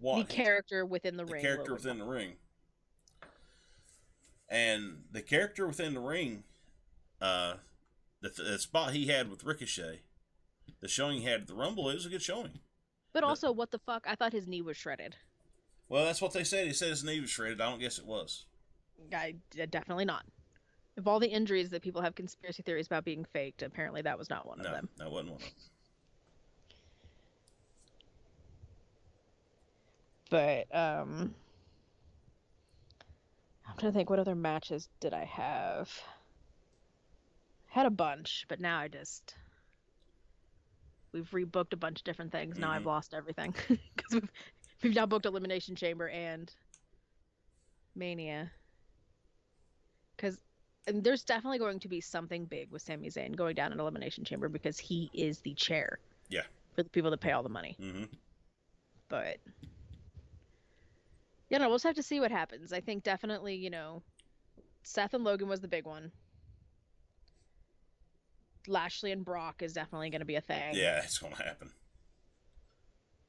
what 0.00 0.28
the 0.28 0.34
character 0.34 0.84
within 0.84 1.16
the, 1.16 1.24
the 1.24 1.32
ring. 1.32 1.42
character 1.42 1.74
within 1.74 1.98
the 1.98 2.04
ring. 2.04 2.34
And 4.48 5.04
the 5.10 5.22
character 5.22 5.66
within 5.66 5.94
the 5.94 6.00
ring, 6.00 6.44
uh, 7.20 7.54
the, 8.20 8.30
the 8.30 8.58
spot 8.58 8.92
he 8.92 9.06
had 9.06 9.30
with 9.30 9.44
Ricochet, 9.44 10.00
the 10.80 10.88
showing 10.88 11.20
he 11.20 11.26
had 11.26 11.42
at 11.42 11.46
the 11.46 11.54
Rumble, 11.54 11.88
it 11.88 11.94
was 11.94 12.06
a 12.06 12.10
good 12.10 12.22
showing. 12.22 12.60
But 13.14 13.22
also, 13.22 13.52
what 13.52 13.70
the 13.70 13.78
fuck? 13.78 14.04
I 14.08 14.16
thought 14.16 14.32
his 14.32 14.48
knee 14.48 14.60
was 14.60 14.76
shredded. 14.76 15.16
Well, 15.88 16.04
that's 16.04 16.20
what 16.20 16.32
they 16.32 16.42
said. 16.42 16.66
He 16.66 16.72
said 16.72 16.88
his 16.90 17.04
knee 17.04 17.20
was 17.20 17.30
shredded. 17.30 17.60
I 17.60 17.70
don't 17.70 17.78
guess 17.78 17.98
it 17.98 18.04
was. 18.04 18.44
I 19.12 19.36
definitely 19.54 20.04
not. 20.04 20.24
Of 20.96 21.06
all 21.06 21.20
the 21.20 21.28
injuries 21.28 21.70
that 21.70 21.82
people 21.82 22.02
have 22.02 22.16
conspiracy 22.16 22.62
theories 22.62 22.86
about 22.86 23.04
being 23.04 23.24
faked, 23.32 23.62
apparently 23.62 24.02
that 24.02 24.18
was 24.18 24.28
not 24.28 24.46
one 24.46 24.58
no, 24.58 24.64
of 24.64 24.72
them. 24.72 24.88
that 24.98 25.10
wasn't 25.10 25.30
one. 25.30 25.40
of 25.40 25.42
them. 25.42 25.50
But 30.30 30.76
um, 30.76 31.34
I'm 33.68 33.76
trying 33.78 33.92
to 33.92 33.96
think 33.96 34.10
what 34.10 34.18
other 34.18 34.34
matches 34.34 34.88
did 34.98 35.14
I 35.14 35.24
have. 35.24 35.88
Had 37.68 37.86
a 37.86 37.90
bunch, 37.90 38.46
but 38.48 38.58
now 38.60 38.78
I 38.78 38.88
just 38.88 39.34
we've 41.14 41.30
rebooked 41.30 41.72
a 41.72 41.76
bunch 41.76 42.00
of 42.00 42.04
different 42.04 42.32
things. 42.32 42.58
Now 42.58 42.72
I've 42.72 42.82
Mhm. 42.82 42.86
lost 42.86 43.14
everything 43.14 43.54
because 43.96 44.12
we've 44.14 44.30
we've 44.82 44.94
now 44.94 45.06
booked 45.06 45.24
Elimination 45.24 45.76
Chamber 45.76 46.08
and 46.08 46.52
Mania. 47.94 48.50
Because 50.16 50.38
there's 50.86 51.24
definitely 51.24 51.58
going 51.58 51.80
to 51.80 51.88
be 51.88 52.00
something 52.00 52.44
big 52.44 52.70
with 52.70 52.82
Sami 52.82 53.08
Zayn 53.08 53.34
going 53.34 53.54
down 53.54 53.72
an 53.72 53.80
Elimination 53.80 54.24
Chamber 54.24 54.48
because 54.48 54.78
he 54.78 55.08
is 55.14 55.38
the 55.40 55.54
chair. 55.54 55.98
Yeah. 56.28 56.42
For 56.74 56.82
the 56.82 56.90
people 56.90 57.10
that 57.12 57.20
pay 57.20 57.30
all 57.32 57.42
the 57.44 57.48
money 57.48 57.76
Mm-hmm. 57.80 58.04
but 59.08 59.38
yeah, 61.50 61.58
know, 61.58 61.68
we'll 61.68 61.76
just 61.76 61.84
have 61.84 61.94
to 61.96 62.02
see 62.02 62.18
what 62.20 62.32
happens. 62.32 62.72
I 62.72 62.80
think 62.80 63.04
definitely, 63.04 63.54
you 63.54 63.70
know, 63.70 64.02
Seth 64.82 65.14
and 65.14 65.22
Logan 65.22 65.46
was 65.46 65.60
the 65.60 65.68
big 65.68 65.84
one. 65.86 66.10
Lashley 68.68 69.12
and 69.12 69.24
Brock 69.24 69.62
is 69.62 69.72
definitely 69.72 70.10
going 70.10 70.20
to 70.20 70.24
be 70.26 70.36
a 70.36 70.40
thing. 70.40 70.74
Yeah, 70.74 71.00
it's 71.02 71.18
going 71.18 71.34
to 71.34 71.42
happen. 71.42 71.70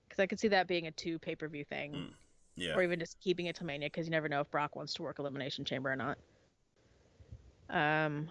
Because 0.07 0.21
I 0.21 0.27
could 0.27 0.39
see 0.39 0.47
that 0.49 0.67
being 0.67 0.87
a 0.87 0.91
two 0.91 1.19
pay 1.19 1.35
per 1.35 1.47
view 1.47 1.63
thing, 1.65 1.91
Mm. 1.93 2.09
Yeah. 2.55 2.73
or 2.75 2.83
even 2.83 2.99
just 2.99 3.19
keeping 3.19 3.47
it 3.47 3.55
to 3.57 3.65
Mania, 3.65 3.87
because 3.87 4.07
you 4.07 4.11
never 4.11 4.29
know 4.29 4.39
if 4.41 4.49
Brock 4.49 4.75
wants 4.75 4.93
to 4.95 5.03
work 5.03 5.19
Elimination 5.19 5.65
Chamber 5.65 5.91
or 5.91 5.95
not. 5.97 6.17
Um, 7.69 8.29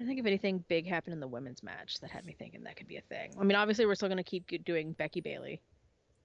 I 0.00 0.04
think 0.04 0.20
if 0.20 0.26
anything 0.26 0.64
big 0.68 0.86
happened 0.86 1.14
in 1.14 1.20
the 1.20 1.26
women's 1.26 1.62
match 1.62 1.98
that 2.00 2.10
had 2.10 2.24
me 2.24 2.32
thinking 2.38 2.62
that 2.64 2.76
could 2.76 2.86
be 2.86 2.96
a 2.96 3.00
thing. 3.02 3.32
I 3.38 3.42
mean, 3.42 3.56
obviously 3.56 3.84
we're 3.84 3.96
still 3.96 4.08
going 4.08 4.16
to 4.18 4.22
keep 4.22 4.46
doing 4.64 4.92
Becky 4.92 5.20
Bayley. 5.20 5.60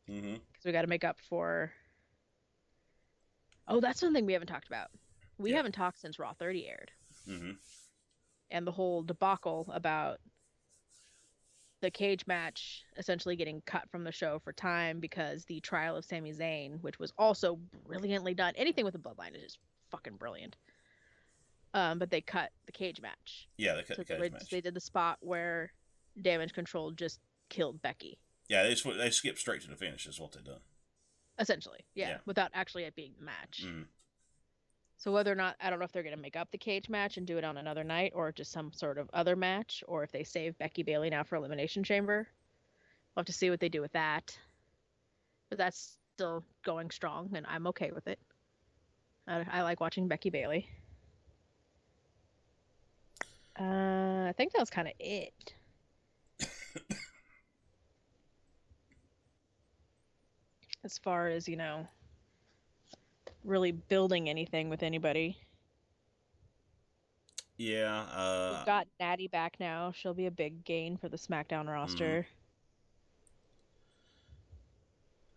Mm-hmm. 0.09 0.33
because 0.33 0.65
we 0.65 0.73
got 0.73 0.81
to 0.81 0.87
make 0.87 1.05
up 1.05 1.17
for. 1.29 1.71
Oh, 3.69 3.79
that's 3.79 4.01
one 4.01 4.13
thing 4.13 4.25
we 4.25 4.33
haven't 4.33 4.49
talked 4.49 4.67
about. 4.67 4.89
We 5.37 5.51
Yeah. 5.51 5.57
haven't 5.57 5.71
talked 5.71 5.99
since 6.01 6.19
Raw 6.19 6.33
30 6.33 6.67
aired, 6.67 6.91
Mm-hmm. 7.29 7.51
and 8.51 8.67
the 8.67 8.71
whole 8.71 9.01
debacle 9.03 9.69
about 9.73 10.19
the 11.81 11.91
cage 11.91 12.25
match 12.27 12.83
essentially 12.97 13.35
getting 13.35 13.61
cut 13.65 13.89
from 13.89 14.03
the 14.05 14.11
show 14.11 14.39
for 14.39 14.53
time 14.53 14.99
because 14.99 15.43
the 15.45 15.59
trial 15.59 15.95
of 15.97 16.05
Sami 16.05 16.31
Zayn, 16.33 16.81
which 16.81 16.97
was 16.99 17.11
also 17.17 17.59
brilliantly 17.85 18.33
done. 18.33 18.53
Anything 18.55 18.85
with 18.85 18.95
a 18.95 18.99
bloodline 18.99 19.35
is 19.35 19.41
just 19.41 19.57
fucking 19.91 20.15
brilliant. 20.15 20.55
Um, 21.73 21.99
but 21.99 22.09
they 22.09 22.21
cut 22.21 22.51
the 22.67 22.71
cage 22.71 23.01
match. 23.01 23.47
Yeah, 23.57 23.73
they 23.75 23.83
cut 23.83 23.97
So 23.97 24.03
the 24.03 24.05
cage 24.05 24.19
they, 24.21 24.29
match. 24.29 24.49
they 24.49 24.61
did 24.61 24.73
the 24.75 24.79
spot 24.79 25.17
where 25.21 25.73
Damage 26.21 26.53
Control 26.53 26.91
just 26.91 27.19
killed 27.49 27.81
Becky, 27.81 28.17
Yeah, 28.47 28.63
they, 28.63 28.75
they 28.97 29.09
skipped 29.09 29.39
straight 29.39 29.61
to 29.63 29.67
the 29.67 29.75
finish. 29.75 30.05
Is 30.07 30.19
what 30.19 30.31
they 30.33 30.41
done. 30.41 30.61
essentially. 31.39 31.79
Yeah, 31.95 32.09
Yeah. 32.09 32.17
without 32.25 32.51
actually 32.53 32.83
it 32.83 32.95
being 32.95 33.13
the 33.17 33.25
match. 33.25 33.63
Mm. 33.65 33.85
So 34.97 35.11
whether 35.11 35.31
or 35.31 35.35
not 35.35 35.55
I 35.59 35.69
don't 35.69 35.79
know 35.79 35.85
if 35.85 35.91
they're 35.91 36.03
gonna 36.03 36.17
make 36.17 36.35
up 36.35 36.51
the 36.51 36.57
cage 36.57 36.89
match 36.89 37.17
and 37.17 37.27
do 37.27 37.37
it 37.37 37.43
on 37.43 37.57
another 37.57 37.83
night 37.83 38.13
or 38.15 38.31
just 38.31 38.51
some 38.51 38.71
sort 38.71 38.97
of 38.97 39.09
other 39.13 39.35
match, 39.35 39.83
or 39.87 40.03
if 40.03 40.11
they 40.11 40.23
save 40.23 40.57
Becky 40.57 40.83
Bayley 40.83 41.09
now 41.09 41.23
for 41.23 41.35
Elimination 41.35 41.83
Chamber. 41.83 42.27
We'll 43.15 43.21
have 43.21 43.27
to 43.27 43.33
see 43.33 43.49
what 43.49 43.59
they 43.59 43.69
do 43.69 43.81
with 43.81 43.93
that. 43.93 44.37
But 45.49 45.57
that's 45.57 45.97
still 46.15 46.43
going 46.63 46.89
strong, 46.91 47.31
and 47.35 47.45
I'm 47.47 47.67
okay 47.67 47.91
with 47.91 48.07
it. 48.07 48.19
I, 49.27 49.45
I 49.51 49.61
like 49.63 49.79
watching 49.79 50.07
Becky 50.07 50.29
Bayley. 50.29 50.67
Uh, 53.59 54.25
I 54.27 54.33
think 54.35 54.51
that 54.53 54.59
was 54.59 54.69
kind 54.71 54.87
of 54.87 54.93
it. 54.99 55.53
as 60.83 60.97
far 60.97 61.27
as 61.27 61.47
you 61.47 61.55
know, 61.55 61.87
really 63.43 63.71
building 63.71 64.29
anything 64.29 64.69
with 64.69 64.83
anybody. 64.83 65.37
Yeah. 67.57 68.05
Uh, 68.13 68.55
We've 68.57 68.65
got 68.65 68.87
Natty 68.99 69.27
back 69.27 69.57
now. 69.59 69.91
She'll 69.95 70.13
be 70.13 70.25
a 70.25 70.31
big 70.31 70.65
gain 70.65 70.97
for 70.97 71.09
the 71.09 71.17
SmackDown 71.17 71.67
roster. 71.67 72.25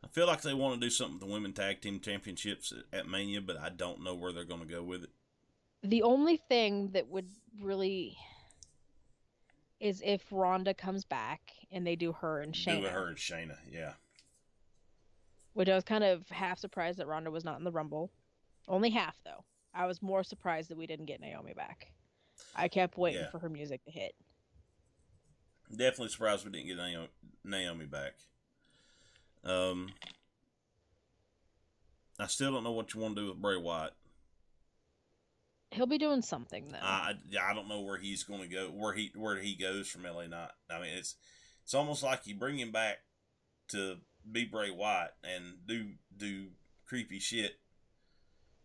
I 0.03 0.09
feel 0.09 0.27
like 0.27 0.43
they 0.43 0.55
want 0.55 0.81
to 0.81 0.87
do 0.87 0.91
something 0.91 1.15
with 1.15 1.29
the 1.29 1.33
women 1.33 1.53
tag 1.53 1.81
team 1.81 2.01
championships 2.01 2.73
at, 2.73 3.01
at 3.01 3.09
Mania, 3.09 3.41
but 3.41 3.59
I 3.59 3.69
don't 3.71 4.03
know 4.03 4.15
where 4.15 4.33
they're 4.33 4.45
going 4.45 4.61
to 4.61 4.67
go 4.67 4.83
with 4.83 5.05
it. 5.05 5.11
The 5.83 6.03
only 6.03 6.37
thing 6.37 6.91
that 6.93 7.09
would 7.09 7.29
really 7.61 8.17
is 9.79 10.03
if 10.05 10.23
Ronda 10.31 10.75
comes 10.75 11.05
back 11.05 11.41
and 11.71 11.87
they 11.87 11.97
do 11.97 12.13
her 12.13 12.41
and 12.41 12.55
Shayna. 12.55 12.83
Do 12.83 12.87
her 12.89 13.09
and 13.09 13.17
Shayna, 13.17 13.57
yeah. 13.71 13.93
Which 15.57 15.71
I 15.71 15.75
was 15.75 15.85
kind 15.85 16.05
of 16.05 16.29
half 16.29 16.59
surprised 16.59 16.99
that 16.99 17.07
Ronda 17.07 17.31
was 17.31 17.43
not 17.43 17.57
in 17.57 17.65
the 17.65 17.71
Rumble. 17.73 18.11
Only 18.69 18.91
half 18.91 19.17
though. 19.25 19.43
I 19.73 19.87
was 19.87 20.03
more 20.03 20.23
surprised 20.23 20.69
that 20.69 20.77
we 20.77 20.87
didn't 20.87 21.07
get 21.07 21.19
Naomi 21.19 21.55
back. 21.55 21.93
I 22.55 22.69
kept 22.69 22.99
waiting 22.99 23.23
Yeah. 23.23 23.31
for 23.31 23.39
her 23.39 23.49
music 23.49 23.83
to 23.87 23.91
hit. 23.91 24.15
Definitely 25.71 26.11
surprised 26.11 26.45
we 26.45 26.51
didn't 26.51 26.67
get 26.67 26.77
Naomi, 26.77 27.09
Naomi 27.43 27.87
back. 27.87 28.17
Um, 29.45 29.95
I 32.19 32.27
still 32.27 32.53
don't 32.53 32.63
know 32.65 32.73
what 32.73 32.93
you 32.93 33.01
want 33.01 33.17
to 33.17 33.23
do 33.23 33.29
with 33.29 33.41
Bray 33.41 33.57
Wyatt. 33.57 33.95
He'll 35.71 35.87
be 35.87 35.97
doing 35.97 36.21
something 36.21 36.69
though. 36.71 36.79
I 36.83 37.15
I 37.41 37.55
don't 37.55 37.69
know 37.69 37.81
where 37.81 37.97
he's 37.97 38.25
going 38.25 38.43
to 38.43 38.47
go, 38.49 38.67
where 38.67 38.93
he 38.93 39.11
where 39.15 39.39
he 39.41 39.55
goes 39.55 39.89
from 39.89 40.03
LA 40.03 40.27
Knight. 40.27 40.51
I 40.69 40.81
mean, 40.81 40.91
it's 40.93 41.17
it's 41.65 41.73
almost 41.73 42.03
like 42.03 42.27
you 42.27 42.35
bring 42.35 42.59
him 42.59 42.73
back 42.73 42.99
to 43.69 43.97
be 44.31 44.45
Bray 44.45 44.71
Wyatt 44.71 45.15
and 45.25 45.67
do 45.67 45.91
do 46.17 46.47
creepy 46.87 47.19
shit, 47.19 47.59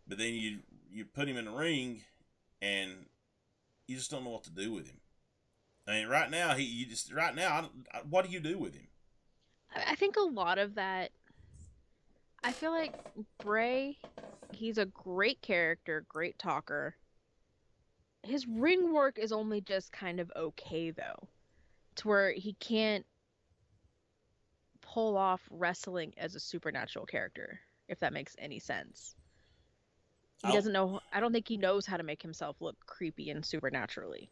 but 0.06 0.18
then 0.18 0.34
you 0.34 0.60
you 0.90 1.04
put 1.04 1.28
him 1.28 1.36
in 1.36 1.46
the 1.46 1.50
ring, 1.50 2.02
and 2.60 3.06
you 3.86 3.96
just 3.96 4.10
don't 4.10 4.24
know 4.24 4.30
what 4.30 4.44
to 4.44 4.50
do 4.50 4.72
with 4.72 4.86
him. 4.86 5.00
I 5.86 5.92
mean, 5.92 6.08
right 6.08 6.30
now 6.30 6.54
he 6.54 6.64
you 6.64 6.86
just 6.86 7.12
right 7.12 7.34
now, 7.34 7.70
I, 7.92 7.98
I, 7.98 8.00
what 8.08 8.24
do 8.24 8.30
you 8.30 8.40
do 8.40 8.58
with 8.58 8.74
him? 8.74 8.88
I 9.74 9.94
think 9.94 10.16
a 10.16 10.20
lot 10.20 10.58
of 10.58 10.74
that. 10.74 11.10
I 12.44 12.52
feel 12.52 12.72
like 12.72 12.94
Bray, 13.38 13.98
he's 14.52 14.78
a 14.78 14.86
great 14.86 15.40
character, 15.42 16.04
great 16.08 16.38
talker. 16.38 16.96
His 18.24 18.46
ring 18.46 18.92
work 18.92 19.18
is 19.18 19.32
only 19.32 19.60
just 19.60 19.92
kind 19.92 20.20
of 20.20 20.30
okay 20.36 20.90
though, 20.90 21.28
to 21.96 22.08
where 22.08 22.32
he 22.32 22.54
can't 22.54 23.06
pull 24.92 25.16
off 25.16 25.40
wrestling 25.50 26.12
as 26.16 26.34
a 26.34 26.40
supernatural 26.40 27.06
character, 27.06 27.58
if 27.88 27.98
that 28.00 28.12
makes 28.12 28.36
any 28.38 28.58
sense. 28.58 29.14
He 30.42 30.48
I'll- 30.48 30.54
doesn't 30.54 30.72
know. 30.72 31.00
I 31.12 31.20
don't 31.20 31.32
think 31.32 31.48
he 31.48 31.56
knows 31.56 31.86
how 31.86 31.96
to 31.96 32.02
make 32.02 32.20
himself 32.22 32.60
look 32.60 32.76
creepy 32.86 33.30
and 33.30 33.44
supernaturally 33.44 34.30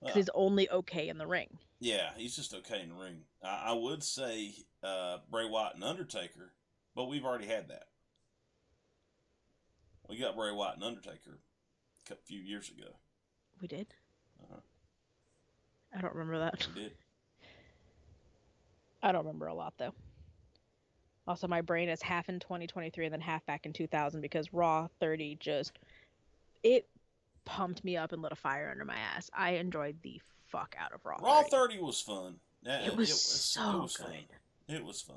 Well, 0.00 0.12
he's 0.12 0.28
only 0.34 0.68
okay 0.70 1.08
in 1.08 1.18
the 1.18 1.26
ring. 1.26 1.58
Yeah, 1.78 2.10
he's 2.16 2.34
just 2.36 2.54
okay 2.54 2.82
in 2.82 2.88
the 2.90 2.94
ring. 2.94 3.22
I, 3.42 3.66
I 3.68 3.72
would 3.72 4.02
say 4.02 4.54
uh, 4.82 5.18
Bray 5.30 5.46
Wyatt 5.48 5.74
and 5.76 5.84
Undertaker, 5.84 6.52
but 6.94 7.04
we've 7.06 7.24
already 7.24 7.46
had 7.46 7.68
that. 7.68 7.88
We 10.08 10.18
got 10.18 10.36
Bray 10.36 10.52
Wyatt 10.52 10.76
and 10.76 10.84
Undertaker 10.84 11.40
a 12.10 12.16
few 12.16 12.40
years 12.40 12.70
ago. 12.70 12.96
We 13.60 13.68
did. 13.68 13.88
Uh-huh. 14.42 14.60
I 15.96 16.00
don't 16.00 16.14
remember 16.14 16.38
that. 16.38 16.66
We 16.74 16.82
did. 16.82 16.92
I 19.06 19.12
don't 19.12 19.24
remember 19.24 19.46
a 19.46 19.54
lot 19.54 19.74
though. 19.78 19.94
Also, 21.28 21.46
my 21.46 21.60
brain 21.60 21.88
is 21.88 22.02
half 22.02 22.28
in 22.28 22.40
2023 22.40 23.06
and 23.06 23.12
then 23.12 23.20
half 23.20 23.44
back 23.46 23.64
in 23.64 23.72
2000 23.72 24.20
because 24.20 24.52
Raw 24.52 24.88
30 25.00 25.36
just 25.40 25.78
it 26.64 26.88
pumped 27.44 27.84
me 27.84 27.96
up 27.96 28.10
and 28.12 28.20
lit 28.20 28.32
a 28.32 28.36
fire 28.36 28.68
under 28.70 28.84
my 28.84 28.96
ass. 28.96 29.30
I 29.32 29.50
enjoyed 29.52 29.96
the 30.02 30.20
fuck 30.48 30.74
out 30.78 30.92
of 30.92 31.04
Raw. 31.04 31.18
Raw 31.22 31.42
30. 31.42 31.50
30 31.50 31.80
was 31.82 32.00
fun. 32.00 32.34
Yeah, 32.64 32.84
It 32.86 32.96
was 32.96 33.20
so 33.22 33.76
it 33.78 33.82
was 33.82 33.96
good. 33.96 34.06
fun. 34.06 34.16
It 34.68 34.84
was 34.84 35.00
fun. 35.02 35.16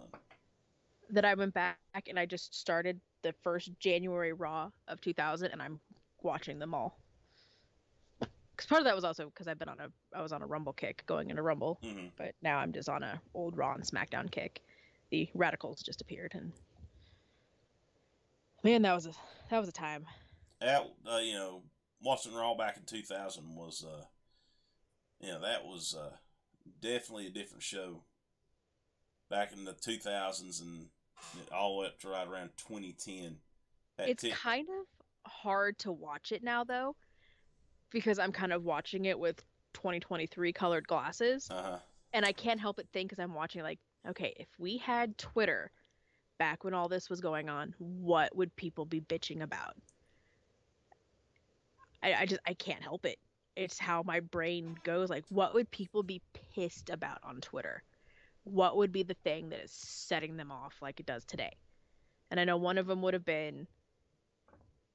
That 1.09 1.25
I 1.25 1.33
went 1.33 1.55
back 1.55 1.77
and 2.07 2.19
I 2.19 2.27
just 2.27 2.53
started 2.53 3.01
the 3.23 3.33
first 3.41 3.71
January 3.79 4.33
Raw 4.33 4.69
of 4.87 5.01
2000 5.01 5.49
and 5.51 5.63
I'm 5.63 5.79
watching 6.21 6.59
them 6.59 6.75
all. 6.75 6.98
Because 8.59 8.67
part 8.67 8.81
of 8.81 8.85
that 8.87 8.95
was 8.95 9.05
also 9.05 9.27
because 9.27 9.47
I've 9.47 9.57
been 9.57 9.69
on 9.69 9.79
a 9.79 9.89
I 10.13 10.21
was 10.21 10.33
on 10.33 10.41
a 10.41 10.45
Rumble 10.45 10.73
kick 10.73 11.05
going 11.05 11.29
into 11.29 11.41
Rumble, 11.41 11.79
hmm 11.81 12.07
but 12.17 12.35
now 12.41 12.57
I'm 12.57 12.73
just 12.73 12.89
on 12.89 13.03
a 13.03 13.21
old 13.33 13.55
Raw 13.55 13.73
and 13.73 13.83
SmackDown 13.85 14.29
kick. 14.29 14.61
The 15.11 15.29
Radicalz 15.33 15.81
just 15.81 16.01
appeared 16.01 16.33
and 16.35 16.51
man, 18.61 18.81
that 18.81 18.93
was 18.93 19.05
a 19.05 19.13
that 19.49 19.59
was 19.59 19.69
a 19.69 19.71
time. 19.71 20.05
That, 20.59 20.91
uh, 21.09 21.19
you 21.19 21.35
know, 21.35 21.61
watching 22.01 22.35
Raw 22.35 22.53
back 22.53 22.75
in 22.75 22.83
2000 22.83 23.55
was, 23.55 23.85
uh, 23.87 24.03
you 25.21 25.31
know, 25.31 25.39
that 25.39 25.63
was 25.63 25.95
uh, 25.97 26.17
definitely 26.81 27.27
a 27.27 27.31
different 27.31 27.63
show. 27.63 28.01
Back 29.29 29.53
in 29.53 29.63
the 29.63 29.71
2000s 29.71 30.61
and 30.61 30.87
all 31.49 31.75
the 31.75 31.79
way 31.79 31.87
up 31.87 31.99
to 32.01 32.09
right 32.09 32.27
around 32.27 32.49
2010. 32.57 33.37
It's 33.99 34.23
tick- 34.23 34.33
kind 34.33 34.67
of 34.67 35.31
hard 35.31 35.79
to 35.79 35.93
watch 35.93 36.33
it 36.33 36.43
now 36.43 36.65
though 36.65 36.97
because 37.91 38.19
i'm 38.19 38.31
kind 38.31 38.53
of 38.53 38.63
watching 38.63 39.05
it 39.05 39.17
with 39.17 39.43
2023 39.73 40.51
colored 40.53 40.87
glasses. 40.87 41.47
Uh-huh. 41.51 41.77
and 42.13 42.25
i 42.25 42.31
can't 42.31 42.59
help 42.59 42.77
but 42.77 42.87
think 42.91 43.09
because 43.09 43.21
i'm 43.21 43.33
watching 43.33 43.61
like 43.61 43.79
okay 44.07 44.33
if 44.37 44.47
we 44.57 44.77
had 44.77 45.17
twitter 45.17 45.71
back 46.39 46.63
when 46.63 46.73
all 46.73 46.87
this 46.87 47.09
was 47.09 47.21
going 47.21 47.49
on 47.49 47.75
what 47.77 48.35
would 48.35 48.55
people 48.55 48.85
be 48.85 49.01
bitching 49.01 49.43
about? 49.43 49.75
I, 52.01 52.13
I 52.13 52.25
just 52.25 52.41
i 52.47 52.53
can't 52.53 52.81
help 52.81 53.05
it. 53.05 53.19
It's 53.55 53.77
how 53.77 54.03
my 54.03 54.21
brain 54.21 54.77
goes. 54.83 55.09
Like 55.09 55.25
what 55.29 55.53
would 55.53 55.69
people 55.69 56.01
be 56.01 56.21
pissed 56.55 56.89
about 56.89 57.19
on 57.23 57.41
twitter? 57.41 57.83
What 58.45 58.77
would 58.77 58.91
be 58.91 59.03
the 59.03 59.17
thing 59.25 59.49
that 59.49 59.59
is 59.59 59.71
setting 59.71 60.37
them 60.37 60.51
off 60.51 60.75
like 60.81 60.99
it 60.99 61.05
does 61.05 61.25
today? 61.25 61.51
And 62.31 62.39
i 62.39 62.45
know 62.45 62.57
one 62.57 62.77
of 62.77 62.87
them 62.87 63.01
would 63.01 63.13
have 63.13 63.25
been 63.25 63.67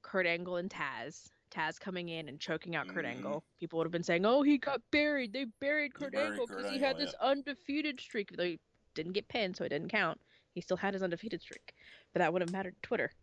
Kurt 0.01 0.25
Angle 0.25 0.57
and 0.57 0.69
Taz. 0.69 1.29
Taz 1.51 1.79
coming 1.79 2.09
in 2.09 2.27
and 2.27 2.39
choking 2.39 2.75
out 2.75 2.87
Kurt 2.87 3.05
Mhm. 3.05 3.09
Angle. 3.09 3.43
People 3.59 3.77
would 3.77 3.85
have 3.85 3.91
been 3.91 4.03
saying, 4.03 4.25
"Oh, 4.25 4.41
he 4.41 4.57
got 4.57 4.81
buried. 4.91 5.33
They 5.33 5.45
buried 5.45 5.93
Kurt 5.93 6.11
buried 6.11 6.31
Angle 6.31 6.47
because 6.47 6.69
he 6.69 6.79
had 6.79 6.97
this 6.97 7.13
undefeated 7.15 7.99
streak." 7.99 8.35
Though 8.35 8.45
he 8.45 8.59
didn't 8.93 9.13
get 9.13 9.27
pinned, 9.27 9.55
so 9.55 9.63
it 9.63 9.69
didn't 9.69 9.89
count. 9.89 10.19
He 10.53 10.61
still 10.61 10.77
had 10.77 10.93
his 10.93 11.03
undefeated 11.03 11.41
streak, 11.41 11.73
but 12.13 12.19
that 12.19 12.31
would 12.31 12.41
have 12.41 12.51
mattered 12.51 12.75
to 12.75 12.81
Twitter. 12.81 13.13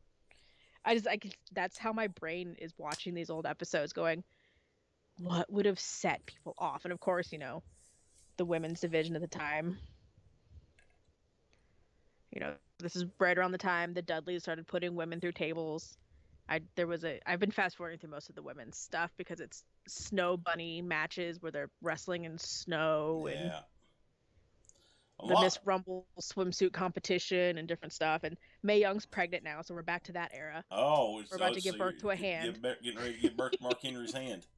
I 0.85 0.95
just, 0.95 1.07
I 1.07 1.16
can, 1.16 1.33
that's 1.53 1.79
how 1.79 1.93
my 1.93 2.09
brain 2.09 2.57
is 2.59 2.77
watching 2.77 3.14
these 3.14 3.31
old 3.31 3.47
episodes, 3.47 3.93
going, 3.93 4.25
"What 5.18 5.51
would 5.51 5.66
have 5.66 5.81
set 5.81 6.25
people 6.27 6.55
off?" 6.59 6.85
And 6.85 6.93
of 6.93 7.01
course, 7.01 7.33
you 7.33 7.39
know, 7.39 7.62
the 8.37 8.45
women's 8.45 8.81
division 8.81 9.14
at 9.14 9.23
the 9.23 9.29
time. 9.29 9.79
You 12.33 12.41
know, 12.41 12.57
this 12.79 12.97
is 12.97 13.05
right 13.18 13.37
around 13.37 13.53
the 13.53 13.59
time 13.59 13.93
the 13.93 14.03
Dudleys 14.03 14.43
started 14.43 14.66
putting 14.66 14.95
women 14.95 15.20
through 15.20 15.33
tables. 15.33 15.97
I 16.49 16.61
there 16.74 16.86
was 16.86 17.05
a 17.05 17.20
I've 17.26 17.40
been 17.40 17.51
fast 17.51 17.76
forwarding 17.76 17.99
through 17.99 18.11
most 18.11 18.28
of 18.28 18.34
the 18.34 18.43
women's 18.43 18.76
stuff 18.76 19.11
because 19.16 19.40
it's 19.40 19.64
snow 19.86 20.36
bunny 20.36 20.82
matches 20.82 21.40
where 21.40 21.53
they're 21.53 21.70
wrestling 21.80 22.24
in 22.24 22.38
snow 22.38 23.28
and 23.30 23.47
yeah. 23.47 23.61
A 25.20 25.26
the 25.26 25.34
lot- 25.34 25.45
Miss 25.45 25.59
Rumble 25.64 26.07
swimsuit 26.20 26.72
competition 26.72 27.59
and 27.59 27.68
different 27.68 27.93
stuff. 27.93 28.24
And 28.24 28.36
Mae 28.62 28.80
Young's 28.80 29.07
pregnant 29.07 29.45
now, 29.45 29.62
so 29.62 29.72
we're 29.72 29.82
back 29.82 30.03
to 30.05 30.12
that 30.12 30.32
era. 30.34 30.64
Oh, 30.70 31.22
We're 31.30 31.36
about 31.36 31.53
oh, 31.53 31.55
to 31.55 31.61
give 31.61 31.74
so 31.74 31.78
birth 31.78 31.99
to 32.01 32.11
a 32.11 32.16
hand. 32.16 32.59
Getting 32.82 32.99
ready 32.99 33.14
to 33.14 33.20
give 33.20 33.36
birth 33.36 33.53
to 33.53 33.62
Mark 33.62 33.80
Henry's 33.80 34.12
hand. 34.12 34.47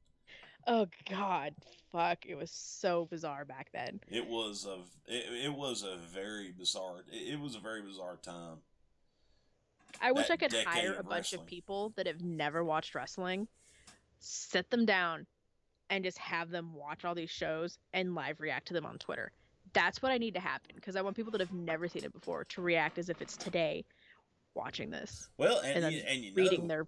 Oh 0.67 0.87
God, 1.07 1.53
fuck! 1.91 2.25
It 2.25 2.33
was 2.33 2.49
so 2.49 3.05
bizarre 3.05 3.45
back 3.45 3.67
then. 3.71 3.99
It 4.09 4.27
was 4.27 4.65
a 4.65 4.79
it, 5.05 5.45
it 5.45 5.53
was 5.53 5.83
a 5.83 5.97
very 6.11 6.51
bizarre 6.51 7.03
it, 7.11 7.33
it 7.33 7.39
was 7.39 7.53
a 7.53 7.59
very 7.59 7.83
bizarre 7.83 8.17
time. 8.17 8.57
I 10.01 10.11
wish 10.11 10.29
I 10.29 10.37
could 10.37 10.53
hire 10.53 10.93
a 10.93 11.03
bunch 11.03 11.33
wrestling. 11.33 11.41
of 11.41 11.47
people 11.47 11.93
that 11.95 12.07
have 12.07 12.21
never 12.21 12.63
watched 12.63 12.95
wrestling, 12.95 13.47
sit 14.19 14.69
them 14.69 14.85
down, 14.85 15.25
and 15.89 16.03
just 16.03 16.17
have 16.17 16.49
them 16.49 16.73
watch 16.73 17.05
all 17.05 17.15
these 17.15 17.29
shows 17.29 17.77
and 17.93 18.15
live 18.15 18.39
react 18.39 18.67
to 18.67 18.73
them 18.73 18.85
on 18.85 18.97
Twitter. 18.97 19.31
That's 19.73 20.01
what 20.01 20.11
I 20.11 20.17
need 20.17 20.35
to 20.35 20.39
happen 20.39 20.71
because 20.75 20.95
I 20.95 21.01
want 21.01 21.15
people 21.15 21.31
that 21.31 21.41
have 21.41 21.53
never 21.53 21.87
seen 21.87 22.03
it 22.03 22.13
before 22.13 22.45
to 22.45 22.61
react 22.61 22.97
as 22.97 23.09
if 23.09 23.21
it's 23.21 23.35
today 23.35 23.83
watching 24.53 24.89
this 24.89 25.27
Well, 25.37 25.59
and 25.59 25.83
and 25.83 25.93
you, 25.93 26.01
and 26.07 26.23
you 26.23 26.33
reading 26.33 26.61
know, 26.61 26.67
their 26.67 26.87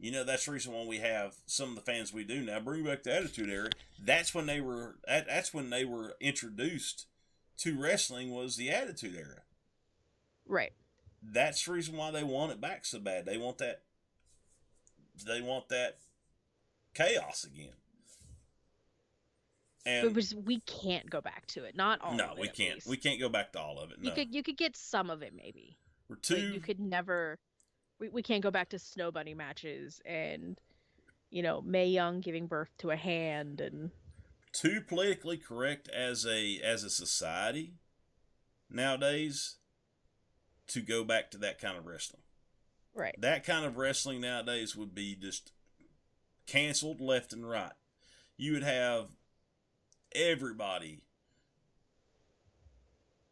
you 0.00 0.10
know 0.12 0.24
that's 0.24 0.46
the 0.46 0.52
reason 0.52 0.72
why 0.72 0.84
we 0.84 0.98
have 0.98 1.36
some 1.46 1.70
of 1.70 1.74
the 1.76 1.80
fans 1.80 2.12
we 2.12 2.24
do 2.24 2.40
now. 2.40 2.60
Bring 2.60 2.84
back 2.84 3.04
the 3.04 3.14
Attitude 3.14 3.48
Era. 3.48 3.70
That's 4.04 4.34
when 4.34 4.46
they 4.46 4.60
were. 4.60 4.96
That, 5.06 5.26
that's 5.28 5.52
when 5.54 5.70
they 5.70 5.84
were 5.84 6.14
introduced 6.20 7.06
to 7.58 7.80
wrestling. 7.80 8.32
Was 8.32 8.56
the 8.56 8.70
Attitude 8.70 9.16
Era. 9.16 9.42
right. 10.46 10.72
That's 11.22 11.64
the 11.64 11.72
reason 11.72 11.96
why 11.96 12.10
they 12.10 12.22
want 12.22 12.52
it 12.52 12.60
back 12.60 12.84
so 12.84 12.98
bad. 12.98 13.26
They 13.26 13.38
want 13.38 13.58
that. 13.58 13.82
They 15.26 15.40
want 15.40 15.68
that 15.68 15.98
chaos 16.94 17.44
again. 17.44 17.72
And 19.84 20.14
we, 20.14 20.20
just, 20.22 20.34
we 20.34 20.60
can't 20.60 21.08
go 21.08 21.20
back 21.20 21.46
to 21.48 21.64
it. 21.64 21.74
Not 21.74 22.00
all. 22.02 22.14
no, 22.14 22.32
of 22.32 22.38
it, 22.38 22.40
we 22.40 22.48
can't. 22.48 22.84
We 22.86 22.96
can't 22.96 23.18
go 23.18 23.28
back 23.28 23.52
to 23.52 23.60
all 23.60 23.78
of 23.78 23.90
it. 23.90 23.98
You 24.00 24.10
could 24.12 24.34
you 24.34 24.42
could 24.42 24.56
get 24.56 24.76
some 24.76 25.10
of 25.10 25.22
it 25.22 25.32
maybe. 25.34 25.78
we're 26.08 26.16
But 26.16 26.22
too. 26.22 26.36
you 26.52 26.60
could 26.60 26.78
never. 26.78 27.38
We 27.98 28.08
we 28.10 28.22
can't 28.22 28.42
go 28.42 28.50
back 28.50 28.68
to 28.70 28.78
snow 28.78 29.10
bunny 29.10 29.34
matches 29.34 30.00
and, 30.04 30.60
you 31.30 31.42
know, 31.42 31.62
Mae 31.62 31.86
Young 31.88 32.20
giving 32.20 32.46
birth 32.46 32.70
to 32.78 32.90
a 32.90 32.96
hand 32.96 33.60
and 33.60 33.90
too 34.52 34.80
politically 34.80 35.36
correct 35.36 35.88
as 35.88 36.26
a 36.26 36.60
as 36.62 36.84
a 36.84 36.90
society 36.90 37.74
nowadays 38.70 39.56
to 40.68 40.80
go 40.80 41.04
back 41.04 41.30
to 41.32 41.38
that 41.38 41.60
kind 41.60 41.76
of 41.76 41.86
wrestling. 41.86 42.22
right. 42.94 43.14
That 43.18 43.44
kind 43.44 43.64
of 43.64 43.76
wrestling 43.76 44.20
nowadays 44.20 44.76
would 44.76 44.94
be 44.94 45.14
just 45.14 45.52
canceled 46.46 47.00
left 47.00 47.32
and 47.32 47.48
right. 47.48 47.72
You 48.36 48.52
would 48.52 48.62
have 48.62 49.08
everybody. 50.14 51.02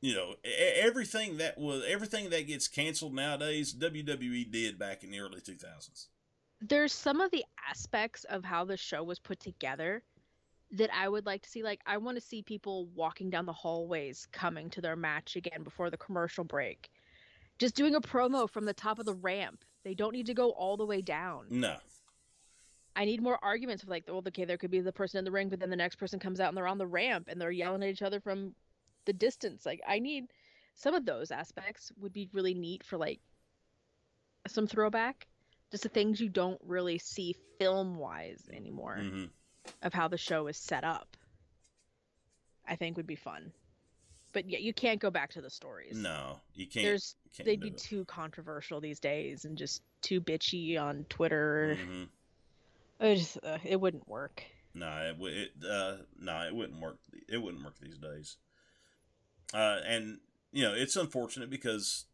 You 0.01 0.15
know, 0.15 0.35
everything 0.45 1.39
that 1.39 1.59
was 1.59 1.83
everything 1.89 2.31
that 2.31 2.47
gets 2.47 2.69
canceled 2.69 3.15
nowadays, 3.15 3.75
WWE 3.75 4.51
did 4.51 4.79
back 4.79 5.03
in 5.03 5.11
the 5.11 5.21
early 5.21 5.41
two 5.41 5.55
thousands. 5.57 6.09
there's 6.61 6.93
some 6.93 7.21
of 7.21 7.31
the 7.31 7.45
aspects 7.69 8.25
of 8.25 8.45
how 8.45 8.65
the 8.65 8.77
show 8.77 9.03
was 9.03 9.19
put 9.19 9.41
together 9.41 10.03
that 10.73 10.91
I 10.95 11.09
would 11.09 11.27
like 11.27 11.43
to 11.43 11.49
see. 11.49 11.63
Like, 11.63 11.81
I 11.87 11.97
want 11.97 12.17
to 12.17 12.21
see 12.21 12.43
people 12.43 12.87
walking 12.95 13.31
down 13.31 13.47
the 13.47 13.53
hallways 13.53 14.27
coming 14.33 14.69
to 14.71 14.81
their 14.81 14.97
match 14.97 15.37
again 15.37 15.63
before 15.63 15.91
the 15.91 15.97
commercial 15.97 16.45
break. 16.45 16.91
Just 17.59 17.75
doing 17.75 17.95
a 17.95 18.01
promo 18.01 18.49
from 18.49 18.65
the 18.65 18.75
top 18.75 18.99
of 18.99 19.07
the 19.07 19.15
ramp. 19.15 19.65
They 19.85 19.95
don't 19.95 20.13
need 20.13 20.27
to 20.27 20.35
go 20.35 20.51
all 20.51 20.77
the 20.77 20.85
way 20.85 21.01
down. 21.01 21.47
No, 21.49 21.77
I 22.97 23.05
need 23.05 23.23
more 23.23 23.39
arguments 23.43 23.83
of 23.83 23.91
like, 23.91 24.05
well, 24.09 24.23
okay, 24.27 24.47
there 24.47 24.57
could 24.57 24.71
be 24.71 24.81
the 24.81 24.91
person 24.91 25.19
in 25.19 25.25
the 25.25 25.31
ring, 25.31 25.51
but 25.51 25.61
then 25.61 25.69
the 25.69 25.77
next 25.77 25.97
person 25.97 26.19
comes 26.19 26.41
out 26.41 26.49
and 26.49 26.57
they're 26.57 26.67
on 26.67 26.79
the 26.79 26.87
ramp 26.87 27.29
and 27.29 27.39
they're 27.39 27.51
yelling 27.51 27.83
at 27.83 27.91
each 27.91 28.03
other 28.03 28.21
from 28.21 28.55
the 29.05 29.13
distance. 29.13 29.67
Like, 29.67 29.81
I 29.87 29.99
need 29.99 30.25
some 30.75 30.95
of 30.95 31.05
those 31.05 31.31
aspects 31.31 31.93
would 32.01 32.15
be 32.15 32.31
really 32.33 32.55
neat 32.55 32.85
for 32.85 32.97
like 32.97 33.21
some 34.49 34.67
throwback. 34.67 35.27
Just 35.71 35.83
the 35.83 35.91
things 35.91 36.21
you 36.21 36.31
don't 36.31 36.61
really 36.65 36.99
see 36.99 37.37
film 37.59 37.97
wise 37.97 38.49
anymore 38.53 38.97
hmm 38.97 39.25
of 39.83 39.93
how 39.93 40.07
the 40.07 40.17
show 40.17 40.47
is 40.47 40.57
set 40.57 40.85
up. 40.85 41.17
I 42.69 42.77
think 42.77 42.97
would 42.97 43.07
be 43.07 43.17
fun. 43.17 43.53
But 44.33 44.49
yeah, 44.51 44.59
you 44.59 44.75
can't 44.75 45.01
go 45.01 45.11
back 45.11 45.31
to 45.33 45.41
the 45.41 45.51
stories. 45.51 45.97
no, 45.97 46.41
you 46.55 46.67
can't. 46.67 46.85
There's 46.85 47.17
you 47.25 47.31
can't 47.37 47.47
they'd 47.47 47.61
be 47.61 47.69
it. 47.69 47.79
too 47.79 48.05
controversial 48.05 48.81
these 48.81 49.01
days 49.01 49.45
and 49.45 49.57
just 49.57 49.83
too 50.03 50.21
bitchy 50.21 50.79
on 50.81 51.05
Twitter. 51.09 51.77
Mhm. 51.81 52.09
It 53.01 53.17
just 53.17 53.39
uh, 53.43 53.59
it 53.65 53.81
wouldn't 53.81 54.07
work. 54.09 54.43
No, 54.75 54.89
it, 55.09 55.17
wou- 55.19 55.27
it 55.29 55.53
uh, 55.69 55.97
no, 56.21 56.41
it 56.47 56.55
wouldn't 56.55 56.81
work. 56.81 56.99
It 57.29 57.39
wouldn't 57.39 57.65
work 57.65 57.79
these 57.81 57.99
days. 57.99 58.37
Uh, 59.55 59.79
and 59.87 60.19
you 60.53 60.63
know, 60.63 60.75
it's 60.75 60.97
unfortunate 60.97 61.49
because 61.51 62.07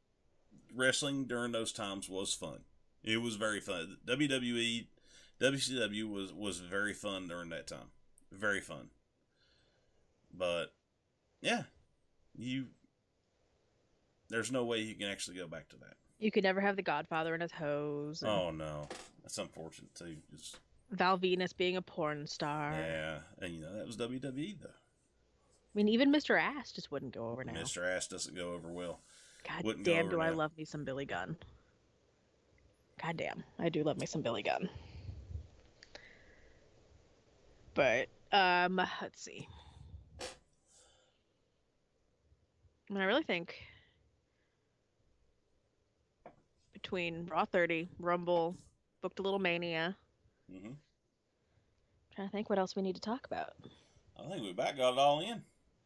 wrestling 0.74 1.24
during 1.24 1.52
those 1.52 1.72
times 1.72 2.08
was 2.08 2.34
fun. 2.34 2.60
It 3.02 3.20
was 3.20 3.34
very 3.36 3.60
fun. 3.60 3.96
WWE, 4.06 4.86
WCW 5.40 6.08
was 6.10 6.32
was 6.32 6.60
very 6.60 6.94
fun 6.94 7.26
during 7.26 7.48
that 7.50 7.66
time. 7.66 7.90
Very 8.30 8.60
fun. 8.60 8.90
But 10.32 10.72
yeah, 11.40 11.64
you. 12.42 12.66
There's 14.28 14.50
no 14.50 14.64
way 14.64 14.78
you 14.78 14.94
can 14.94 15.08
actually 15.08 15.36
go 15.36 15.46
back 15.46 15.68
to 15.70 15.76
that. 15.78 15.94
You 16.18 16.30
could 16.30 16.44
never 16.44 16.60
have 16.60 16.76
the 16.76 16.82
Godfather 16.82 17.34
and 17.34 17.42
his 17.42 17.52
hose. 17.52 18.22
and 18.22 18.30
Oh 18.30 18.50
no, 18.50 18.88
that's 19.22 19.38
unfortunate 19.38 19.94
too. 19.94 20.16
Just 20.34 20.58
Val 20.90 21.18
Venis 21.18 21.56
being 21.56 21.76
a 21.76 21.82
porn 21.82 22.26
star. 22.26 22.72
yeah, 22.72 23.18
and 23.40 23.52
you 23.52 23.62
know 23.62 23.74
that 23.76 23.86
was 23.86 23.96
WWE 23.96 24.60
though. 24.60 24.68
I 24.68 25.74
mean, 25.74 25.88
even 25.88 26.12
Mr. 26.12 26.40
Ass 26.40 26.70
just 26.70 26.92
wouldn't 26.92 27.14
go 27.14 27.30
over 27.30 27.44
now. 27.44 27.54
Mr. 27.54 27.86
Ass 27.88 28.06
doesn't 28.06 28.36
go 28.36 28.52
over 28.52 28.68
well. 28.68 29.00
God 29.48 29.64
wouldn't 29.64 29.84
damn, 29.84 30.08
do 30.08 30.20
I 30.20 30.30
love 30.30 30.52
me 30.56 30.64
some 30.64 30.84
Billy 30.84 31.06
Gunn. 31.06 31.36
God 33.02 33.16
damn, 33.16 33.42
I 33.58 33.68
do 33.68 33.82
love 33.82 33.98
me 33.98 34.06
some 34.06 34.22
Billy 34.22 34.42
Gunn. 34.42 34.68
But 37.74 38.08
um, 38.32 38.76
let's 39.00 39.22
see. 39.22 39.48
I 42.92 42.94
mean, 42.94 43.02
I 43.04 43.06
really 43.06 43.22
think 43.22 43.56
between 46.74 47.24
Raw 47.24 47.46
30, 47.46 47.88
Rumble, 47.98 48.54
Booked 49.00 49.18
a 49.18 49.22
Little 49.22 49.38
Mania, 49.38 49.96
hmm 50.50 50.72
trying 52.14 52.28
to 52.28 52.32
think 52.32 52.50
what 52.50 52.58
else 52.58 52.76
we 52.76 52.82
need 52.82 52.94
to 52.94 53.00
talk 53.00 53.24
about. 53.24 53.54
I 54.22 54.28
think 54.28 54.42
we 54.42 54.50
about 54.50 54.76
got 54.76 54.92
it 54.92 54.98
all 54.98 55.20
in. 55.20 55.40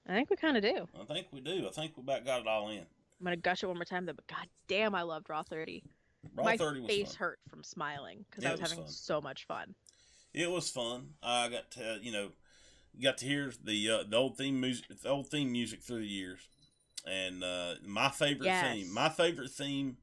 I 0.08 0.14
think 0.14 0.28
we 0.28 0.34
kind 0.34 0.56
of 0.56 0.62
do. 0.64 0.88
I 1.00 1.04
think 1.04 1.28
we 1.32 1.40
do. 1.40 1.68
I 1.68 1.70
think 1.70 1.96
we 1.96 2.02
about 2.02 2.24
got 2.24 2.40
it 2.40 2.48
all 2.48 2.68
in. 2.70 2.78
I'm 2.78 3.24
gonna 3.24 3.36
gush 3.36 3.62
it 3.62 3.66
one 3.66 3.76
more 3.76 3.84
time, 3.84 4.06
though. 4.06 4.12
But 4.12 4.26
god 4.26 4.48
damn, 4.66 4.96
I 4.96 5.02
loved 5.02 5.30
Raw 5.30 5.44
30. 5.44 5.84
Raw 6.34 6.44
My 6.44 6.56
30 6.56 6.80
was 6.80 6.90
face 6.90 7.10
fun. 7.10 7.16
hurt 7.18 7.38
from 7.48 7.62
smiling 7.62 8.24
because 8.28 8.44
I 8.44 8.50
was 8.50 8.60
was 8.60 8.70
having 8.70 8.84
fun. 8.84 8.92
so 8.92 9.20
much 9.20 9.46
fun. 9.46 9.76
It 10.34 10.50
was 10.50 10.68
fun. 10.68 11.10
I 11.22 11.48
got 11.48 11.70
to, 11.72 11.98
you 12.02 12.10
know, 12.10 12.30
got 13.00 13.18
to 13.18 13.24
hear 13.24 13.52
the 13.62 13.90
uh, 13.90 14.02
the 14.08 14.16
old 14.16 14.36
theme 14.36 14.60
music, 14.60 14.86
the 15.00 15.08
old 15.08 15.28
theme 15.28 15.52
music 15.52 15.80
through 15.80 16.00
the 16.00 16.08
years, 16.08 16.40
and 17.06 17.42
uh, 17.44 17.74
my 17.84 18.10
favorite 18.10 18.46
Yes. 18.46 18.76
theme, 18.76 18.92
my 18.92 19.08
favorite 19.08 19.50
theme, 19.50 19.96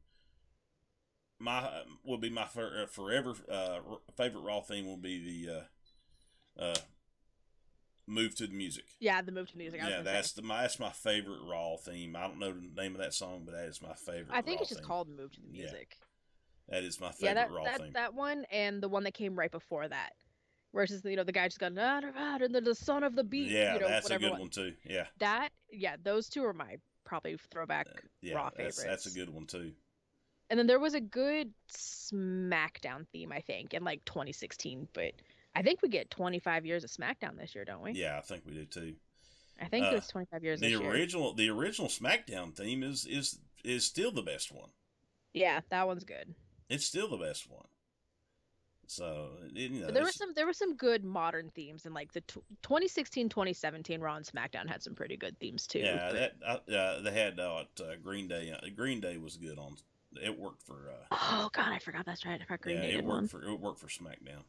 my 1.39 1.69
will 2.03 2.17
be 2.17 2.29
my 2.29 2.45
for, 2.45 2.83
uh, 2.83 2.87
forever 2.87 3.33
uh, 3.51 3.79
favorite 4.15 4.41
Raw 4.41 4.61
theme 4.61 4.85
will 4.85 4.97
be 4.97 5.45
the 5.45 5.53
uh, 5.53 6.63
uh, 6.63 6.75
move 8.07 8.35
to 8.35 8.47
the 8.47 8.53
music. 8.53 8.85
Yeah, 8.99 9.21
the 9.21 9.31
move 9.31 9.47
to 9.47 9.53
the 9.53 9.59
music. 9.59 9.81
I 9.81 9.89
yeah, 9.89 10.01
that's 10.01 10.29
say. 10.29 10.41
the 10.41 10.41
my, 10.41 10.61
that's 10.61 10.79
my 10.79 10.91
favorite 10.91 11.41
Raw 11.47 11.77
theme. 11.77 12.15
I 12.15 12.21
don't 12.27 12.39
know 12.39 12.53
the 12.53 12.81
name 12.81 12.93
of 12.95 13.01
that 13.01 13.13
song, 13.13 13.43
but 13.45 13.53
that 13.53 13.65
is 13.65 13.81
my 13.81 13.93
favorite. 13.93 14.29
I 14.31 14.41
think 14.41 14.57
Raw 14.57 14.61
it's 14.61 14.69
just 14.69 14.81
theme. 14.81 14.87
called 14.87 15.09
"Move 15.09 15.31
to 15.33 15.41
the 15.41 15.47
Yeah, 15.51 15.67
Music." 15.67 15.97
That 16.69 16.83
is 16.83 16.99
my 16.99 17.11
favorite 17.11 17.27
Yeah, 17.27 17.33
that 17.33 17.51
Raw 17.51 17.63
that, 17.65 17.81
theme. 17.81 17.93
that 17.93 18.13
one 18.13 18.45
and 18.51 18.81
the 18.81 18.89
one 18.89 19.03
that 19.03 19.13
came 19.13 19.35
right 19.37 19.51
before 19.51 19.87
that, 19.87 20.11
just 20.87 21.05
you 21.05 21.15
know 21.15 21.23
the 21.23 21.31
guy 21.31 21.47
just 21.47 21.59
got 21.59 21.73
"Nah, 21.73 21.99
nah, 21.99 22.11
nah," 22.11 22.43
and 22.43 22.53
then 22.53 22.63
the 22.63 22.75
son 22.75 23.03
of 23.03 23.15
the 23.15 23.23
beat. 23.23 23.49
yeah, 23.49 23.73
you 23.73 23.79
know, 23.79 23.87
that's 23.89 24.09
a 24.09 24.17
good 24.17 24.31
one 24.39 24.49
too. 24.49 24.73
Yeah, 24.85 25.05
That 25.19 25.49
yeah, 25.71 25.95
those 26.01 26.29
two 26.29 26.43
are 26.45 26.53
my 26.53 26.77
probably 27.13 27.37
throwback 27.51 27.87
yeah, 28.23 28.33
Raw 28.33 28.45
that's, 28.45 28.57
favorites. 28.57 28.83
that's 28.83 29.05
a 29.05 29.11
good 29.11 29.29
one 29.29 29.45
too. 29.45 29.71
And 30.49 30.57
then 30.57 30.65
there 30.65 30.79
was 30.79 30.95
a 30.95 30.99
good 30.99 31.51
SmackDown 31.71 33.05
theme, 33.11 33.31
I 33.31 33.39
think, 33.41 33.75
in 33.75 33.83
like 33.83 34.03
2016. 34.05 34.87
But 34.93 35.13
I 35.55 35.61
think 35.61 35.83
we 35.83 35.89
get 35.89 36.09
25 36.09 36.65
years 36.65 36.83
of 36.83 36.89
SmackDown 36.89 37.37
this 37.37 37.53
year, 37.53 37.65
don't 37.65 37.83
we? 37.83 37.91
Yeah, 37.91 38.17
I 38.17 38.21
think 38.21 38.41
we 38.47 38.53
do 38.55 38.65
too. 38.65 38.95
I 39.61 39.65
think 39.65 39.85
Uh, 39.85 39.91
was 39.93 40.07
25 40.07 40.43
years 40.43 40.59
The 40.59 40.71
this 40.71 40.79
year. 40.79 40.89
original, 40.89 41.33
the 41.35 41.49
original 41.51 41.87
SmackDown 41.87 42.55
theme 42.55 42.81
is 42.81 43.05
is 43.05 43.37
is 43.63 43.85
still 43.85 44.11
the 44.11 44.23
best 44.23 44.51
one. 44.51 44.69
Yeah, 45.33 45.61
that 45.69 45.85
one's 45.85 46.03
good. 46.03 46.33
It's 46.67 46.85
still 46.85 47.07
the 47.07 47.17
best 47.17 47.47
one. 47.47 47.67
So 48.87 49.29
it, 49.55 49.71
you 49.71 49.81
know, 49.81 49.91
there 49.91 50.03
were 50.03 50.11
some 50.11 50.33
there 50.35 50.45
were 50.45 50.53
some 50.53 50.75
good 50.75 51.03
modern 51.03 51.49
themes 51.55 51.85
and 51.85 51.93
like 51.95 52.11
the 52.11 52.21
tw 52.21 52.39
2016 52.63 53.29
2017 53.29 54.01
Raw 54.01 54.15
and 54.15 54.25
SmackDown 54.25 54.67
had 54.67 54.83
some 54.83 54.93
pretty 54.93 55.17
good 55.17 55.37
themes 55.39 55.65
too. 55.67 55.79
yeah, 55.79 56.11
but- 56.11 56.67
that 56.67 56.77
uh, 56.77 57.01
they 57.01 57.11
had 57.11 57.39
uh, 57.39 57.63
uh, 57.79 57.95
Green 58.01 58.27
Day. 58.27 58.51
Uh, 58.51 58.67
Green 58.75 58.99
Day 58.99 59.17
was 59.17 59.37
good 59.37 59.57
on. 59.57 59.75
It 60.21 60.37
worked 60.37 60.61
for. 60.63 60.91
Uh, 60.91 61.15
Oh 61.33 61.49
god, 61.53 61.71
I 61.71 61.79
forgot 61.79 62.05
that's 62.05 62.25
right. 62.25 62.39
I 62.39 62.43
forgot 62.43 62.61
Green 62.61 62.75
yeah, 62.77 62.81
Day 62.83 62.93
it 62.93 63.03
worked 63.03 63.07
one. 63.07 63.27
for 63.27 63.43
it 63.43 63.59
worked 63.59 63.79
for 63.79 63.87
SmackDown. 63.87 64.43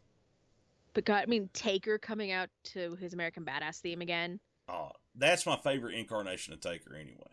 But 0.92 1.04
God, 1.04 1.22
I 1.22 1.26
mean 1.26 1.48
Taker 1.52 1.98
coming 1.98 2.30
out 2.32 2.48
to 2.72 2.96
his 2.96 3.14
American 3.14 3.44
Badass 3.44 3.80
theme 3.80 4.00
again. 4.00 4.40
Oh, 4.68 4.90
that's 5.14 5.46
my 5.46 5.56
favorite 5.56 5.94
incarnation 5.94 6.52
of 6.54 6.60
Taker 6.60 6.94
anyway. 6.94 7.30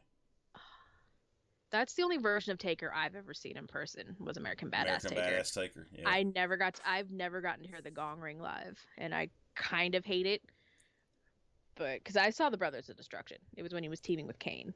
That's 1.71 1.93
the 1.93 2.03
only 2.03 2.17
version 2.17 2.51
of 2.51 2.57
Taker 2.57 2.91
I've 2.93 3.15
ever 3.15 3.33
seen 3.33 3.57
in 3.57 3.65
person 3.65 4.15
was 4.19 4.37
American 4.37 4.69
Badass 4.69 5.05
American 5.05 5.09
Taker. 5.09 5.21
Badass 5.21 5.53
Taker. 5.53 5.87
Yeah. 5.93 6.09
I 6.09 6.23
never 6.23 6.57
got 6.57 6.75
to, 6.75 6.81
I've 6.85 7.11
never 7.11 7.39
gotten 7.41 7.63
to 7.63 7.69
hear 7.69 7.81
the 7.81 7.91
gong 7.91 8.19
ring 8.19 8.39
live 8.39 8.77
and 8.97 9.15
I 9.15 9.29
kind 9.55 9.95
of 9.95 10.05
hate 10.05 10.25
it. 10.25 10.41
But 11.75 12.03
cuz 12.03 12.17
I 12.17 12.29
saw 12.29 12.49
the 12.49 12.57
Brothers 12.57 12.89
of 12.89 12.97
Destruction. 12.97 13.37
It 13.55 13.63
was 13.63 13.73
when 13.73 13.83
he 13.83 13.89
was 13.89 14.01
teaming 14.01 14.27
with 14.27 14.37
Kane. 14.37 14.73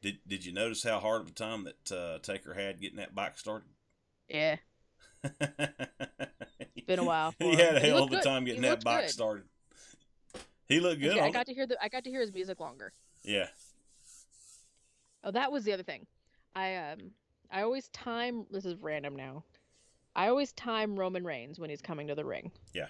Did 0.00 0.20
Did 0.26 0.44
you 0.44 0.52
notice 0.52 0.84
how 0.84 1.00
hard 1.00 1.22
of 1.22 1.28
a 1.28 1.32
time 1.32 1.64
that 1.64 1.92
uh, 1.92 2.18
Taker 2.20 2.54
had 2.54 2.80
getting 2.80 2.98
that 2.98 3.14
bike 3.14 3.36
started? 3.36 3.68
Yeah, 4.28 4.56
been 6.86 6.98
a 6.98 7.04
while. 7.04 7.34
He 7.38 7.56
had 7.56 7.76
a 7.76 7.80
hell 7.80 8.04
of 8.04 8.12
a 8.12 8.20
time 8.20 8.44
getting 8.44 8.62
that 8.62 8.84
bike 8.84 9.06
good. 9.06 9.10
started. 9.10 9.44
He 10.66 10.80
looked 10.80 11.00
good 11.00 11.16
Yeah, 11.16 11.24
I 11.24 11.30
got 11.30 11.42
it. 11.42 11.46
to 11.46 11.54
hear 11.54 11.66
the 11.66 11.82
I 11.82 11.88
got 11.88 12.04
to 12.04 12.10
hear 12.10 12.20
his 12.20 12.32
music 12.32 12.60
longer. 12.60 12.92
Yeah. 13.24 13.48
Oh, 15.24 15.30
that 15.30 15.50
was 15.50 15.64
the 15.64 15.72
other 15.72 15.82
thing. 15.82 16.06
I 16.58 16.74
um 16.74 17.12
I 17.52 17.62
always 17.62 17.88
time 17.88 18.44
this 18.50 18.66
is 18.66 18.74
random 18.80 19.14
now. 19.14 19.44
I 20.16 20.28
always 20.28 20.52
time 20.52 20.98
Roman 20.98 21.24
Reigns 21.24 21.60
when 21.60 21.70
he's 21.70 21.80
coming 21.80 22.08
to 22.08 22.16
the 22.16 22.24
ring. 22.24 22.50
Yeah. 22.74 22.88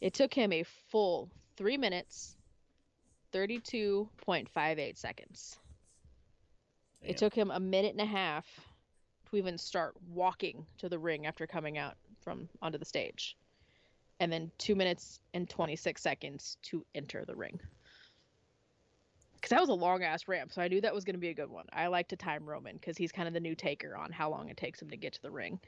It 0.00 0.14
took 0.14 0.32
him 0.32 0.52
a 0.52 0.62
full 0.88 1.30
3 1.58 1.76
minutes 1.76 2.34
32.58 3.34 4.96
seconds. 4.96 5.58
Damn. 7.02 7.10
It 7.10 7.18
took 7.18 7.34
him 7.34 7.50
a 7.50 7.60
minute 7.60 7.92
and 7.92 8.00
a 8.00 8.06
half 8.06 8.46
to 9.28 9.36
even 9.36 9.58
start 9.58 9.94
walking 10.08 10.64
to 10.78 10.88
the 10.88 10.98
ring 10.98 11.26
after 11.26 11.46
coming 11.46 11.76
out 11.76 11.96
from 12.22 12.48
onto 12.62 12.78
the 12.78 12.86
stage. 12.86 13.36
And 14.18 14.32
then 14.32 14.50
2 14.56 14.74
minutes 14.74 15.20
and 15.34 15.46
26 15.46 16.00
seconds 16.00 16.56
to 16.62 16.86
enter 16.94 17.26
the 17.26 17.36
ring. 17.36 17.60
Cuz 19.42 19.50
that 19.50 19.60
was 19.60 19.68
a 19.68 19.74
long 19.74 20.02
ass 20.02 20.28
ramp, 20.28 20.52
so 20.52 20.62
I 20.62 20.68
knew 20.68 20.80
that 20.80 20.94
was 20.94 21.04
going 21.04 21.14
to 21.14 21.20
be 21.20 21.28
a 21.28 21.34
good 21.34 21.50
one. 21.50 21.66
I 21.72 21.86
like 21.86 22.08
to 22.08 22.16
time 22.16 22.44
Roman 22.44 22.78
cuz 22.78 22.96
he's 22.96 23.12
kind 23.12 23.28
of 23.28 23.34
the 23.34 23.40
new 23.40 23.54
taker 23.54 23.96
on 23.96 24.12
how 24.12 24.30
long 24.30 24.48
it 24.48 24.56
takes 24.56 24.80
him 24.80 24.90
to 24.90 24.96
get 24.96 25.12
to 25.14 25.22
the 25.22 25.30
ring. 25.30 25.60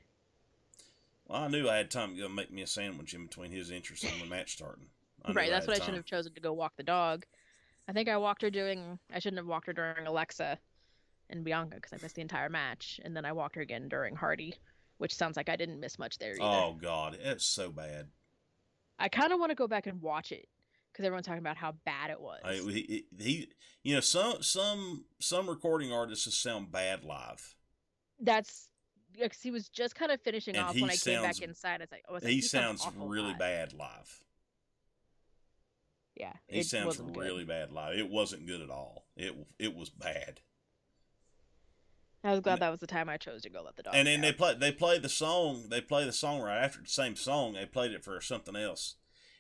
Well, 1.27 1.43
I 1.43 1.49
knew 1.49 1.69
I 1.69 1.77
had 1.77 1.91
time 1.91 2.15
to 2.15 2.23
go 2.23 2.29
make 2.29 2.51
me 2.51 2.63
a 2.63 2.67
sandwich 2.67 3.15
in 3.15 3.27
between 3.27 3.51
his 3.51 3.71
entrance 3.71 4.03
and 4.03 4.21
the 4.21 4.27
match 4.27 4.55
starting. 4.55 4.87
Right, 5.27 5.51
that's 5.51 5.67
had 5.67 5.73
what 5.73 5.83
I 5.83 5.85
should 5.85 5.95
have 5.95 6.05
chosen 6.05 6.33
to 6.35 6.41
go 6.41 6.53
walk 6.53 6.77
the 6.77 6.83
dog. 6.83 7.27
I 7.87 7.93
think 7.93 8.09
I 8.09 8.17
walked 8.17 8.43
her 8.43 8.51
doing 8.51 8.99
I 9.13 9.19
shouldn't 9.19 9.39
have 9.39 9.47
walked 9.47 9.67
her 9.67 9.73
during 9.73 10.07
Alexa 10.07 10.59
and 11.31 11.45
Bianca 11.45 11.77
because 11.77 11.93
I 11.93 11.99
missed 12.03 12.15
the 12.15 12.23
entire 12.23 12.49
match, 12.49 13.01
and 13.05 13.17
then 13.17 13.25
I 13.25 13.33
walked 13.33 13.57
her 13.57 13.63
again 13.63 13.89
during 13.89 14.17
Hardy, 14.17 14.55
which 14.97 15.15
sounds 15.15 15.37
like 15.37 15.49
I 15.49 15.57
didn't 15.57 15.81
miss 15.81 15.99
much 15.99 16.19
there 16.19 16.33
either. 16.33 16.43
Oh 16.43 16.77
God, 16.81 17.19
it's 17.21 17.45
so 17.45 17.71
bad. 17.71 18.09
I 18.99 19.09
kind 19.09 19.33
of 19.33 19.39
want 19.39 19.51
to 19.51 19.57
go 19.57 19.69
back 19.69 19.87
and 19.87 20.01
watch 20.01 20.33
it 20.33 20.49
because 20.99 21.07
everyone's 21.07 21.27
talking 21.27 21.39
about 21.39 21.57
how 21.57 21.77
bad 21.87 22.11
it 22.11 22.21
was. 22.21 22.41
I, 22.45 22.55
he, 22.55 23.05
he, 23.17 23.49
you 23.85 23.95
know, 23.95 24.01
some 24.01 24.43
some 24.43 25.05
some 25.21 25.49
recording 25.49 25.93
artists 25.93 26.25
just 26.25 26.43
sound 26.43 26.73
bad 26.73 27.05
live. 27.05 27.55
That's 28.19 28.69
because 29.17 29.41
he 29.41 29.53
was 29.53 29.69
just 29.69 29.95
kind 29.95 30.11
of 30.11 30.21
finishing 30.21 30.57
And 30.57 30.65
off 30.67 30.75
he 30.75 30.83
when 30.83 30.91
I 30.91 30.97
came 30.97 31.23
back 31.23 31.41
inside. 31.41 31.81
I 31.81 31.85
was 31.85 31.93
like, 31.93 32.05
oh, 32.09 32.15
was 32.15 32.25
like, 32.25 32.33
He 32.33 32.41
sounds 32.41 32.85
awful 32.85 33.07
really 33.07 33.29
live." 33.29 33.39
bad 33.39 33.73
live. 33.75 34.25
Yeah, 36.17 36.33
He 36.49 36.59
it 36.61 36.67
sounds 36.67 36.87
wasn't 36.87 37.13
good. 37.13 37.23
really 37.23 37.45
bad 37.45 37.71
live. 37.71 37.97
It 37.97 38.11
wasn't 38.11 38.49
good 38.49 38.61
at 38.61 38.71
all. 38.71 39.07
It 39.17 39.37
it 39.61 39.77
was 39.77 39.91
bad. 39.91 40.41
I 42.25 42.33
was 42.33 42.41
glad 42.41 42.59
that 42.59 42.71
was 42.71 42.81
the 42.81 42.89
time 42.89 43.09
I 43.09 43.19
chose 43.19 43.43
to 43.43 43.51
go 43.51 43.63
let 43.63 43.77
the 43.77 43.85
dog. 43.85 43.95
and 43.97 44.09
then 44.09 44.21
they 44.21 44.31
out. 44.31 44.37
play 44.37 44.55
they 44.59 44.73
play 44.73 44.99
the 44.99 45.09
song 45.09 45.69
they 45.69 45.81
play 45.81 46.05
the 46.05 46.11
song 46.13 46.41
right 46.43 46.59
after 46.65 46.81
the 46.83 46.89
same 46.89 47.15
song 47.15 47.53
they 47.53 47.67
played 47.67 47.93
it 47.93 48.03
for 48.03 48.21
something 48.21 48.57
else 48.57 48.97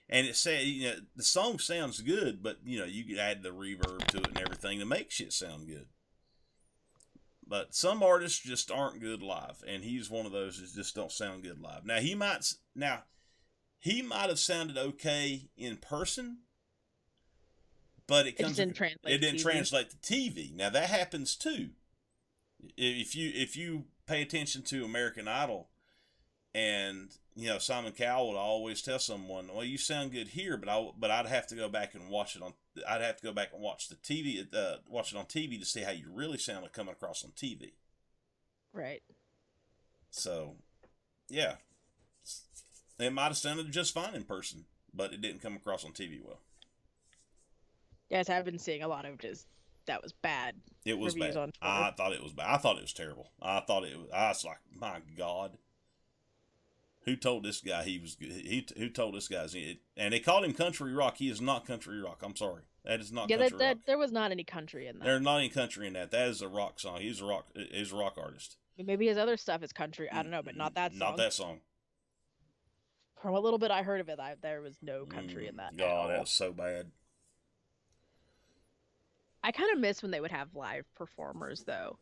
and 0.08 0.26
it 0.26 0.36
said 0.36 0.62
you 0.64 0.88
know 0.88 0.96
the 1.16 1.22
song 1.22 1.58
sounds 1.58 2.00
good 2.00 2.42
but 2.42 2.58
you 2.64 2.78
know 2.78 2.84
you 2.84 3.04
could 3.04 3.18
add 3.18 3.42
the 3.42 3.50
reverb 3.50 4.04
to 4.06 4.18
it 4.18 4.28
and 4.28 4.40
everything 4.40 4.78
to 4.78 4.84
make 4.86 5.10
shit 5.10 5.32
sound 5.32 5.66
good 5.66 5.86
but 7.46 7.74
some 7.74 8.02
artists 8.02 8.38
just 8.38 8.70
aren't 8.70 9.00
good 9.00 9.22
live 9.22 9.62
and 9.66 9.84
he's 9.84 10.10
one 10.10 10.26
of 10.26 10.32
those 10.32 10.60
that 10.60 10.74
just 10.74 10.94
don't 10.94 11.12
sound 11.12 11.42
good 11.42 11.60
live 11.60 11.84
now 11.84 11.98
he 11.98 12.14
might 12.14 12.52
now 12.74 13.02
he 13.78 14.02
might 14.02 14.28
have 14.28 14.38
sounded 14.38 14.76
okay 14.76 15.48
in 15.56 15.76
person 15.76 16.38
but 18.08 18.26
it 18.26 18.36
It 18.40 18.56
didn't 18.56 18.74
translate. 18.74 19.14
it 19.14 19.18
didn't 19.18 19.36
to 19.36 19.44
translate 19.44 19.90
to 19.90 19.96
TV. 19.98 20.52
Now 20.56 20.70
that 20.70 20.88
happens 20.88 21.36
too. 21.36 21.68
If 22.76 23.14
you 23.14 23.30
if 23.32 23.56
you 23.56 23.84
pay 24.06 24.22
attention 24.22 24.62
to 24.62 24.84
American 24.84 25.28
Idol, 25.28 25.68
and 26.54 27.14
you 27.38 27.46
know 27.48 27.58
Simon 27.58 27.92
Cowell 27.92 28.30
would 28.30 28.36
always 28.36 28.82
tell 28.82 28.98
someone, 28.98 29.46
"Well, 29.54 29.64
you 29.64 29.78
sound 29.78 30.10
good 30.10 30.28
here, 30.28 30.56
but 30.56 30.68
I 30.68 30.90
but 30.98 31.12
I'd 31.12 31.26
have 31.26 31.46
to 31.46 31.54
go 31.54 31.68
back 31.68 31.94
and 31.94 32.10
watch 32.10 32.34
it 32.34 32.42
on. 32.42 32.54
I'd 32.86 33.00
have 33.00 33.16
to 33.18 33.22
go 33.22 33.32
back 33.32 33.52
and 33.52 33.62
watch 33.62 33.88
the 33.88 33.94
TV, 33.94 34.44
uh, 34.52 34.78
watch 34.88 35.12
it 35.12 35.18
on 35.18 35.26
TV 35.26 35.56
to 35.60 35.64
see 35.64 35.82
how 35.82 35.92
you 35.92 36.10
really 36.10 36.38
sounded 36.38 36.72
coming 36.72 36.92
across 36.92 37.24
on 37.24 37.30
TV." 37.30 37.74
Right. 38.72 39.02
So, 40.10 40.56
yeah, 41.28 41.56
it 42.98 43.12
might 43.12 43.26
have 43.26 43.36
sounded 43.36 43.70
just 43.70 43.94
fine 43.94 44.16
in 44.16 44.24
person, 44.24 44.64
but 44.92 45.12
it 45.12 45.20
didn't 45.20 45.40
come 45.40 45.54
across 45.54 45.84
on 45.84 45.92
TV 45.92 46.20
well. 46.20 46.40
Yes, 48.10 48.28
I've 48.28 48.46
been 48.46 48.58
seeing 48.58 48.82
a 48.82 48.88
lot 48.88 49.04
of 49.04 49.16
just 49.18 49.46
that 49.86 50.02
was 50.02 50.12
bad. 50.12 50.56
It 50.84 50.98
was 50.98 51.14
bad. 51.14 51.36
on 51.36 51.52
I 51.62 51.92
thought 51.92 52.12
it 52.12 52.22
was 52.22 52.32
bad. 52.32 52.48
I 52.48 52.56
thought 52.56 52.78
it 52.78 52.82
was 52.82 52.92
terrible. 52.92 53.30
I 53.40 53.60
thought 53.60 53.84
it 53.84 53.96
was. 53.96 54.10
I 54.12 54.28
was 54.28 54.44
like, 54.44 54.58
my 54.74 55.00
God, 55.16 55.56
who 57.08 57.16
told 57.16 57.44
this 57.44 57.60
guy 57.60 57.82
he 57.82 57.98
was 57.98 58.14
good? 58.14 58.30
He 58.30 58.66
who 58.76 58.88
told 58.88 59.14
this 59.14 59.28
guy? 59.28 59.46
He, 59.46 59.80
and 59.96 60.12
they 60.12 60.20
called 60.20 60.44
him 60.44 60.52
country 60.52 60.92
rock. 60.92 61.16
He 61.16 61.30
is 61.30 61.40
not 61.40 61.66
country 61.66 62.00
rock. 62.00 62.20
I'm 62.22 62.36
sorry. 62.36 62.62
That 62.84 63.00
is 63.00 63.12
not 63.12 63.28
yeah, 63.28 63.38
country 63.38 63.58
that, 63.58 63.76
that 63.76 63.86
there 63.86 63.98
was 63.98 64.12
not 64.12 64.30
any 64.30 64.44
country 64.44 64.86
in 64.86 64.98
that. 64.98 65.04
There's 65.04 65.22
not 65.22 65.38
any 65.38 65.48
country 65.48 65.86
in 65.86 65.94
that. 65.94 66.10
That 66.10 66.28
is 66.28 66.42
a 66.42 66.48
rock 66.48 66.80
song. 66.80 67.00
He's 67.00 67.20
a 67.20 67.24
rock. 67.24 67.46
He's 67.54 67.92
a 67.92 67.96
rock 67.96 68.16
artist. 68.16 68.56
Maybe 68.78 69.08
his 69.08 69.18
other 69.18 69.36
stuff 69.36 69.62
is 69.62 69.72
country. 69.72 70.08
I 70.10 70.22
don't 70.22 70.30
know, 70.30 70.42
but 70.42 70.56
not 70.56 70.74
that 70.74 70.92
song. 70.92 70.98
Not 70.98 71.16
that 71.16 71.32
song. 71.32 71.60
From 73.20 73.34
a 73.34 73.40
little 73.40 73.58
bit 73.58 73.72
I 73.72 73.82
heard 73.82 74.00
of 74.00 74.08
it, 74.08 74.20
I, 74.20 74.36
there 74.40 74.60
was 74.60 74.76
no 74.80 75.04
country 75.04 75.48
in 75.48 75.56
that. 75.56 75.74
Mm, 75.74 75.78
God, 75.78 76.20
was 76.20 76.30
so 76.30 76.52
bad. 76.52 76.86
I 79.42 79.52
kind 79.52 79.72
of 79.72 79.80
miss 79.80 80.02
when 80.02 80.10
they 80.10 80.20
would 80.20 80.30
have 80.30 80.54
live 80.54 80.84
performers 80.94 81.64
though, 81.64 81.98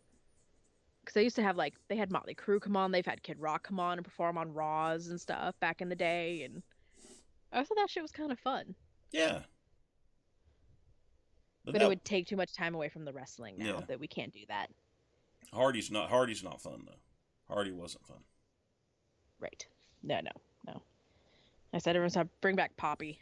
because 1.06 1.14
they 1.14 1.22
used 1.22 1.36
to 1.36 1.42
have 1.42 1.56
like 1.56 1.74
they 1.86 1.94
had 1.96 2.10
Motley 2.10 2.34
Crue 2.34 2.60
come 2.60 2.76
on, 2.76 2.90
they've 2.90 3.06
had 3.06 3.22
Kid 3.22 3.38
Rock 3.38 3.62
come 3.62 3.78
on 3.78 3.96
and 3.96 4.04
perform 4.04 4.36
on 4.36 4.52
Raws 4.52 5.06
and 5.06 5.20
stuff 5.20 5.54
back 5.60 5.80
in 5.80 5.88
the 5.88 5.94
day, 5.94 6.42
and 6.42 6.62
I 7.52 7.62
thought 7.62 7.76
that 7.76 7.88
shit 7.88 8.02
was 8.02 8.10
kind 8.10 8.32
of 8.32 8.40
fun. 8.40 8.74
Yeah. 9.12 9.42
But, 11.64 11.74
that- 11.74 11.82
it 11.82 11.88
would 11.88 12.04
take 12.04 12.26
too 12.26 12.36
much 12.36 12.52
time 12.54 12.74
away 12.74 12.88
from 12.88 13.04
the 13.04 13.12
wrestling 13.12 13.56
now 13.58 13.78
Yeah. 13.78 13.84
that 13.86 14.00
we 14.00 14.08
can't 14.08 14.32
do 14.32 14.44
that. 14.48 14.68
Hardy's 15.54 15.90
not. 15.92 16.10
Hardy's 16.10 16.42
not 16.42 16.60
fun 16.60 16.82
though. 16.86 17.54
Hardy 17.54 17.70
wasn't 17.70 18.04
fun. 18.06 18.24
Right? 19.38 19.64
No, 20.02 20.20
no, 20.20 20.30
no. 20.66 20.82
I 21.72 21.78
said 21.78 21.94
everyone's 21.94 22.14
to 22.14 22.28
bring 22.40 22.56
back 22.56 22.76
Poppy. 22.76 23.20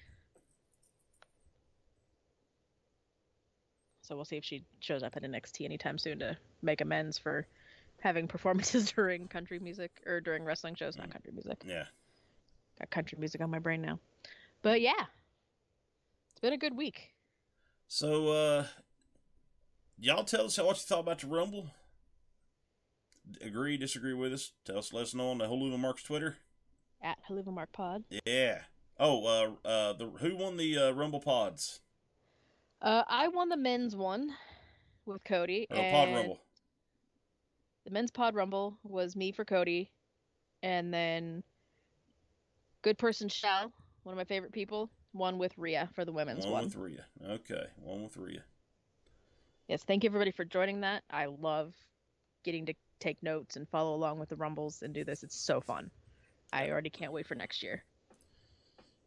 So 4.02 4.16
we'll 4.16 4.24
see 4.24 4.36
if 4.36 4.44
she 4.44 4.64
shows 4.80 5.02
up 5.02 5.16
at 5.16 5.22
NXT 5.22 5.64
anytime 5.64 5.96
soon 5.98 6.18
to 6.20 6.36
make 6.62 6.80
amends 6.82 7.18
for 7.18 7.46
having 8.04 8.28
performances 8.28 8.92
during 8.96 9.26
country 9.26 9.58
music 9.58 9.90
or 10.06 10.20
during 10.20 10.44
wrestling 10.44 10.74
shows, 10.76 10.96
not 10.96 11.08
Mm. 11.08 11.12
country 11.12 11.32
music. 11.32 11.62
Yeah. 11.66 11.84
Got 12.78 12.90
country 12.90 13.18
music 13.18 13.40
on 13.40 13.50
my 13.50 13.58
brain 13.58 13.80
now. 13.82 13.98
But 14.62 14.80
yeah. 14.80 15.06
It's 16.30 16.40
been 16.40 16.52
a 16.52 16.58
good 16.58 16.76
week. 16.76 17.14
So, 17.88 18.28
uh, 18.28 18.66
y'all 19.98 20.24
tell 20.24 20.44
us 20.46 20.56
how 20.56 20.66
what 20.66 20.76
you 20.76 20.82
thought 20.82 21.00
about 21.00 21.20
the 21.20 21.26
Rumble. 21.28 21.70
Agree, 23.40 23.76
disagree 23.78 24.12
with 24.12 24.32
us? 24.34 24.52
Tell 24.64 24.78
us, 24.78 24.92
let 24.92 25.02
us 25.04 25.14
know 25.14 25.30
on 25.30 25.38
the 25.38 25.46
Hulu 25.46 25.78
Marks 25.78 26.02
Twitter. 26.02 26.36
At 27.02 27.18
Haluva 27.28 27.52
Mark 27.52 27.72
Pod. 27.72 28.04
Yeah. 28.26 28.60
Oh, 28.98 29.24
uh, 29.26 29.66
uh, 29.68 29.92
the 29.94 30.06
who 30.20 30.36
won 30.36 30.56
the 30.56 30.76
uh, 30.78 30.90
Rumble 30.92 31.20
pods? 31.20 31.80
Uh, 32.82 33.02
I 33.08 33.28
won 33.28 33.48
the 33.48 33.56
men's 33.56 33.96
one 33.96 34.34
with 35.06 35.24
Cody. 35.24 35.66
Or 35.70 35.76
Pod 35.76 36.08
Rumble? 36.14 36.40
The 37.84 37.90
men's 37.90 38.10
pod 38.10 38.34
rumble 38.34 38.78
was 38.82 39.14
me 39.14 39.32
for 39.32 39.44
Cody, 39.44 39.90
and 40.62 40.92
then 40.92 41.42
Good 42.82 42.96
Person 42.98 43.28
Shell, 43.28 43.72
one 44.04 44.12
of 44.12 44.16
my 44.16 44.24
favorite 44.24 44.52
people, 44.52 44.90
won 45.12 45.38
with 45.38 45.56
Rhea 45.58 45.90
for 45.94 46.04
the 46.04 46.12
women's 46.12 46.44
One 46.44 46.52
one. 46.52 46.64
with 46.64 46.76
Rhea. 46.76 47.04
Okay, 47.28 47.66
one 47.76 48.02
with 48.02 48.16
Rhea. 48.16 48.42
Yes, 49.68 49.82
thank 49.84 50.02
you 50.02 50.08
everybody 50.08 50.30
for 50.30 50.44
joining 50.44 50.80
that. 50.80 51.04
I 51.10 51.26
love 51.26 51.74
getting 52.42 52.66
to 52.66 52.74
take 53.00 53.22
notes 53.22 53.56
and 53.56 53.68
follow 53.68 53.94
along 53.94 54.18
with 54.18 54.28
the 54.28 54.36
rumbles 54.36 54.82
and 54.82 54.94
do 54.94 55.04
this. 55.04 55.22
It's 55.22 55.36
so 55.36 55.60
fun. 55.60 55.90
I 56.52 56.70
already 56.70 56.90
can't 56.90 57.12
wait 57.12 57.26
for 57.26 57.34
next 57.34 57.62
year. 57.62 57.84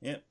Yep. 0.02 0.24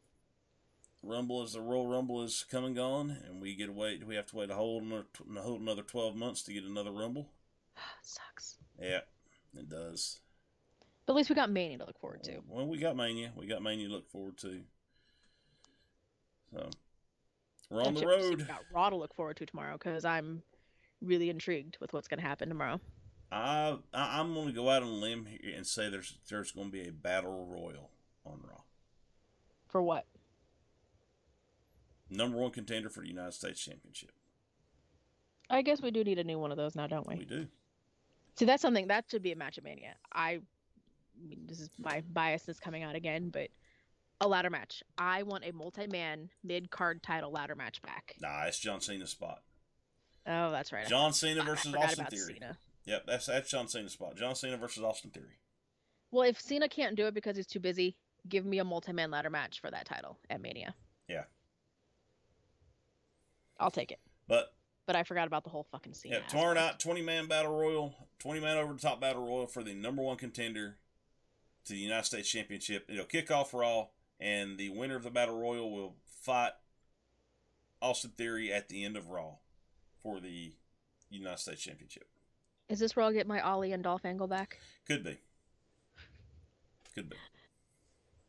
Rumble 1.02 1.42
is 1.44 1.52
the 1.52 1.60
Royal 1.60 1.86
Rumble 1.86 2.22
is 2.22 2.44
come 2.50 2.64
and 2.64 2.74
gone, 2.74 3.16
and 3.26 3.40
we 3.40 3.54
get 3.54 3.66
to 3.66 3.72
wait. 3.72 4.04
We 4.06 4.16
have 4.16 4.26
to 4.26 4.36
wait 4.36 4.50
a 4.50 4.54
whole 4.54 4.80
another, 4.80 5.06
a 5.36 5.40
whole 5.40 5.56
another 5.56 5.82
twelve 5.82 6.16
months 6.16 6.42
to 6.42 6.52
get 6.52 6.64
another 6.64 6.90
Rumble. 6.90 7.28
sucks. 8.02 8.56
Yeah, 8.80 9.00
it 9.54 9.68
does. 9.68 10.20
But 11.06 11.12
at 11.12 11.16
least 11.16 11.30
we 11.30 11.36
got 11.36 11.50
Mania 11.50 11.78
to 11.78 11.84
look 11.86 11.98
forward 12.00 12.24
to. 12.24 12.40
Well, 12.48 12.66
we 12.66 12.78
got 12.78 12.96
Mania. 12.96 13.32
We 13.36 13.46
got 13.46 13.62
Mania 13.62 13.86
to 13.88 13.92
look 13.94 14.08
forward 14.08 14.36
to. 14.38 14.60
So 16.52 16.68
we're 17.70 17.82
on 17.82 17.94
the 17.94 18.00
Actually, 18.00 18.30
we 18.30 18.36
road. 18.36 18.48
got 18.48 18.60
Raw 18.72 18.90
to 18.90 18.96
look 18.96 19.14
forward 19.14 19.36
to 19.38 19.46
tomorrow 19.46 19.74
because 19.74 20.04
I'm 20.04 20.42
really 21.00 21.30
intrigued 21.30 21.78
with 21.80 21.92
what's 21.92 22.08
going 22.08 22.20
to 22.20 22.26
happen 22.26 22.48
tomorrow. 22.48 22.80
I, 23.30 23.76
I 23.92 24.20
I'm 24.20 24.34
going 24.34 24.46
to 24.46 24.52
go 24.52 24.70
out 24.70 24.82
on 24.82 24.88
a 24.88 24.92
limb 24.92 25.26
here 25.26 25.52
and 25.54 25.66
say 25.66 25.90
there's 25.90 26.18
there's 26.28 26.52
going 26.52 26.68
to 26.68 26.72
be 26.72 26.88
a 26.88 26.92
battle 26.92 27.46
royal 27.46 27.90
on 28.24 28.40
Raw. 28.48 28.60
For 29.68 29.82
what? 29.82 30.06
Number 32.08 32.38
one 32.38 32.52
contender 32.52 32.88
for 32.88 33.00
the 33.00 33.08
United 33.08 33.34
States 33.34 33.60
Championship. 33.60 34.12
I 35.50 35.62
guess 35.62 35.82
we 35.82 35.90
do 35.90 36.04
need 36.04 36.18
a 36.18 36.24
new 36.24 36.38
one 36.38 36.50
of 36.50 36.56
those 36.56 36.74
now, 36.76 36.86
don't 36.86 37.06
we? 37.06 37.16
We 37.16 37.24
do. 37.24 37.46
See, 38.38 38.44
that's 38.44 38.62
something 38.62 38.88
that 38.88 39.06
should 39.10 39.22
be 39.22 39.32
a 39.32 39.36
match 39.36 39.58
of 39.58 39.64
mania. 39.64 39.94
I, 40.12 40.28
I 40.30 40.40
mean, 41.28 41.40
this 41.46 41.60
is 41.60 41.70
my 41.78 42.02
bias 42.12 42.44
biasness 42.44 42.60
coming 42.60 42.82
out 42.82 42.94
again, 42.94 43.30
but 43.30 43.48
a 44.20 44.28
ladder 44.28 44.50
match. 44.50 44.82
I 44.98 45.22
want 45.22 45.44
a 45.44 45.52
multi-man 45.52 46.30
mid-card 46.44 47.02
title 47.02 47.30
ladder 47.30 47.54
match 47.54 47.82
back. 47.82 48.14
Nah, 48.20 48.44
it's 48.44 48.58
John 48.58 48.80
Cena's 48.80 49.10
spot. 49.10 49.42
Oh, 50.26 50.50
that's 50.50 50.72
right. 50.72 50.86
John 50.86 51.12
Cena 51.12 51.44
versus 51.44 51.74
Austin 51.74 52.06
Theory. 52.06 52.34
Cena. 52.34 52.58
Yep, 52.84 53.04
that's 53.06 53.26
that's 53.26 53.50
John 53.50 53.68
Cena's 53.68 53.92
spot. 53.92 54.16
John 54.16 54.34
Cena 54.34 54.56
versus 54.56 54.82
Austin 54.82 55.10
Theory. 55.10 55.38
Well, 56.10 56.28
if 56.28 56.40
Cena 56.40 56.68
can't 56.68 56.96
do 56.96 57.06
it 57.06 57.14
because 57.14 57.36
he's 57.36 57.46
too 57.46 57.60
busy, 57.60 57.96
give 58.28 58.44
me 58.44 58.58
a 58.58 58.64
multi-man 58.64 59.10
ladder 59.10 59.30
match 59.30 59.60
for 59.60 59.70
that 59.70 59.86
title 59.86 60.18
at 60.30 60.40
Mania. 60.40 60.74
Yeah. 61.08 61.24
I'll 63.58 63.70
take 63.70 63.92
it. 63.92 64.00
But 64.28 64.52
But 64.86 64.94
I 64.96 65.02
forgot 65.02 65.26
about 65.26 65.42
the 65.42 65.50
whole 65.50 65.66
fucking 65.72 65.94
scene. 65.94 66.12
yeah, 66.12 66.20
tomorrow 66.28 66.54
night, 66.54 66.78
twenty 66.78 67.02
man 67.02 67.26
battle 67.26 67.56
royal, 67.58 67.94
twenty 68.20 68.40
man 68.40 68.56
over 68.56 68.72
the 68.72 68.78
top 68.78 69.00
battle 69.00 69.26
royal 69.26 69.46
for 69.46 69.64
the 69.64 69.74
number 69.74 70.00
one 70.02 70.16
contender 70.16 70.76
to 71.64 71.72
the 71.72 71.78
United 71.78 72.04
States 72.04 72.30
Championship. 72.30 72.86
It'll 72.88 73.04
kick 73.04 73.30
off 73.30 73.52
Raw, 73.52 73.88
and 74.20 74.56
the 74.58 74.70
winner 74.70 74.94
of 74.96 75.02
the 75.02 75.10
battle 75.10 75.38
royal 75.40 75.72
will 75.72 75.96
fight 76.06 76.52
Austin 77.82 78.12
Theory 78.16 78.52
at 78.52 78.68
the 78.68 78.84
end 78.84 78.96
of 78.96 79.10
Raw 79.10 79.34
for 80.02 80.20
the 80.20 80.52
United 81.10 81.38
States 81.40 81.62
Championship. 81.62 82.06
Is 82.68 82.78
this 82.78 82.94
where 82.94 83.04
I'll 83.04 83.12
get 83.12 83.26
my 83.26 83.40
Ollie 83.40 83.72
and 83.72 83.82
Dolph 83.82 84.04
angle 84.04 84.28
back? 84.28 84.58
Could 84.86 85.02
be. 85.04 85.18
Could 86.94 87.10
be. 87.10 87.16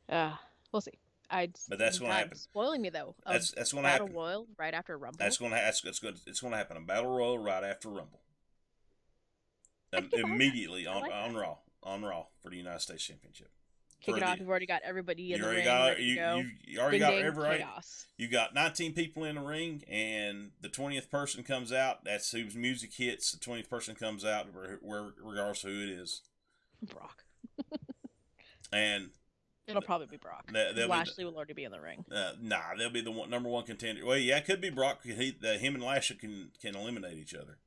Uh, 0.10 0.34
we'll 0.72 0.82
see. 0.82 0.92
I. 1.30 1.50
But 1.68 1.80
that's 1.80 2.00
gonna 2.00 2.14
happen. 2.14 2.38
Spoiling 2.38 2.82
me 2.82 2.90
though. 2.90 3.16
That's 3.26 3.52
that's 3.52 3.72
going 3.74 3.84
to 3.84 3.90
happen. 3.90 4.08
battle 4.08 4.22
royal 4.22 4.48
right 4.58 4.74
after 4.74 4.98
Rumble. 4.98 5.18
That's 5.20 5.38
going 5.38 5.52
to 5.52 5.56
that's, 5.58 5.82
that's 5.82 6.00
going 6.00 6.16
it's 6.26 6.40
going 6.42 6.52
to 6.52 6.58
happen. 6.58 6.78
A 6.78 6.82
battle 6.82 7.10
royal 7.16 7.38
right 7.38 7.64
after 7.64 7.90
Rumble. 7.90 8.22
Um, 9.94 10.02
get 10.04 10.12
behind 10.12 10.26
that. 10.30 10.34
immediately 10.36 10.88
on 10.88 11.02
like 11.02 11.12
on. 11.14 11.36
Raw 11.36 11.58
on 11.84 12.04
Raw 12.04 12.26
for 12.42 12.50
the 12.50 12.58
United 12.58 12.80
States 12.82 13.04
Championship. 13.04 13.50
Kick 14.02 14.14
for 14.16 14.18
it 14.20 14.24
off. 14.24 14.36
the- 14.36 14.42
You've 14.42 14.50
already 14.50 14.66
got 14.68 14.82
everybody 14.86 15.34
in 15.34 15.42
the 15.42 15.48
ring 15.48 15.66
got 15.66 15.96
to 15.98 16.04
you, 16.04 16.16
go. 16.16 16.36
you, 16.38 16.50
you 16.66 16.80
already 16.80 17.00
Ding, 17.00 17.08
got 17.08 17.12
ding, 17.16 17.24
every 17.26 17.58
chaos. 17.58 18.06
you 18.18 18.28
got 18.28 18.54
19 18.54 18.94
people 18.94 19.24
in 19.24 19.36
the 19.36 19.42
ring 19.42 19.84
and 19.90 20.52
the 20.62 20.70
20th 20.70 21.10
person 21.10 21.44
comes 21.44 21.74
out 21.74 22.04
that's 22.06 22.32
whose 22.32 22.56
music 22.56 22.94
hits 22.94 23.32
the 23.32 23.40
20th 23.40 23.68
person 23.70 23.96
comes 23.96 24.24
out 24.24 24.54
where, 24.54 24.78
where 24.84 25.10
regardless 25.24 25.64
of 25.64 25.72
who 25.72 25.82
it 25.82 25.90
is 25.90 26.22
Brock. 26.84 27.24
and 28.72 29.10
It'll 29.68 29.82
probably 29.82 30.08
be 30.08 30.18
Brock. 30.18 30.50
They'll 30.52 30.74
be 30.74 30.86
Lashley 30.86 31.26
will 31.26 31.36
already 31.36 31.54
be 31.54 31.64
in 31.66 31.72
the 31.72 31.80
ring. 31.82 32.06
uh, 32.14 32.32
nah 32.42 32.76
they'll 32.78 32.90
be 32.90 33.02
the 33.02 33.12
one, 33.12 33.30
number 33.30 33.50
one 33.50 33.64
contender 33.66 34.06
well 34.06 34.18
yeah 34.18 34.38
it 34.38 34.46
could 34.46 34.62
be 34.62 34.70
brock 34.70 35.00
he, 35.04 35.36
the, 35.40 35.58
him 35.58 35.76
and 35.76 35.84
lashley 35.84 36.16
can 36.16 36.50
can 36.62 36.76
eliminate 36.76 37.18
each 37.18 37.34
other 37.36 37.58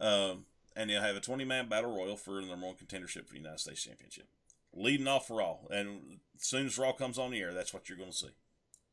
um 0.00 0.44
and 0.76 0.88
they'll 0.88 1.02
have 1.02 1.16
a 1.16 1.20
20 1.20 1.44
man 1.44 1.68
battle 1.68 1.94
royal 1.96 2.16
for 2.16 2.40
the 2.40 2.46
number 2.46 2.66
one 2.66 2.76
contendership 2.76 3.26
for 3.26 3.32
the 3.32 3.38
united 3.38 3.58
states 3.58 3.82
championship 3.82 4.26
leading 4.74 5.08
off 5.08 5.26
for 5.26 5.38
raw 5.38 5.56
and 5.70 6.18
as 6.38 6.46
soon 6.46 6.66
as 6.66 6.78
raw 6.78 6.92
comes 6.92 7.18
on 7.18 7.30
the 7.32 7.40
air 7.40 7.52
that's 7.52 7.74
what 7.74 7.88
you're 7.88 7.98
going 7.98 8.10
to 8.10 8.16
see 8.16 8.30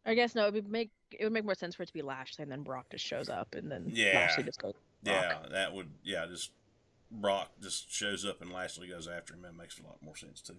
I 0.06 0.14
guess 0.14 0.36
no. 0.36 0.48
It 0.48 0.54
would 0.54 0.70
make 0.72 0.92
it 1.12 1.26
would 1.26 1.34
make 1.34 1.44
more 1.44 1.54
sense 1.54 1.76
for 1.76 1.84
it 1.84 1.88
to 1.88 1.94
be 1.94 2.02
Lashley, 2.02 2.44
and 2.44 2.50
then 2.50 2.64
Brock 2.64 2.86
just 2.90 3.04
shows 3.06 3.28
up, 3.28 3.54
and 3.56 3.70
then 3.70 3.90
Yeah. 3.92 4.14
Lashley 4.20 4.44
just 4.44 4.62
goes. 4.62 4.74
yeah 5.04 5.40
that 5.52 5.74
would 5.74 5.90
yeah 6.02 6.26
just 6.26 6.52
brock 7.12 7.52
just 7.62 7.92
shows 7.94 8.24
up 8.26 8.42
and 8.42 8.52
lashley 8.54 8.88
goes 8.88 9.08
after 9.08 9.34
him 9.34 9.42
that 9.42 9.54
makes 9.56 9.78
a 9.80 9.84
lot 9.84 9.98
more 10.02 10.16
sense 10.16 10.40
too 10.42 10.56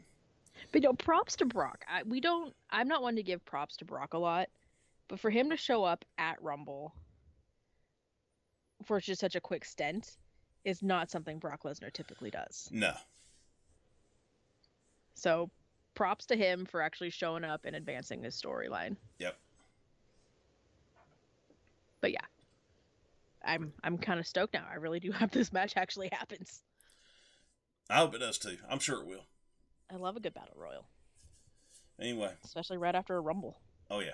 But 0.72 0.82
no, 0.82 0.92
props 0.92 1.36
to 1.36 1.46
Brock. 1.46 1.84
I, 1.88 2.02
we 2.04 2.20
don't. 2.20 2.54
I'm 2.70 2.88
not 2.88 3.02
one 3.02 3.16
to 3.16 3.22
give 3.22 3.44
props 3.44 3.76
to 3.78 3.84
Brock 3.84 4.14
a 4.14 4.18
lot, 4.18 4.48
but 5.08 5.20
for 5.20 5.30
him 5.30 5.50
to 5.50 5.56
show 5.56 5.84
up 5.84 6.04
at 6.18 6.40
Rumble 6.42 6.94
for 8.84 9.00
just 9.00 9.20
such 9.20 9.34
a 9.36 9.40
quick 9.40 9.64
stint 9.64 10.16
is 10.64 10.82
not 10.82 11.10
something 11.10 11.38
Brock 11.38 11.62
Lesnar 11.64 11.92
typically 11.92 12.30
does. 12.30 12.68
no 12.72 12.92
So, 15.14 15.50
props 15.94 16.26
to 16.26 16.36
him 16.36 16.64
for 16.64 16.80
actually 16.82 17.10
showing 17.10 17.44
up 17.44 17.64
and 17.64 17.74
advancing 17.76 18.22
his 18.22 18.40
storyline. 18.40 18.96
Yep. 19.18 19.36
But 22.00 22.12
yeah, 22.12 22.24
I'm 23.44 23.72
I'm 23.82 23.98
kind 23.98 24.20
of 24.20 24.26
stoked 24.26 24.54
now. 24.54 24.66
I 24.70 24.76
really 24.76 25.00
do 25.00 25.10
hope 25.20 25.30
this 25.32 25.52
match 25.52 25.72
actually 25.76 26.08
happens. 26.12 26.62
i 27.90 27.96
hope 27.98 28.14
it 28.14 28.18
does 28.18 28.38
too 28.38 28.58
i'm 28.68 28.78
sure 28.78 29.00
it 29.00 29.06
will 29.06 29.24
I 29.90 29.96
love 29.96 30.16
a 30.16 30.20
good 30.20 30.34
battle 30.34 30.54
royal, 30.56 30.84
anyway 31.98 32.32
especially 32.44 32.76
right 32.76 32.94
after 32.94 33.16
a 33.16 33.20
Rumble. 33.20 33.58
oh 33.90 34.00
yeah 34.00 34.12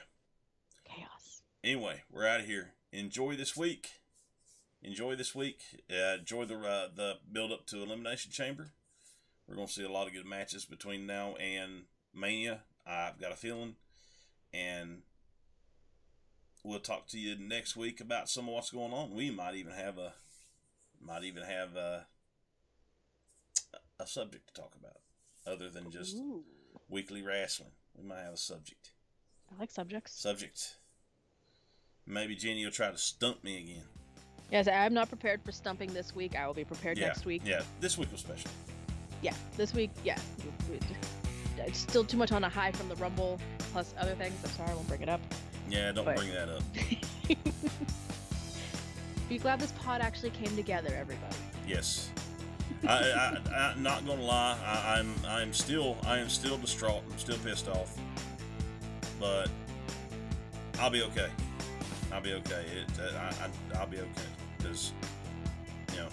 Chaos. 0.85 1.43
anyway, 1.63 2.03
we're 2.13 2.27
out 2.27 2.41
of 2.41 2.47
here. 2.47 2.73
Enjoy 2.93 3.35
this 3.37 3.57
week. 3.57 3.89
Enjoy 4.83 5.17
this 5.17 5.35
week. 5.35 5.61
Uh, 5.91 6.19
enjoy 6.19 6.45
the 6.45 6.57
uh, 6.57 6.89
the 6.95 7.15
build 7.33 7.51
up 7.53 7.67
to 7.67 7.83
Elimination 7.83 8.31
Chamber. 8.31 8.71
We're 9.49 9.57
going 9.57 9.67
to 9.67 9.73
see 9.73 9.83
a 9.85 9.91
lot 9.91 10.07
of 10.07 10.13
good 10.13 10.27
matches 10.27 10.65
between 10.65 11.07
now 11.07 11.35
and 11.37 11.85
Mania. 12.15 12.61
I've 12.87 13.19
got 13.19 13.33
a 13.33 13.37
feeling, 13.37 13.77
and 14.53 15.03
we'll 16.63 16.81
talk 16.81 17.07
to 17.09 17.19
you 17.19 17.35
next 17.37 17.77
week 17.77 18.01
about 18.01 18.29
some 18.29 18.47
of 18.47 18.55
what's 18.55 18.71
going 18.71 18.93
on. 18.93 19.15
We 19.15 19.31
might 19.31 19.55
even 19.55 19.73
have 19.73 19.97
a 19.99 20.13
might 21.01 21.25
even 21.25 21.43
have 21.43 21.77
a, 21.77 22.07
a 23.99 24.07
subject 24.07 24.49
to 24.49 24.61
talk 24.63 24.75
about, 24.79 24.99
other 25.47 25.69
than 25.71 25.91
just 25.91 26.17
Ooh, 26.17 26.45
weekly 26.89 27.23
wrestling. 27.23 27.71
We 27.97 28.07
might 28.07 28.23
have 28.23 28.35
a 28.35 28.37
subject. 28.39 28.93
I 29.55 29.61
like 29.61 29.71
subjects. 29.71 30.21
Subject. 30.21 30.77
Maybe 32.07 32.35
Jenny 32.35 32.65
will 32.65 32.73
try 32.73 32.91
to 32.91 32.99
stump 32.99 33.43
me 33.45 33.59
again. 33.59 33.85
Yes, 34.51 34.69
I'm 34.69 34.93
not 34.93 35.09
prepared 35.09 35.43
for 35.43 35.53
stumping 35.53 35.93
this 35.95 36.15
week. 36.15 36.37
I 36.37 36.47
will 36.47 36.55
be 36.55 36.65
prepared 36.65 36.99
yeah, 36.99 37.07
next 37.09 37.25
week. 37.25 37.43
Yeah, 37.45 37.63
this 37.81 37.97
week 37.97 38.13
was 38.13 38.21
special. 38.21 38.51
Yeah, 39.23 39.35
this 39.57 39.73
week, 39.73 39.91
yeah. 40.05 40.19
It's 41.59 41.79
still 41.79 42.05
too 42.05 42.19
much 42.19 42.31
on 42.33 42.45
a 42.45 42.49
high 42.49 42.73
from 42.73 42.89
the 42.89 42.97
Rumble 42.97 43.41
plus 43.73 43.95
other 43.99 44.15
things. 44.15 44.35
I'm 44.45 44.51
sorry, 44.51 44.71
I 44.71 44.75
won't 44.75 44.89
bring 44.89 45.01
it 45.01 45.09
up. 45.09 45.21
Yeah, 45.69 45.93
don't 45.93 46.05
But- 46.05 46.17
bring 46.17 46.31
that 46.33 46.49
up. 46.49 46.63
Be 49.29 49.39
glad 49.39 49.59
this 49.59 49.73
pod 49.73 50.03
actually 50.03 50.31
came 50.31 50.55
together, 50.55 50.95
everybody. 50.95 51.37
Yes. 51.67 52.11
I, 52.87 52.93
I, 52.93 53.39
I, 53.53 53.73
I'm 53.73 53.83
not 53.83 54.07
gonna 54.07 54.23
lie. 54.23 54.59
I, 54.65 54.99
I'm, 54.99 55.15
I'm 55.27 55.53
still, 55.53 55.97
I 56.07 56.19
am 56.19 56.29
still 56.29 56.59
distraught. 56.59 57.03
I'm 57.11 57.19
still 57.19 57.39
pissed 57.39 57.69
off. 57.69 57.97
But 59.21 59.49
I'll 60.79 60.91
be 60.91 61.03
okay. 61.03 61.29
I'll 62.13 62.21
be 62.21 62.35
okay. 62.35 62.65
It, 62.77 63.01
uh, 63.01 63.19
I, 63.19 63.45
I, 63.45 63.81
I'll 63.81 63.87
be 63.87 63.99
okay 63.99 64.09
because, 64.59 64.93
you 65.93 65.99
know, 65.99 66.09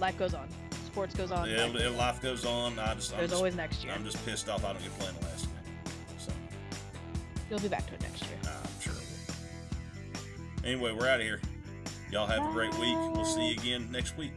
Life 0.00 0.18
goes 0.18 0.34
on. 0.34 0.48
Sports 0.86 1.14
goes 1.14 1.30
on. 1.30 1.48
it, 1.48 1.58
life 1.58 1.72
goes 1.72 1.84
on. 1.86 1.96
life 1.96 2.22
goes 2.22 2.44
on. 2.44 2.78
I 2.78 2.94
just, 2.94 3.12
I'm 3.12 3.18
There's 3.18 3.30
just, 3.30 3.38
always 3.38 3.56
next 3.56 3.84
year. 3.84 3.92
I'm 3.94 4.04
just 4.04 4.24
pissed 4.26 4.48
off. 4.48 4.64
I 4.64 4.72
don't 4.72 4.82
get 4.82 4.92
to 4.92 4.98
play 4.98 5.08
the 5.18 5.26
last 5.26 5.44
game. 5.44 5.94
So 6.18 6.32
You'll 7.50 7.60
be 7.60 7.68
back 7.68 7.86
to 7.86 7.94
it 7.94 8.02
next 8.02 8.22
year. 8.22 8.38
I'm 8.44 8.80
sure. 8.80 8.92
Anyway, 10.64 10.92
we're 10.92 11.08
out 11.08 11.20
of 11.20 11.26
here. 11.26 11.40
Y'all 12.10 12.26
have 12.26 12.50
a 12.50 12.52
great 12.52 12.72
week. 12.74 12.96
We'll 13.14 13.24
see 13.24 13.48
you 13.48 13.52
again 13.52 13.88
next 13.90 14.16
week. 14.16 14.32